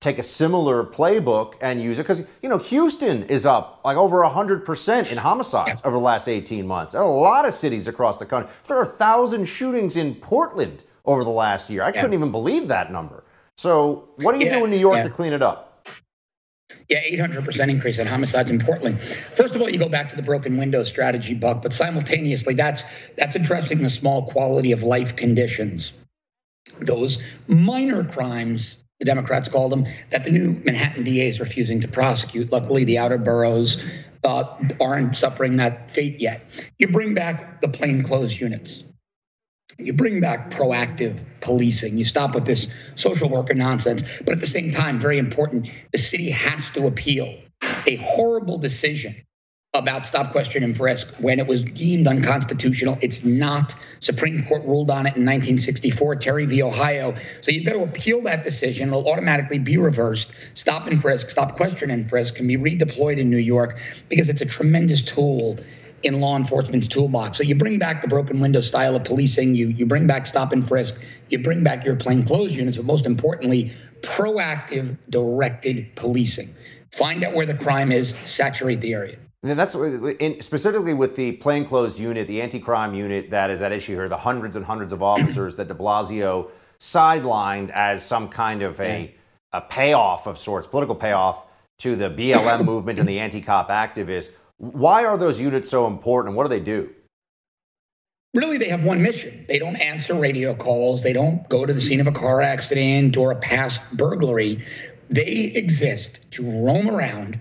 take 0.00 0.18
a 0.18 0.22
similar 0.22 0.82
playbook 0.82 1.54
and 1.60 1.80
use 1.80 1.98
it 1.98 2.02
because 2.02 2.22
you 2.42 2.48
know 2.48 2.58
Houston 2.58 3.24
is 3.24 3.44
up 3.44 3.80
like 3.84 3.96
over 3.96 4.22
100% 4.22 5.12
in 5.12 5.18
homicides 5.18 5.80
over 5.84 5.94
the 5.96 6.02
last 6.02 6.26
18 6.28 6.66
months. 6.66 6.94
Are 6.94 7.04
a 7.04 7.08
lot 7.10 7.46
of 7.46 7.52
cities 7.54 7.86
across 7.86 8.18
the 8.18 8.26
country. 8.26 8.50
There 8.66 8.78
are 8.78 8.86
thousand 8.86 9.44
shootings 9.46 9.96
in 9.96 10.14
Portland 10.14 10.84
over 11.04 11.22
the 11.22 11.30
last 11.30 11.68
year. 11.70 11.82
I 11.82 11.86
Yeah. 11.88 12.00
couldn't 12.00 12.14
even 12.14 12.30
believe 12.30 12.68
that 12.68 12.90
number. 12.90 13.24
So 13.58 14.08
what 14.16 14.32
do 14.32 14.38
you 14.38 14.46
Yeah, 14.46 14.58
do 14.58 14.64
in 14.64 14.70
New 14.70 14.78
York 14.78 14.96
yeah. 14.96 15.02
to 15.04 15.10
clean 15.10 15.32
it 15.34 15.42
up? 15.42 15.66
Yeah, 16.88 17.00
800% 17.04 17.68
increase 17.68 17.98
in 17.98 18.06
homicides 18.06 18.50
in 18.50 18.58
Portland. 18.58 18.98
First 19.00 19.54
of 19.54 19.60
all, 19.60 19.68
you 19.68 19.78
go 19.78 19.88
back 19.88 20.08
to 20.10 20.16
the 20.16 20.22
broken 20.22 20.56
window 20.56 20.82
strategy, 20.84 21.34
Buck, 21.34 21.62
but 21.62 21.72
simultaneously, 21.72 22.54
that's 22.54 22.84
that's 23.16 23.36
addressing 23.36 23.82
the 23.82 23.90
small 23.90 24.26
quality 24.26 24.72
of 24.72 24.82
life 24.82 25.14
conditions. 25.16 25.92
Those 26.80 27.38
minor 27.48 28.04
crimes, 28.04 28.82
the 29.00 29.06
Democrats 29.06 29.48
call 29.48 29.68
them, 29.68 29.86
that 30.10 30.24
the 30.24 30.30
new 30.30 30.60
Manhattan 30.64 31.02
DA 31.02 31.26
is 31.26 31.40
refusing 31.40 31.80
to 31.80 31.88
prosecute. 31.88 32.52
Luckily, 32.52 32.84
the 32.84 32.98
outer 32.98 33.18
boroughs 33.18 33.82
uh, 34.24 34.44
aren't 34.80 35.16
suffering 35.16 35.56
that 35.56 35.90
fate 35.90 36.20
yet. 36.20 36.42
You 36.78 36.88
bring 36.88 37.14
back 37.14 37.62
the 37.62 37.68
plainclothes 37.68 38.38
units. 38.38 38.84
You 39.78 39.94
bring 39.94 40.20
back 40.20 40.50
proactive 40.50 41.24
policing. 41.40 41.96
You 41.96 42.04
stop 42.04 42.34
with 42.34 42.44
this 42.44 42.92
social 42.94 43.30
worker 43.30 43.54
nonsense. 43.54 44.02
But 44.18 44.34
at 44.34 44.40
the 44.40 44.46
same 44.46 44.70
time, 44.70 44.98
very 44.98 45.18
important, 45.18 45.70
the 45.92 45.98
city 45.98 46.30
has 46.30 46.70
to 46.70 46.86
appeal 46.86 47.34
a 47.86 47.96
horrible 47.96 48.58
decision 48.58 49.14
about 49.72 50.04
stop, 50.04 50.32
question, 50.32 50.64
and 50.64 50.76
frisk 50.76 51.14
when 51.20 51.38
it 51.38 51.46
was 51.46 51.62
deemed 51.62 52.08
unconstitutional. 52.08 52.98
It's 53.00 53.24
not. 53.24 53.74
Supreme 54.00 54.42
Court 54.42 54.64
ruled 54.64 54.90
on 54.90 55.06
it 55.06 55.14
in 55.16 55.24
1964, 55.24 56.16
Terry 56.16 56.46
v. 56.46 56.62
Ohio. 56.64 57.14
So 57.40 57.52
you've 57.52 57.64
got 57.64 57.74
to 57.74 57.82
appeal 57.84 58.22
that 58.22 58.42
decision. 58.42 58.88
It'll 58.88 59.08
automatically 59.08 59.60
be 59.60 59.76
reversed. 59.76 60.34
Stop 60.58 60.88
and 60.88 61.00
frisk, 61.00 61.30
stop, 61.30 61.56
question, 61.56 61.90
and 61.90 62.08
frisk 62.08 62.34
can 62.34 62.48
be 62.48 62.56
redeployed 62.56 63.18
in 63.18 63.30
New 63.30 63.38
York 63.38 63.78
because 64.08 64.28
it's 64.28 64.40
a 64.40 64.46
tremendous 64.46 65.02
tool 65.02 65.56
in 66.02 66.18
law 66.20 66.36
enforcement's 66.36 66.88
toolbox. 66.88 67.38
So 67.38 67.44
you 67.44 67.54
bring 67.54 67.78
back 67.78 68.02
the 68.02 68.08
broken 68.08 68.40
window 68.40 68.62
style 68.62 68.96
of 68.96 69.04
policing, 69.04 69.54
you 69.54 69.68
you 69.68 69.86
bring 69.86 70.06
back 70.06 70.26
stop 70.26 70.50
and 70.52 70.66
frisk, 70.66 71.00
you 71.28 71.38
bring 71.38 71.62
back 71.62 71.84
your 71.84 71.94
plainclothes 71.94 72.56
units, 72.56 72.76
but 72.76 72.86
most 72.86 73.06
importantly, 73.06 73.70
proactive 74.00 74.96
directed 75.08 75.94
policing. 75.94 76.48
Find 76.90 77.22
out 77.22 77.34
where 77.34 77.46
the 77.46 77.54
crime 77.54 77.92
is, 77.92 78.16
saturate 78.16 78.80
the 78.80 78.94
area. 78.94 79.16
And 79.42 79.58
that's 79.58 79.74
uh, 79.74 80.14
in, 80.20 80.42
specifically 80.42 80.92
with 80.92 81.16
the 81.16 81.32
plainclothes 81.32 81.98
unit, 81.98 82.26
the 82.26 82.42
anti-crime 82.42 82.94
unit 82.94 83.30
that 83.30 83.50
is 83.50 83.62
at 83.62 83.72
issue 83.72 83.94
here, 83.94 84.08
the 84.08 84.18
hundreds 84.18 84.54
and 84.54 84.64
hundreds 84.64 84.92
of 84.92 85.02
officers 85.02 85.56
that 85.56 85.68
De 85.68 85.74
Blasio 85.74 86.50
sidelined 86.78 87.70
as 87.70 88.04
some 88.04 88.28
kind 88.28 88.62
of 88.62 88.78
a, 88.80 89.14
a 89.52 89.60
payoff 89.62 90.26
of 90.26 90.36
sorts, 90.36 90.66
political 90.66 90.94
payoff 90.94 91.46
to 91.78 91.96
the 91.96 92.10
BLM 92.10 92.64
movement 92.64 92.98
and 92.98 93.08
the 93.08 93.18
anti-cop 93.18 93.70
activists. 93.70 94.30
Why 94.58 95.06
are 95.06 95.16
those 95.16 95.40
units 95.40 95.70
so 95.70 95.86
important, 95.86 96.30
and 96.30 96.36
what 96.36 96.44
do 96.44 96.50
they 96.50 96.60
do? 96.60 96.94
Really, 98.34 98.58
they 98.58 98.68
have 98.68 98.84
one 98.84 99.02
mission. 99.02 99.46
They 99.48 99.58
don't 99.58 99.76
answer 99.76 100.14
radio 100.14 100.54
calls. 100.54 101.02
They 101.02 101.14
don't 101.14 101.48
go 101.48 101.64
to 101.64 101.72
the 101.72 101.80
scene 101.80 102.00
of 102.00 102.06
a 102.06 102.12
car 102.12 102.42
accident 102.42 103.16
or 103.16 103.32
a 103.32 103.36
past 103.36 103.96
burglary. 103.96 104.58
They 105.08 105.52
exist 105.54 106.30
to 106.32 106.44
roam 106.64 106.88
around 106.90 107.40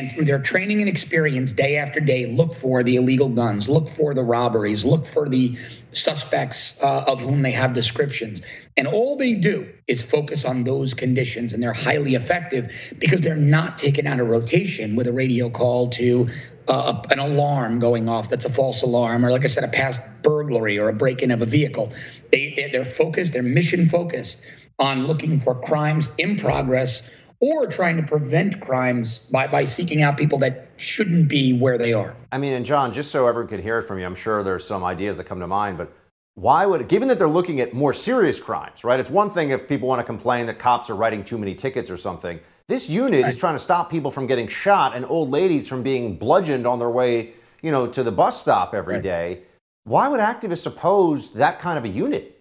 and 0.00 0.10
through 0.10 0.24
their 0.24 0.38
training 0.38 0.80
and 0.80 0.88
experience 0.88 1.52
day 1.52 1.76
after 1.76 2.00
day 2.00 2.24
look 2.24 2.54
for 2.54 2.82
the 2.82 2.96
illegal 2.96 3.28
guns 3.28 3.68
look 3.68 3.90
for 3.90 4.14
the 4.14 4.24
robberies 4.24 4.82
look 4.82 5.06
for 5.06 5.28
the 5.28 5.54
suspects 5.92 6.78
uh, 6.82 7.04
of 7.06 7.20
whom 7.20 7.42
they 7.42 7.50
have 7.50 7.74
descriptions. 7.74 8.40
And 8.76 8.86
all 8.86 9.16
they 9.16 9.34
do 9.34 9.68
is 9.86 10.02
focus 10.02 10.44
on 10.44 10.64
those 10.64 10.94
conditions 10.94 11.52
and 11.52 11.62
they're 11.62 11.74
highly 11.74 12.14
effective 12.14 12.94
because 12.98 13.20
they're 13.20 13.36
not 13.36 13.76
taken 13.76 14.06
out 14.06 14.20
of 14.20 14.28
rotation 14.28 14.96
with 14.96 15.06
a 15.06 15.12
radio 15.12 15.50
call 15.50 15.90
to 15.90 16.28
uh, 16.68 17.02
an 17.10 17.18
alarm 17.18 17.78
going 17.78 18.08
off 18.08 18.30
that's 18.30 18.44
a 18.44 18.50
false 18.50 18.82
alarm 18.82 19.26
or 19.26 19.30
like 19.32 19.44
i 19.44 19.48
said 19.48 19.64
a 19.64 19.68
past 19.68 20.00
burglary 20.22 20.78
or 20.78 20.88
a 20.88 20.92
break-in 20.94 21.30
of 21.30 21.42
a 21.42 21.46
vehicle. 21.46 21.92
They, 22.32 22.70
they're 22.72 22.84
focused 22.84 23.32
they're 23.34 23.42
mission 23.42 23.86
focused 23.86 24.40
on 24.78 25.06
looking 25.06 25.38
for 25.38 25.60
crimes 25.60 26.10
in 26.16 26.36
progress 26.36 27.10
or 27.40 27.66
trying 27.66 27.96
to 27.96 28.02
prevent 28.02 28.60
crimes 28.60 29.18
by, 29.30 29.46
by 29.46 29.64
seeking 29.64 30.02
out 30.02 30.16
people 30.18 30.38
that 30.38 30.68
shouldn't 30.76 31.28
be 31.28 31.58
where 31.58 31.78
they 31.78 31.92
are. 31.92 32.14
I 32.32 32.38
mean, 32.38 32.52
and 32.52 32.64
John, 32.66 32.92
just 32.92 33.10
so 33.10 33.26
everyone 33.26 33.48
could 33.48 33.60
hear 33.60 33.78
it 33.78 33.84
from 33.84 33.98
you, 33.98 34.04
I'm 34.06 34.14
sure 34.14 34.42
there's 34.42 34.66
some 34.66 34.84
ideas 34.84 35.16
that 35.16 35.24
come 35.24 35.40
to 35.40 35.46
mind, 35.46 35.78
but 35.78 35.92
why 36.34 36.64
would, 36.66 36.86
given 36.88 37.08
that 37.08 37.18
they're 37.18 37.28
looking 37.28 37.60
at 37.60 37.74
more 37.74 37.92
serious 37.92 38.38
crimes, 38.38 38.84
right? 38.84 39.00
It's 39.00 39.10
one 39.10 39.30
thing 39.30 39.50
if 39.50 39.68
people 39.68 39.88
want 39.88 40.00
to 40.00 40.04
complain 40.04 40.46
that 40.46 40.58
cops 40.58 40.88
are 40.90 40.94
writing 40.94 41.24
too 41.24 41.38
many 41.38 41.54
tickets 41.54 41.90
or 41.90 41.96
something. 41.96 42.38
This 42.68 42.88
unit 42.88 43.24
Right. 43.24 43.34
is 43.34 43.38
trying 43.38 43.54
to 43.56 43.58
stop 43.58 43.90
people 43.90 44.10
from 44.10 44.26
getting 44.26 44.46
shot 44.46 44.94
and 44.94 45.04
old 45.06 45.30
ladies 45.30 45.66
from 45.66 45.82
being 45.82 46.16
bludgeoned 46.16 46.66
on 46.66 46.78
their 46.78 46.88
way, 46.90 47.32
you 47.62 47.70
know, 47.72 47.86
to 47.88 48.02
the 48.02 48.12
bus 48.12 48.40
stop 48.40 48.74
every 48.74 49.00
day. 49.00 49.42
Why 49.84 50.08
would 50.08 50.20
activists 50.20 50.66
oppose 50.66 51.32
that 51.32 51.58
kind 51.58 51.78
of 51.78 51.84
a 51.84 51.88
unit? 51.88 52.39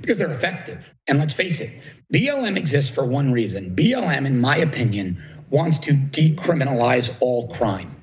Because 0.00 0.18
they're 0.18 0.30
effective. 0.30 0.94
And 1.06 1.18
let's 1.18 1.34
face 1.34 1.60
it, 1.60 1.70
BLM 2.12 2.56
exists 2.56 2.94
for 2.94 3.04
one 3.04 3.32
reason. 3.32 3.76
BLM, 3.76 4.26
in 4.26 4.40
my 4.40 4.56
opinion, 4.56 5.18
wants 5.50 5.78
to 5.80 5.92
decriminalize 5.92 7.14
all 7.20 7.48
crime. 7.48 8.02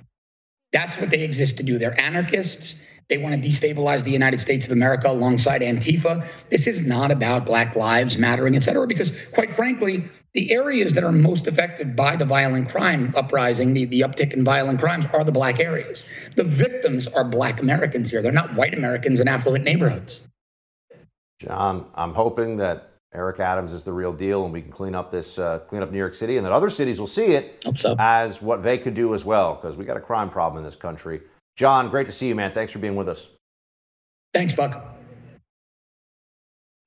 That's 0.71 0.99
what 0.99 1.09
they 1.09 1.23
exist 1.23 1.57
to 1.57 1.63
do. 1.63 1.77
They're 1.77 1.99
anarchists. 1.99 2.81
They 3.07 3.17
want 3.17 3.35
to 3.35 3.49
destabilize 3.49 4.03
the 4.03 4.11
United 4.11 4.41
States 4.41 4.65
of 4.65 4.71
America 4.71 5.09
alongside 5.09 5.61
Antifa. 5.61 6.25
This 6.49 6.65
is 6.65 6.85
not 6.85 7.11
about 7.11 7.45
Black 7.45 7.75
Lives 7.75 8.17
Mattering, 8.17 8.55
et 8.55 8.63
cetera, 8.63 8.87
because 8.87 9.27
quite 9.27 9.51
frankly, 9.51 10.03
the 10.33 10.51
areas 10.51 10.93
that 10.93 11.03
are 11.03 11.11
most 11.11 11.47
affected 11.47 11.95
by 11.95 12.15
the 12.15 12.25
violent 12.25 12.69
crime 12.69 13.13
uprising, 13.15 13.73
the, 13.73 13.85
the 13.85 14.01
uptick 14.01 14.33
in 14.33 14.43
violent 14.43 14.79
crimes, 14.79 15.05
are 15.13 15.23
the 15.23 15.31
black 15.31 15.59
areas. 15.59 16.03
The 16.35 16.43
victims 16.43 17.07
are 17.07 17.23
black 17.23 17.61
Americans 17.61 18.09
here. 18.09 18.23
They're 18.23 18.31
not 18.31 18.55
white 18.55 18.73
Americans 18.73 19.19
in 19.21 19.27
affluent 19.27 19.63
neighborhoods. 19.63 20.21
John, 21.39 21.85
I'm 21.95 22.13
hoping 22.13 22.57
that 22.57 22.91
Eric 23.13 23.39
Adams 23.39 23.71
is 23.71 23.83
the 23.83 23.93
real 23.93 24.13
deal, 24.13 24.43
and 24.43 24.53
we 24.53 24.61
can 24.61 24.71
clean 24.71 24.95
up 24.95 25.11
this, 25.11 25.39
uh, 25.39 25.59
clean 25.59 25.81
up 25.81 25.91
New 25.91 25.97
York 25.97 26.15
City, 26.15 26.37
and 26.37 26.45
that 26.45 26.51
other 26.51 26.69
cities 26.69 26.99
will 26.99 27.07
see 27.07 27.33
it 27.33 27.65
as 27.97 28.41
what 28.41 28.63
they 28.63 28.77
could 28.77 28.93
do 28.93 29.13
as 29.13 29.23
well, 29.23 29.55
because 29.55 29.75
we 29.77 29.85
got 29.85 29.97
a 29.97 30.01
crime 30.01 30.29
problem 30.29 30.57
in 30.57 30.65
this 30.65 30.75
country. 30.75 31.21
John, 31.55 31.89
great 31.89 32.05
to 32.07 32.11
see 32.11 32.27
you, 32.27 32.35
man. 32.35 32.51
Thanks 32.51 32.71
for 32.71 32.79
being 32.79 32.95
with 32.95 33.07
us. 33.07 33.29
Thanks, 34.33 34.53
Buck. 34.53 34.83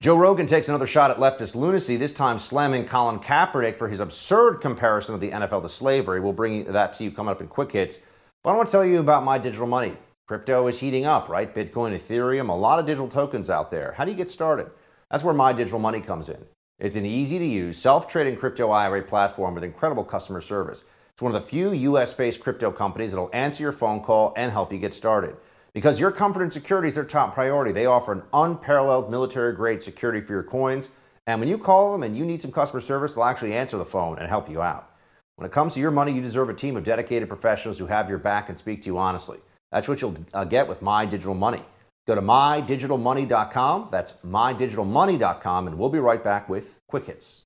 Joe 0.01 0.17
Rogan 0.17 0.47
takes 0.47 0.69
another 0.69 0.87
shot 0.87 1.11
at 1.11 1.17
leftist 1.17 1.55
lunacy, 1.57 1.97
this 1.97 2.13
time 2.13 2.39
slamming 2.39 2.85
Colin 2.85 3.19
Kaepernick 3.19 3.77
for 3.77 3.89
his 3.89 3.99
absurd 3.99 4.61
comparison 4.61 5.15
of 5.15 5.21
the 5.21 5.31
NFL 5.31 5.63
to 5.63 5.69
slavery. 5.69 6.21
We'll 6.21 6.33
bring 6.33 6.65
that 6.65 6.93
to 6.95 7.05
you 7.05 7.11
coming 7.11 7.33
up 7.33 7.41
in 7.41 7.49
quick 7.49 7.73
hits. 7.73 7.99
But 8.45 8.51
I 8.51 8.57
want 8.57 8.69
to 8.69 8.73
tell 8.73 8.85
you 8.85 9.01
about 9.01 9.25
my 9.25 9.39
digital 9.39 9.67
money. 9.67 9.97
Crypto 10.29 10.67
is 10.67 10.81
heating 10.81 11.07
up, 11.07 11.31
right? 11.31 11.55
Bitcoin, 11.55 11.97
Ethereum, 11.97 12.51
a 12.51 12.53
lot 12.53 12.79
of 12.79 12.85
digital 12.85 13.09
tokens 13.09 13.49
out 13.49 13.71
there. 13.71 13.95
How 13.97 14.05
do 14.05 14.11
you 14.11 14.17
get 14.17 14.29
started? 14.29 14.71
That's 15.11 15.25
where 15.25 15.33
my 15.33 15.55
digital 15.55 15.79
money 15.79 16.03
comes 16.03 16.29
in. 16.29 16.45
It's 16.79 16.97
an 16.97 17.07
easy 17.07 17.39
to 17.39 17.47
use, 17.47 17.79
self 17.79 18.07
trading 18.07 18.37
crypto 18.37 18.71
IRA 18.71 19.03
platform 19.03 19.55
with 19.55 19.65
incredible 19.65 20.05
customer 20.05 20.43
service. 20.43 20.85
It's 21.15 21.23
one 21.23 21.35
of 21.35 21.41
the 21.41 21.49
few 21.49 21.73
US 21.73 22.13
based 22.13 22.41
crypto 22.41 22.71
companies 22.71 23.13
that'll 23.13 23.31
answer 23.33 23.63
your 23.63 23.73
phone 23.73 24.03
call 24.03 24.35
and 24.37 24.53
help 24.53 24.71
you 24.71 24.79
get 24.79 24.93
started. 24.93 25.35
Because 25.73 25.99
your 25.99 26.11
comfort 26.11 26.43
and 26.43 26.53
security 26.53 26.89
is 26.89 26.97
their 26.97 27.05
top 27.05 27.33
priority, 27.33 27.73
they 27.73 27.87
offer 27.87 28.13
an 28.13 28.23
unparalleled 28.35 29.11
military 29.11 29.55
grade 29.55 29.83
security 29.83 30.21
for 30.21 30.35
your 30.35 30.43
coins 30.43 30.91
And 31.27 31.41
when 31.41 31.49
you 31.49 31.57
call 31.57 31.93
them 31.93 32.03
and 32.03 32.15
you 32.15 32.27
need 32.27 32.43
some 32.43 32.53
customer 32.53 32.83
service, 32.83 33.15
they'll 33.15 33.25
actually 33.25 33.55
answer 33.55 33.79
the 33.79 33.87
phone 33.87 34.19
and 34.19 34.29
help 34.29 34.51
you 34.51 34.61
out. 34.61 34.91
When 35.37 35.47
it 35.47 35.53
comes 35.53 35.73
to 35.73 35.81
your 35.81 35.91
money, 35.91 36.13
you 36.13 36.21
deserve 36.21 36.51
a 36.51 36.55
team 36.55 36.77
of 36.77 36.85
dedicated 36.85 37.31
professionals 37.31 37.79
who 37.79 37.87
have 37.87 38.11
your 38.11 38.19
back 38.19 38.51
and 38.51 38.59
speak 38.59 38.83
to 38.83 38.89
you 38.89 38.99
honestly. 38.99 39.39
That's 39.73 39.89
what 39.89 40.01
you'll 40.01 40.17
uh, 40.33 40.45
get 40.45 40.69
with 40.69 40.83
My 40.83 41.05
Digital 41.05 41.35
Money. 41.35 41.63
Go 42.07 42.15
to 42.15 42.23
mydigitalmoney.com. 42.23 43.89
That's 43.91 44.13
mydigitalmoney.com, 44.25 45.67
and 45.67 45.79
we'll 45.79 45.91
be 45.91 45.99
right 45.99 46.25
back 46.25 46.49
with 46.49 46.79
Quick 46.89 47.07
Hits. 47.07 47.43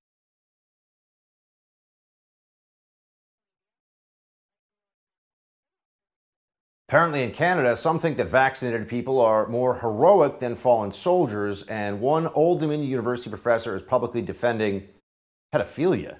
Apparently, 6.89 7.23
in 7.23 7.31
Canada, 7.31 7.75
some 7.75 7.99
think 7.99 8.19
that 8.19 8.29
vaccinated 8.29 8.87
people 8.87 9.19
are 9.19 9.49
more 9.49 9.81
heroic 9.81 10.39
than 10.41 10.55
fallen 10.55 10.93
soldiers, 10.93 11.63
and 11.63 11.99
one 12.01 12.27
Old 12.29 12.61
Dominion 12.61 12.89
University 12.89 13.31
professor 13.31 13.75
is 13.75 13.83
publicly 13.83 14.21
defending 14.21 14.89
pedophilia. 15.55 16.17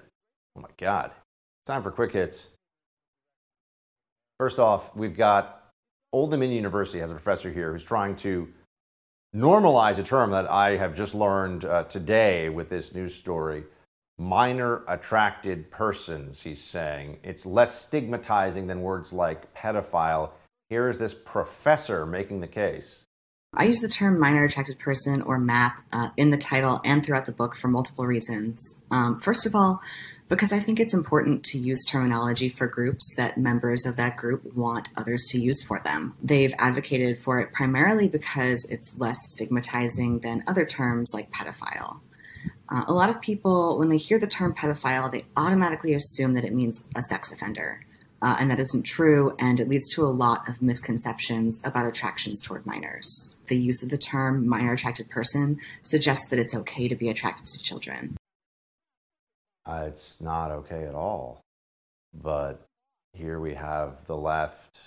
Oh 0.57 0.63
my 0.63 0.71
God. 0.79 1.11
Time 1.67 1.83
for 1.83 1.91
quick 1.91 2.13
hits. 2.13 2.49
First 4.39 4.59
off, 4.59 4.97
we've 4.97 5.17
got 5.17 5.62
Old 6.13 6.31
Dominion 6.31 6.57
University 6.57 6.99
has 6.99 7.11
a 7.11 7.15
professor 7.15 7.51
here 7.51 7.73
who's 7.73 7.85
trying 7.85 8.17
to 8.17 8.49
normalize 9.35 9.99
a 9.99 10.03
term 10.03 10.31
that 10.33 10.51
I 10.51 10.77
have 10.77 10.97
just 10.97 11.15
learned 11.15 11.65
uh, 11.65 11.85
today 11.85 12.49
with 12.49 12.69
this 12.69 12.95
news 12.95 13.15
story 13.15 13.65
minor 14.19 14.83
attracted 14.89 15.71
persons, 15.71 16.43
he's 16.43 16.63
saying. 16.63 17.19
It's 17.25 17.47
less 17.47 17.81
stigmatizing 17.81 18.67
than 18.67 18.83
words 18.83 19.13
like 19.13 19.53
pedophile 19.55 20.31
here 20.73 20.89
is 20.89 20.99
this 20.99 21.13
professor 21.13 22.07
making 22.07 22.41
the 22.41 22.47
case. 22.47 23.05
I 23.55 23.65
use 23.65 23.81
the 23.81 23.89
term 23.89 24.19
minor 24.19 24.45
attracted 24.45 24.79
person 24.79 25.21
or 25.21 25.39
MAP 25.39 25.77
uh, 25.93 26.09
in 26.17 26.31
the 26.31 26.39
title 26.39 26.81
and 26.83 27.05
throughout 27.05 27.27
the 27.27 27.33
book 27.33 27.55
for 27.55 27.69
multiple 27.69 28.07
reasons. 28.07 28.59
Um, 28.91 29.21
first 29.21 29.45
of 29.45 29.55
all, 29.55 29.83
because 30.33 30.51
I 30.51 30.61
think 30.61 30.81
it's 30.81 30.95
important 30.95 31.45
to 31.45 31.59
use 31.59 31.85
terminology 31.85 32.49
for 32.49 32.67
groups 32.67 33.15
that 33.17 33.37
members 33.37 33.85
of 33.85 33.97
that 33.97 34.17
group 34.17 34.43
want 34.57 34.89
others 34.97 35.25
to 35.33 35.39
use 35.39 35.63
for 35.63 35.79
them. 35.85 36.17
They've 36.23 36.55
advocated 36.59 37.19
for 37.19 37.41
it 37.41 37.53
primarily 37.53 38.09
because 38.09 38.65
it's 38.71 38.95
less 38.97 39.19
stigmatizing 39.33 40.21
than 40.21 40.43
other 40.47 40.65
terms 40.65 41.13
like 41.13 41.31
pedophile. 41.31 42.01
Uh, 42.71 42.85
a 42.89 42.95
lot 42.95 43.11
of 43.11 43.21
people, 43.21 43.79
when 43.79 43.91
they 43.91 43.99
hear 43.99 44.19
the 44.19 44.27
term 44.27 44.55
pedophile, 44.55 45.13
they 45.13 45.27
automatically 45.37 45.93
assume 45.93 46.33
that 46.33 46.47
it 46.47 46.55
means 46.55 46.89
a 46.97 47.03
sex 47.03 47.31
offender 47.31 47.85
uh, 48.23 48.37
and 48.39 48.51
that 48.51 48.59
isn't 48.59 48.85
true, 48.85 49.35
and 49.39 49.61
it 49.61 49.69
leads 49.69 49.89
to 49.89 50.03
a 50.03 50.09
lot 50.09 50.49
of 50.49 50.63
misconceptions 50.63 51.61
about 51.65 51.87
attractions 51.87 52.41
toward 52.41 52.65
minors. 52.65 53.39
The 53.49 53.61
use 53.61 53.83
of 53.83 53.91
the 53.91 53.99
term 53.99 54.49
minor 54.49 54.73
attracted 54.73 55.11
person 55.11 55.59
suggests 55.83 56.31
that 56.31 56.39
it's 56.39 56.55
okay 56.55 56.89
to 56.89 56.95
be 56.95 57.11
attracted 57.11 57.47
to 57.49 57.59
children. 57.59 58.17
Uh, 59.67 59.85
it's 59.87 60.21
not 60.21 60.51
okay 60.51 60.85
at 60.85 60.95
all. 60.95 61.41
But 62.15 62.67
here 63.15 63.41
we 63.41 63.55
have 63.55 64.05
the 64.07 64.17
left 64.17 64.81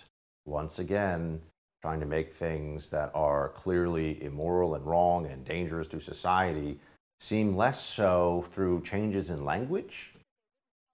once 0.46 0.80
again 0.80 1.42
trying 1.82 2.00
to 2.00 2.06
make 2.06 2.34
things 2.34 2.90
that 2.90 3.12
are 3.14 3.50
clearly 3.50 4.24
immoral 4.24 4.76
and 4.76 4.86
wrong 4.86 5.28
and 5.28 5.46
dangerous 5.46 5.88
to 5.88 6.00
society 6.00 6.80
seem 7.20 7.56
less 7.56 7.84
so 7.84 8.46
through 8.52 8.82
changes 8.82 9.30
in 9.30 9.46
language. 9.46 10.14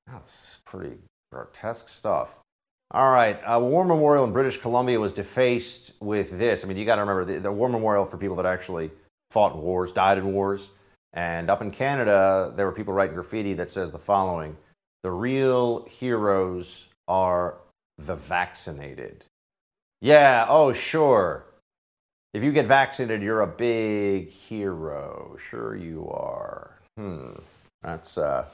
That's 0.05 0.59
pretty 0.65 0.97
Grotesque 1.31 1.87
stuff. 1.87 2.39
All 2.93 3.13
right, 3.13 3.39
a 3.45 3.57
war 3.57 3.85
memorial 3.85 4.25
in 4.25 4.33
British 4.33 4.57
Columbia 4.57 4.99
was 4.99 5.13
defaced 5.13 5.93
with 6.01 6.37
this. 6.37 6.65
I 6.65 6.67
mean, 6.67 6.75
you 6.75 6.83
got 6.83 6.95
to 6.95 7.01
remember 7.01 7.23
the, 7.23 7.39
the 7.39 7.51
war 7.51 7.69
memorial 7.69 8.05
for 8.05 8.17
people 8.17 8.35
that 8.35 8.45
actually 8.45 8.91
fought 9.29 9.53
in 9.53 9.61
wars, 9.61 9.93
died 9.93 10.17
in 10.17 10.33
wars. 10.33 10.71
And 11.13 11.49
up 11.49 11.61
in 11.61 11.71
Canada, 11.71 12.53
there 12.55 12.65
were 12.65 12.71
people 12.71 12.93
writing 12.93 13.15
graffiti 13.15 13.53
that 13.55 13.69
says 13.69 13.91
the 13.91 13.99
following 13.99 14.57
The 15.03 15.11
real 15.11 15.85
heroes 15.85 16.87
are 17.07 17.57
the 17.97 18.15
vaccinated. 18.15 19.25
Yeah, 20.01 20.45
oh, 20.49 20.73
sure. 20.73 21.45
If 22.33 22.43
you 22.43 22.51
get 22.51 22.65
vaccinated, 22.65 23.21
you're 23.21 23.41
a 23.41 23.47
big 23.47 24.29
hero. 24.29 25.35
Sure, 25.37 25.75
you 25.75 26.09
are. 26.09 26.79
Hmm. 26.97 27.33
That's, 27.81 28.17
uh, 28.17 28.45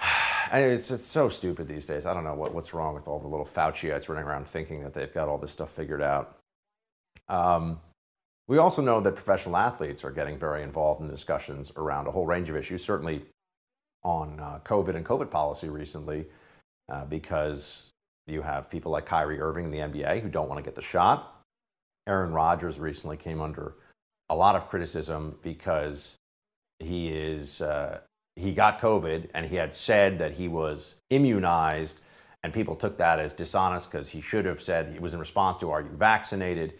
it's, 0.52 0.90
it's 0.90 1.04
so 1.04 1.28
stupid 1.28 1.68
these 1.68 1.86
days. 1.86 2.04
I 2.04 2.14
don't 2.14 2.24
know 2.24 2.34
what, 2.34 2.52
what's 2.52 2.74
wrong 2.74 2.94
with 2.94 3.06
all 3.06 3.20
the 3.20 3.28
little 3.28 3.46
Fauciites 3.46 4.08
running 4.08 4.24
around 4.24 4.46
thinking 4.48 4.80
that 4.80 4.92
they've 4.92 5.12
got 5.12 5.28
all 5.28 5.38
this 5.38 5.52
stuff 5.52 5.70
figured 5.70 6.02
out. 6.02 6.36
Um, 7.28 7.80
we 8.48 8.58
also 8.58 8.80
know 8.80 9.00
that 9.00 9.16
professional 9.16 9.56
athletes 9.56 10.04
are 10.04 10.10
getting 10.10 10.38
very 10.38 10.62
involved 10.62 11.00
in 11.00 11.08
discussions 11.08 11.72
around 11.76 12.06
a 12.06 12.10
whole 12.10 12.26
range 12.26 12.48
of 12.48 12.56
issues, 12.56 12.84
certainly 12.84 13.22
on 14.04 14.38
uh, 14.38 14.60
COVID 14.64 14.94
and 14.94 15.04
COVID 15.04 15.30
policy 15.30 15.68
recently, 15.68 16.26
uh, 16.88 17.04
because 17.06 17.90
you 18.26 18.42
have 18.42 18.70
people 18.70 18.92
like 18.92 19.06
Kyrie 19.06 19.40
Irving 19.40 19.66
in 19.66 19.70
the 19.70 19.78
NBA 19.78 20.22
who 20.22 20.28
don't 20.28 20.48
want 20.48 20.58
to 20.58 20.64
get 20.64 20.76
the 20.76 20.82
shot. 20.82 21.42
Aaron 22.06 22.32
Rodgers 22.32 22.78
recently 22.78 23.16
came 23.16 23.40
under 23.40 23.74
a 24.28 24.36
lot 24.36 24.54
of 24.54 24.68
criticism 24.68 25.38
because 25.42 26.16
he 26.78 27.08
is 27.08 27.60
uh, 27.60 28.00
he 28.36 28.52
got 28.52 28.80
COVID 28.80 29.30
and 29.34 29.46
he 29.46 29.56
had 29.56 29.74
said 29.74 30.18
that 30.18 30.32
he 30.32 30.46
was 30.46 30.96
immunized, 31.10 32.00
and 32.44 32.52
people 32.52 32.76
took 32.76 32.98
that 32.98 33.18
as 33.18 33.32
dishonest 33.32 33.90
because 33.90 34.08
he 34.08 34.20
should 34.20 34.44
have 34.44 34.62
said 34.62 34.92
he 34.92 35.00
was 35.00 35.14
in 35.14 35.20
response 35.20 35.56
to, 35.58 35.70
Are 35.70 35.80
you 35.80 35.88
vaccinated? 35.88 36.74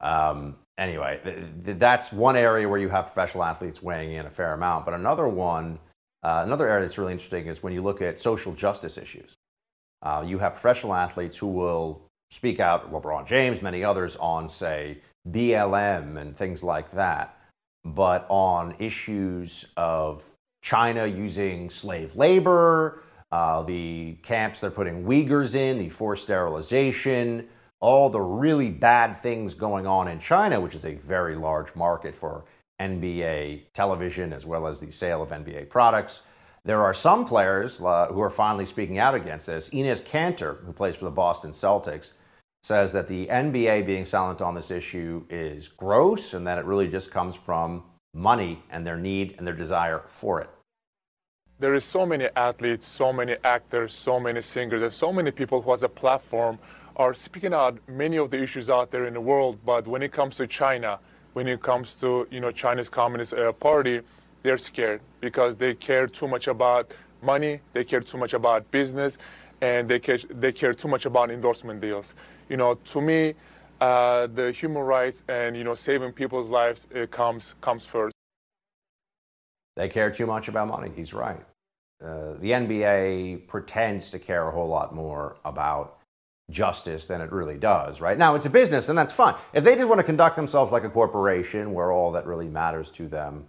Um, 0.00 0.56
anyway, 0.80 1.20
th- 1.22 1.36
th- 1.64 1.78
that's 1.78 2.10
one 2.10 2.34
area 2.34 2.68
where 2.68 2.80
you 2.80 2.88
have 2.88 3.04
professional 3.04 3.44
athletes 3.44 3.80
weighing 3.82 4.14
in 4.14 4.26
a 4.26 4.30
fair 4.30 4.54
amount. 4.54 4.84
But 4.84 4.94
another 4.94 5.28
one, 5.28 5.78
uh, 6.24 6.42
another 6.44 6.68
area 6.68 6.82
that's 6.82 6.98
really 6.98 7.12
interesting 7.12 7.46
is 7.46 7.62
when 7.62 7.72
you 7.72 7.82
look 7.82 8.02
at 8.02 8.18
social 8.18 8.52
justice 8.52 8.98
issues. 8.98 9.36
Uh, 10.02 10.24
you 10.26 10.38
have 10.38 10.52
professional 10.54 10.94
athletes 10.94 11.36
who 11.36 11.46
will 11.46 12.02
speak 12.30 12.58
out, 12.58 12.90
LeBron 12.90 13.26
James, 13.26 13.60
many 13.60 13.84
others, 13.84 14.16
on, 14.16 14.48
say, 14.48 14.98
BLM 15.28 16.16
and 16.16 16.34
things 16.36 16.62
like 16.62 16.90
that. 16.92 17.36
But 17.84 18.26
on 18.30 18.74
issues 18.78 19.66
of 19.76 20.24
China 20.62 21.06
using 21.06 21.68
slave 21.68 22.16
labor, 22.16 23.02
uh, 23.30 23.62
the 23.62 24.16
camps 24.22 24.60
they're 24.60 24.70
putting 24.70 25.04
Uyghurs 25.04 25.54
in, 25.54 25.78
the 25.78 25.88
forced 25.88 26.22
sterilization, 26.22 27.46
all 27.80 28.10
the 28.10 28.20
really 28.20 28.68
bad 28.68 29.16
things 29.16 29.54
going 29.54 29.86
on 29.86 30.08
in 30.08 30.18
China, 30.18 30.60
which 30.60 30.74
is 30.74 30.84
a 30.84 30.94
very 30.94 31.34
large 31.34 31.74
market 31.74 32.14
for 32.14 32.44
NBA 32.80 33.72
television 33.74 34.32
as 34.32 34.46
well 34.46 34.66
as 34.66 34.80
the 34.80 34.90
sale 34.90 35.22
of 35.22 35.30
NBA 35.30 35.68
products. 35.70 36.22
There 36.64 36.82
are 36.82 36.92
some 36.92 37.24
players 37.24 37.80
uh, 37.80 38.08
who 38.08 38.20
are 38.20 38.30
finally 38.30 38.66
speaking 38.66 38.98
out 38.98 39.14
against 39.14 39.46
this. 39.46 39.70
Enes 39.70 40.02
Kanter, 40.02 40.62
who 40.64 40.72
plays 40.72 40.96
for 40.96 41.06
the 41.06 41.10
Boston 41.10 41.52
Celtics, 41.52 42.12
says 42.62 42.92
that 42.92 43.08
the 43.08 43.26
NBA 43.26 43.86
being 43.86 44.04
silent 44.04 44.42
on 44.42 44.54
this 44.54 44.70
issue 44.70 45.24
is 45.30 45.68
gross 45.68 46.34
and 46.34 46.46
that 46.46 46.58
it 46.58 46.66
really 46.66 46.88
just 46.88 47.10
comes 47.10 47.34
from 47.34 47.84
money 48.12 48.62
and 48.70 48.86
their 48.86 48.98
need 48.98 49.36
and 49.38 49.46
their 49.46 49.54
desire 49.54 50.02
for 50.06 50.42
it. 50.42 50.50
There 51.58 51.74
is 51.74 51.84
so 51.84 52.04
many 52.04 52.28
athletes, 52.36 52.86
so 52.86 53.12
many 53.12 53.36
actors, 53.44 53.94
so 53.94 54.20
many 54.20 54.42
singers, 54.42 54.82
and 54.82 54.92
so 54.92 55.12
many 55.12 55.30
people 55.30 55.62
who 55.62 55.70
has 55.70 55.82
a 55.82 55.88
platform 55.88 56.58
are 57.00 57.14
speaking 57.14 57.54
out 57.54 57.78
many 57.88 58.18
of 58.18 58.30
the 58.30 58.38
issues 58.42 58.68
out 58.68 58.90
there 58.90 59.06
in 59.06 59.14
the 59.14 59.20
world. 59.32 59.58
But 59.64 59.86
when 59.86 60.02
it 60.02 60.12
comes 60.12 60.36
to 60.36 60.46
China, 60.46 60.98
when 61.32 61.48
it 61.48 61.62
comes 61.62 61.94
to 62.02 62.28
you 62.30 62.40
know 62.40 62.52
China's 62.52 62.90
Communist 62.90 63.32
uh, 63.32 63.52
Party, 63.52 64.02
they're 64.42 64.58
scared 64.58 65.00
because 65.20 65.56
they 65.56 65.74
care 65.74 66.06
too 66.06 66.28
much 66.28 66.46
about 66.46 66.92
money, 67.22 67.60
they 67.72 67.84
care 67.84 68.02
too 68.02 68.18
much 68.18 68.34
about 68.34 68.70
business, 68.70 69.16
and 69.62 69.88
they 69.88 69.98
care, 69.98 70.18
they 70.28 70.52
care 70.52 70.74
too 70.74 70.88
much 70.88 71.06
about 71.06 71.30
endorsement 71.30 71.80
deals. 71.80 72.12
You 72.50 72.58
know, 72.58 72.74
to 72.92 73.00
me, 73.00 73.34
uh, 73.80 74.26
the 74.26 74.52
human 74.52 74.82
rights 74.82 75.24
and 75.26 75.56
you 75.56 75.64
know 75.64 75.74
saving 75.74 76.12
people's 76.12 76.50
lives 76.50 76.86
comes 77.10 77.54
comes 77.62 77.86
first. 77.86 78.14
They 79.76 79.88
care 79.88 80.10
too 80.10 80.26
much 80.26 80.48
about 80.48 80.68
money. 80.68 80.90
He's 80.94 81.14
right. 81.14 81.44
Uh, 82.04 82.34
the 82.44 82.50
NBA 82.50 83.48
pretends 83.48 84.10
to 84.10 84.18
care 84.18 84.46
a 84.48 84.50
whole 84.50 84.68
lot 84.68 84.94
more 84.94 85.36
about 85.46 85.99
justice 86.50 87.06
than 87.06 87.20
it 87.20 87.32
really 87.32 87.56
does, 87.56 88.00
right? 88.00 88.18
Now, 88.18 88.34
it's 88.34 88.46
a 88.46 88.50
business, 88.50 88.88
and 88.88 88.98
that's 88.98 89.12
fine. 89.12 89.34
If 89.52 89.64
they 89.64 89.74
just 89.74 89.88
want 89.88 89.98
to 89.98 90.04
conduct 90.04 90.36
themselves 90.36 90.72
like 90.72 90.84
a 90.84 90.90
corporation 90.90 91.72
where 91.72 91.92
all 91.92 92.12
that 92.12 92.26
really 92.26 92.48
matters 92.48 92.90
to 92.92 93.08
them 93.08 93.46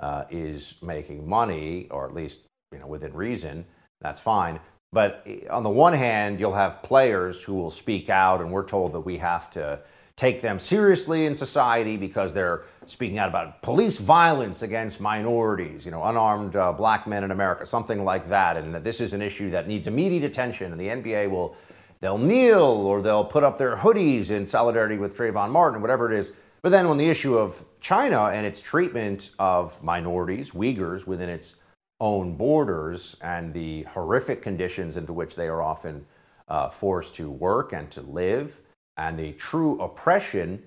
uh, 0.00 0.24
is 0.30 0.74
making 0.82 1.28
money, 1.28 1.88
or 1.90 2.06
at 2.06 2.14
least 2.14 2.40
you 2.72 2.78
know 2.78 2.86
within 2.86 3.12
reason, 3.14 3.64
that's 4.00 4.20
fine. 4.20 4.60
But 4.92 5.26
on 5.50 5.64
the 5.64 5.70
one 5.70 5.92
hand, 5.92 6.38
you'll 6.38 6.54
have 6.54 6.82
players 6.82 7.42
who 7.42 7.54
will 7.54 7.70
speak 7.70 8.08
out, 8.08 8.40
and 8.40 8.52
we're 8.52 8.66
told 8.66 8.92
that 8.92 9.00
we 9.00 9.16
have 9.18 9.50
to 9.50 9.80
take 10.16 10.40
them 10.40 10.60
seriously 10.60 11.26
in 11.26 11.34
society 11.34 11.96
because 11.96 12.32
they're 12.32 12.62
speaking 12.86 13.18
out 13.18 13.28
about 13.28 13.60
police 13.62 13.98
violence 13.98 14.62
against 14.62 15.00
minorities, 15.00 15.84
you 15.84 15.90
know, 15.90 16.04
unarmed 16.04 16.54
uh, 16.54 16.72
black 16.72 17.06
men 17.06 17.24
in 17.24 17.32
America, 17.32 17.66
something 17.66 18.04
like 18.04 18.28
that, 18.28 18.56
and 18.56 18.72
that 18.72 18.84
this 18.84 19.00
is 19.00 19.12
an 19.12 19.20
issue 19.20 19.50
that 19.50 19.66
needs 19.66 19.88
immediate 19.88 20.22
attention, 20.22 20.70
and 20.70 20.80
the 20.80 20.86
NBA 20.86 21.28
will 21.28 21.56
they'll 22.04 22.18
kneel 22.18 22.60
or 22.60 23.00
they'll 23.00 23.24
put 23.24 23.42
up 23.42 23.56
their 23.56 23.76
hoodies 23.76 24.30
in 24.30 24.44
solidarity 24.44 24.98
with 24.98 25.16
Trayvon 25.16 25.50
Martin, 25.50 25.80
whatever 25.80 26.12
it 26.12 26.18
is. 26.18 26.32
But 26.60 26.68
then 26.68 26.84
on 26.84 26.98
the 26.98 27.08
issue 27.08 27.38
of 27.38 27.64
China 27.80 28.26
and 28.26 28.44
its 28.44 28.60
treatment 28.60 29.30
of 29.38 29.82
minorities, 29.82 30.50
Uyghurs, 30.50 31.06
within 31.06 31.30
its 31.30 31.54
own 32.00 32.36
borders 32.36 33.16
and 33.22 33.54
the 33.54 33.84
horrific 33.84 34.42
conditions 34.42 34.98
into 34.98 35.14
which 35.14 35.34
they 35.34 35.48
are 35.48 35.62
often 35.62 36.04
uh, 36.46 36.68
forced 36.68 37.14
to 37.14 37.30
work 37.30 37.72
and 37.72 37.90
to 37.92 38.02
live, 38.02 38.60
and 38.98 39.18
the 39.18 39.32
true 39.32 39.80
oppression, 39.80 40.62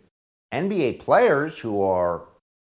NBA 0.51 0.97
players 0.97 1.59
who 1.59 1.83
are 1.83 2.23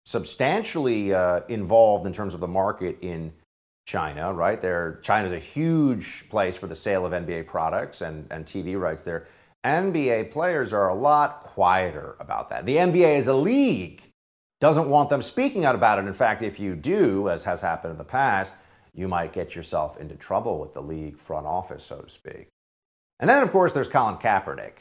substantially 0.05 1.15
uh, 1.15 1.39
involved 1.49 2.05
in 2.05 2.13
terms 2.13 2.35
of 2.35 2.39
the 2.39 2.47
market 2.47 2.99
in 3.01 3.33
China, 3.85 4.33
right? 4.33 4.61
There, 4.61 4.99
China's 5.01 5.31
a 5.31 5.39
huge 5.39 6.29
place 6.29 6.55
for 6.55 6.67
the 6.67 6.75
sale 6.75 7.05
of 7.05 7.13
NBA 7.13 7.47
products 7.47 8.01
and, 8.01 8.27
and 8.31 8.45
TV 8.45 8.79
rights 8.79 9.03
there. 9.03 9.27
NBA 9.63 10.31
players 10.31 10.73
are 10.73 10.89
a 10.89 10.95
lot 10.95 11.41
quieter 11.41 12.15
about 12.19 12.49
that. 12.49 12.65
The 12.65 12.77
NBA 12.77 13.17
as 13.17 13.27
a 13.27 13.35
league 13.35 14.01
doesn't 14.59 14.89
want 14.89 15.09
them 15.09 15.21
speaking 15.21 15.65
out 15.65 15.75
about 15.75 15.99
it. 15.99 16.07
In 16.07 16.13
fact, 16.13 16.41
if 16.41 16.59
you 16.59 16.75
do, 16.75 17.29
as 17.29 17.43
has 17.43 17.61
happened 17.61 17.91
in 17.91 17.97
the 17.97 18.03
past, 18.03 18.53
you 18.93 19.07
might 19.07 19.33
get 19.33 19.55
yourself 19.55 19.99
into 19.99 20.15
trouble 20.15 20.59
with 20.59 20.73
the 20.73 20.81
league 20.81 21.17
front 21.17 21.45
office, 21.45 21.83
so 21.83 22.01
to 22.01 22.09
speak. 22.09 22.47
And 23.19 23.29
then, 23.29 23.43
of 23.43 23.51
course, 23.51 23.73
there's 23.73 23.87
Colin 23.87 24.17
Kaepernick. 24.17 24.73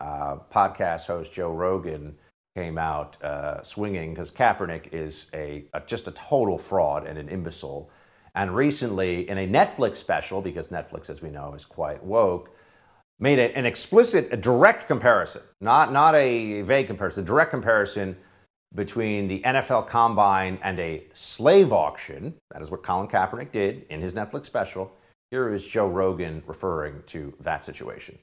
Uh, 0.00 0.36
podcast 0.52 1.06
host 1.06 1.32
Joe 1.32 1.52
Rogan 1.52 2.16
came 2.56 2.78
out 2.78 3.20
uh, 3.22 3.62
swinging 3.62 4.10
because 4.10 4.30
Kaepernick 4.30 4.92
is 4.92 5.26
a, 5.34 5.64
a, 5.74 5.80
just 5.80 6.06
a 6.08 6.12
total 6.12 6.56
fraud 6.56 7.06
and 7.06 7.18
an 7.18 7.28
imbecile. 7.28 7.90
And 8.34 8.54
recently, 8.54 9.28
in 9.28 9.38
a 9.38 9.46
Netflix 9.46 9.96
special, 9.96 10.40
because 10.40 10.68
Netflix, 10.68 11.10
as 11.10 11.22
we 11.22 11.30
know, 11.30 11.54
is 11.54 11.64
quite 11.64 12.02
woke, 12.04 12.54
made 13.18 13.38
an 13.38 13.66
explicit, 13.66 14.28
a 14.32 14.36
direct 14.36 14.86
comparison, 14.86 15.42
not, 15.60 15.92
not 15.92 16.14
a 16.14 16.62
vague 16.62 16.86
comparison, 16.86 17.24
a 17.24 17.26
direct 17.26 17.50
comparison 17.50 18.16
between 18.74 19.28
the 19.28 19.40
NFL 19.40 19.88
Combine 19.88 20.58
and 20.62 20.78
a 20.78 21.04
slave 21.12 21.72
auction. 21.72 22.34
That 22.50 22.62
is 22.62 22.70
what 22.70 22.82
Colin 22.82 23.08
Kaepernick 23.08 23.50
did 23.50 23.86
in 23.90 24.00
his 24.00 24.14
Netflix 24.14 24.44
special. 24.44 24.92
Here 25.30 25.52
is 25.52 25.66
Joe 25.66 25.88
Rogan 25.88 26.42
referring 26.46 27.02
to 27.06 27.34
that 27.40 27.64
situation. 27.64 28.18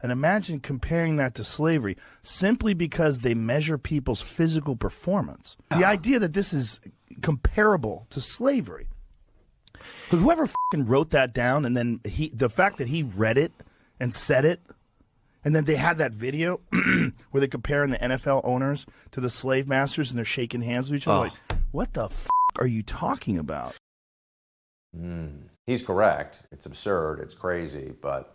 And 0.00 0.12
imagine 0.12 0.60
comparing 0.60 1.16
that 1.16 1.34
to 1.36 1.44
slavery 1.44 1.96
simply 2.22 2.74
because 2.74 3.18
they 3.18 3.34
measure 3.34 3.78
people's 3.78 4.20
physical 4.20 4.76
performance. 4.76 5.56
The 5.70 5.84
idea 5.84 6.20
that 6.20 6.34
this 6.34 6.52
is 6.52 6.80
comparable 7.20 8.06
to 8.10 8.20
slavery. 8.20 8.88
But 10.10 10.18
whoever 10.18 10.46
fucking 10.46 10.86
wrote 10.86 11.10
that 11.10 11.32
down 11.32 11.64
and 11.64 11.76
then 11.76 12.00
he 12.04 12.30
the 12.34 12.48
fact 12.48 12.78
that 12.78 12.88
he 12.88 13.02
read 13.02 13.38
it 13.38 13.52
and 14.00 14.14
said 14.14 14.44
it 14.44 14.60
and 15.44 15.54
then 15.54 15.64
they 15.64 15.76
had 15.76 15.98
that 15.98 16.12
video 16.12 16.60
where 17.30 17.40
they're 17.40 17.48
comparing 17.48 17.90
the 17.90 17.98
NFL 17.98 18.42
owners 18.44 18.86
to 19.12 19.20
the 19.20 19.30
slave 19.30 19.68
masters 19.68 20.10
and 20.10 20.18
they're 20.18 20.24
shaking 20.24 20.62
hands 20.62 20.90
with 20.90 20.98
each 20.98 21.08
other. 21.08 21.18
Oh. 21.18 21.22
Like, 21.22 21.60
what 21.70 21.92
the 21.94 22.04
f- 22.04 22.28
are 22.58 22.66
you 22.66 22.82
talking 22.82 23.38
about? 23.38 23.76
Mm, 24.96 25.42
he's 25.66 25.82
correct. 25.82 26.42
It's 26.50 26.66
absurd. 26.66 27.20
It's 27.20 27.34
crazy, 27.34 27.92
but 28.00 28.34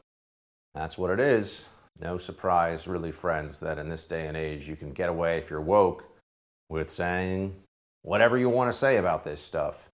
that's 0.74 0.98
what 0.98 1.12
it 1.12 1.20
is. 1.20 1.66
No 2.00 2.18
surprise, 2.18 2.88
really, 2.88 3.12
friends, 3.12 3.60
that 3.60 3.78
in 3.78 3.90
this 3.90 4.06
day 4.06 4.28
and 4.28 4.38
age 4.38 4.68
you 4.68 4.76
can 4.76 4.92
get 4.92 5.10
away 5.10 5.38
if 5.38 5.50
you're 5.50 5.62
woke 5.62 6.06
with 6.70 6.90
saying 6.90 7.56
whatever 8.02 8.38
you 8.38 8.50
want 8.50 8.72
to 8.72 8.78
say 8.78 8.98
about 8.98 9.24
this 9.24 9.42
stuff. 9.42 9.90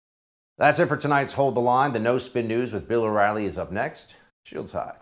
That's 0.59 0.77
it 0.77 0.87
for 0.87 0.97
tonight's 0.97 1.33
Hold 1.33 1.55
the 1.55 1.61
Line. 1.61 1.93
The 1.93 1.99
No 1.99 2.17
Spin 2.17 2.45
News 2.45 2.73
with 2.73 2.85
Bill 2.85 3.03
O'Reilly 3.03 3.45
is 3.45 3.57
up 3.57 3.71
next. 3.71 4.17
Shields 4.43 4.73
high. 4.73 4.95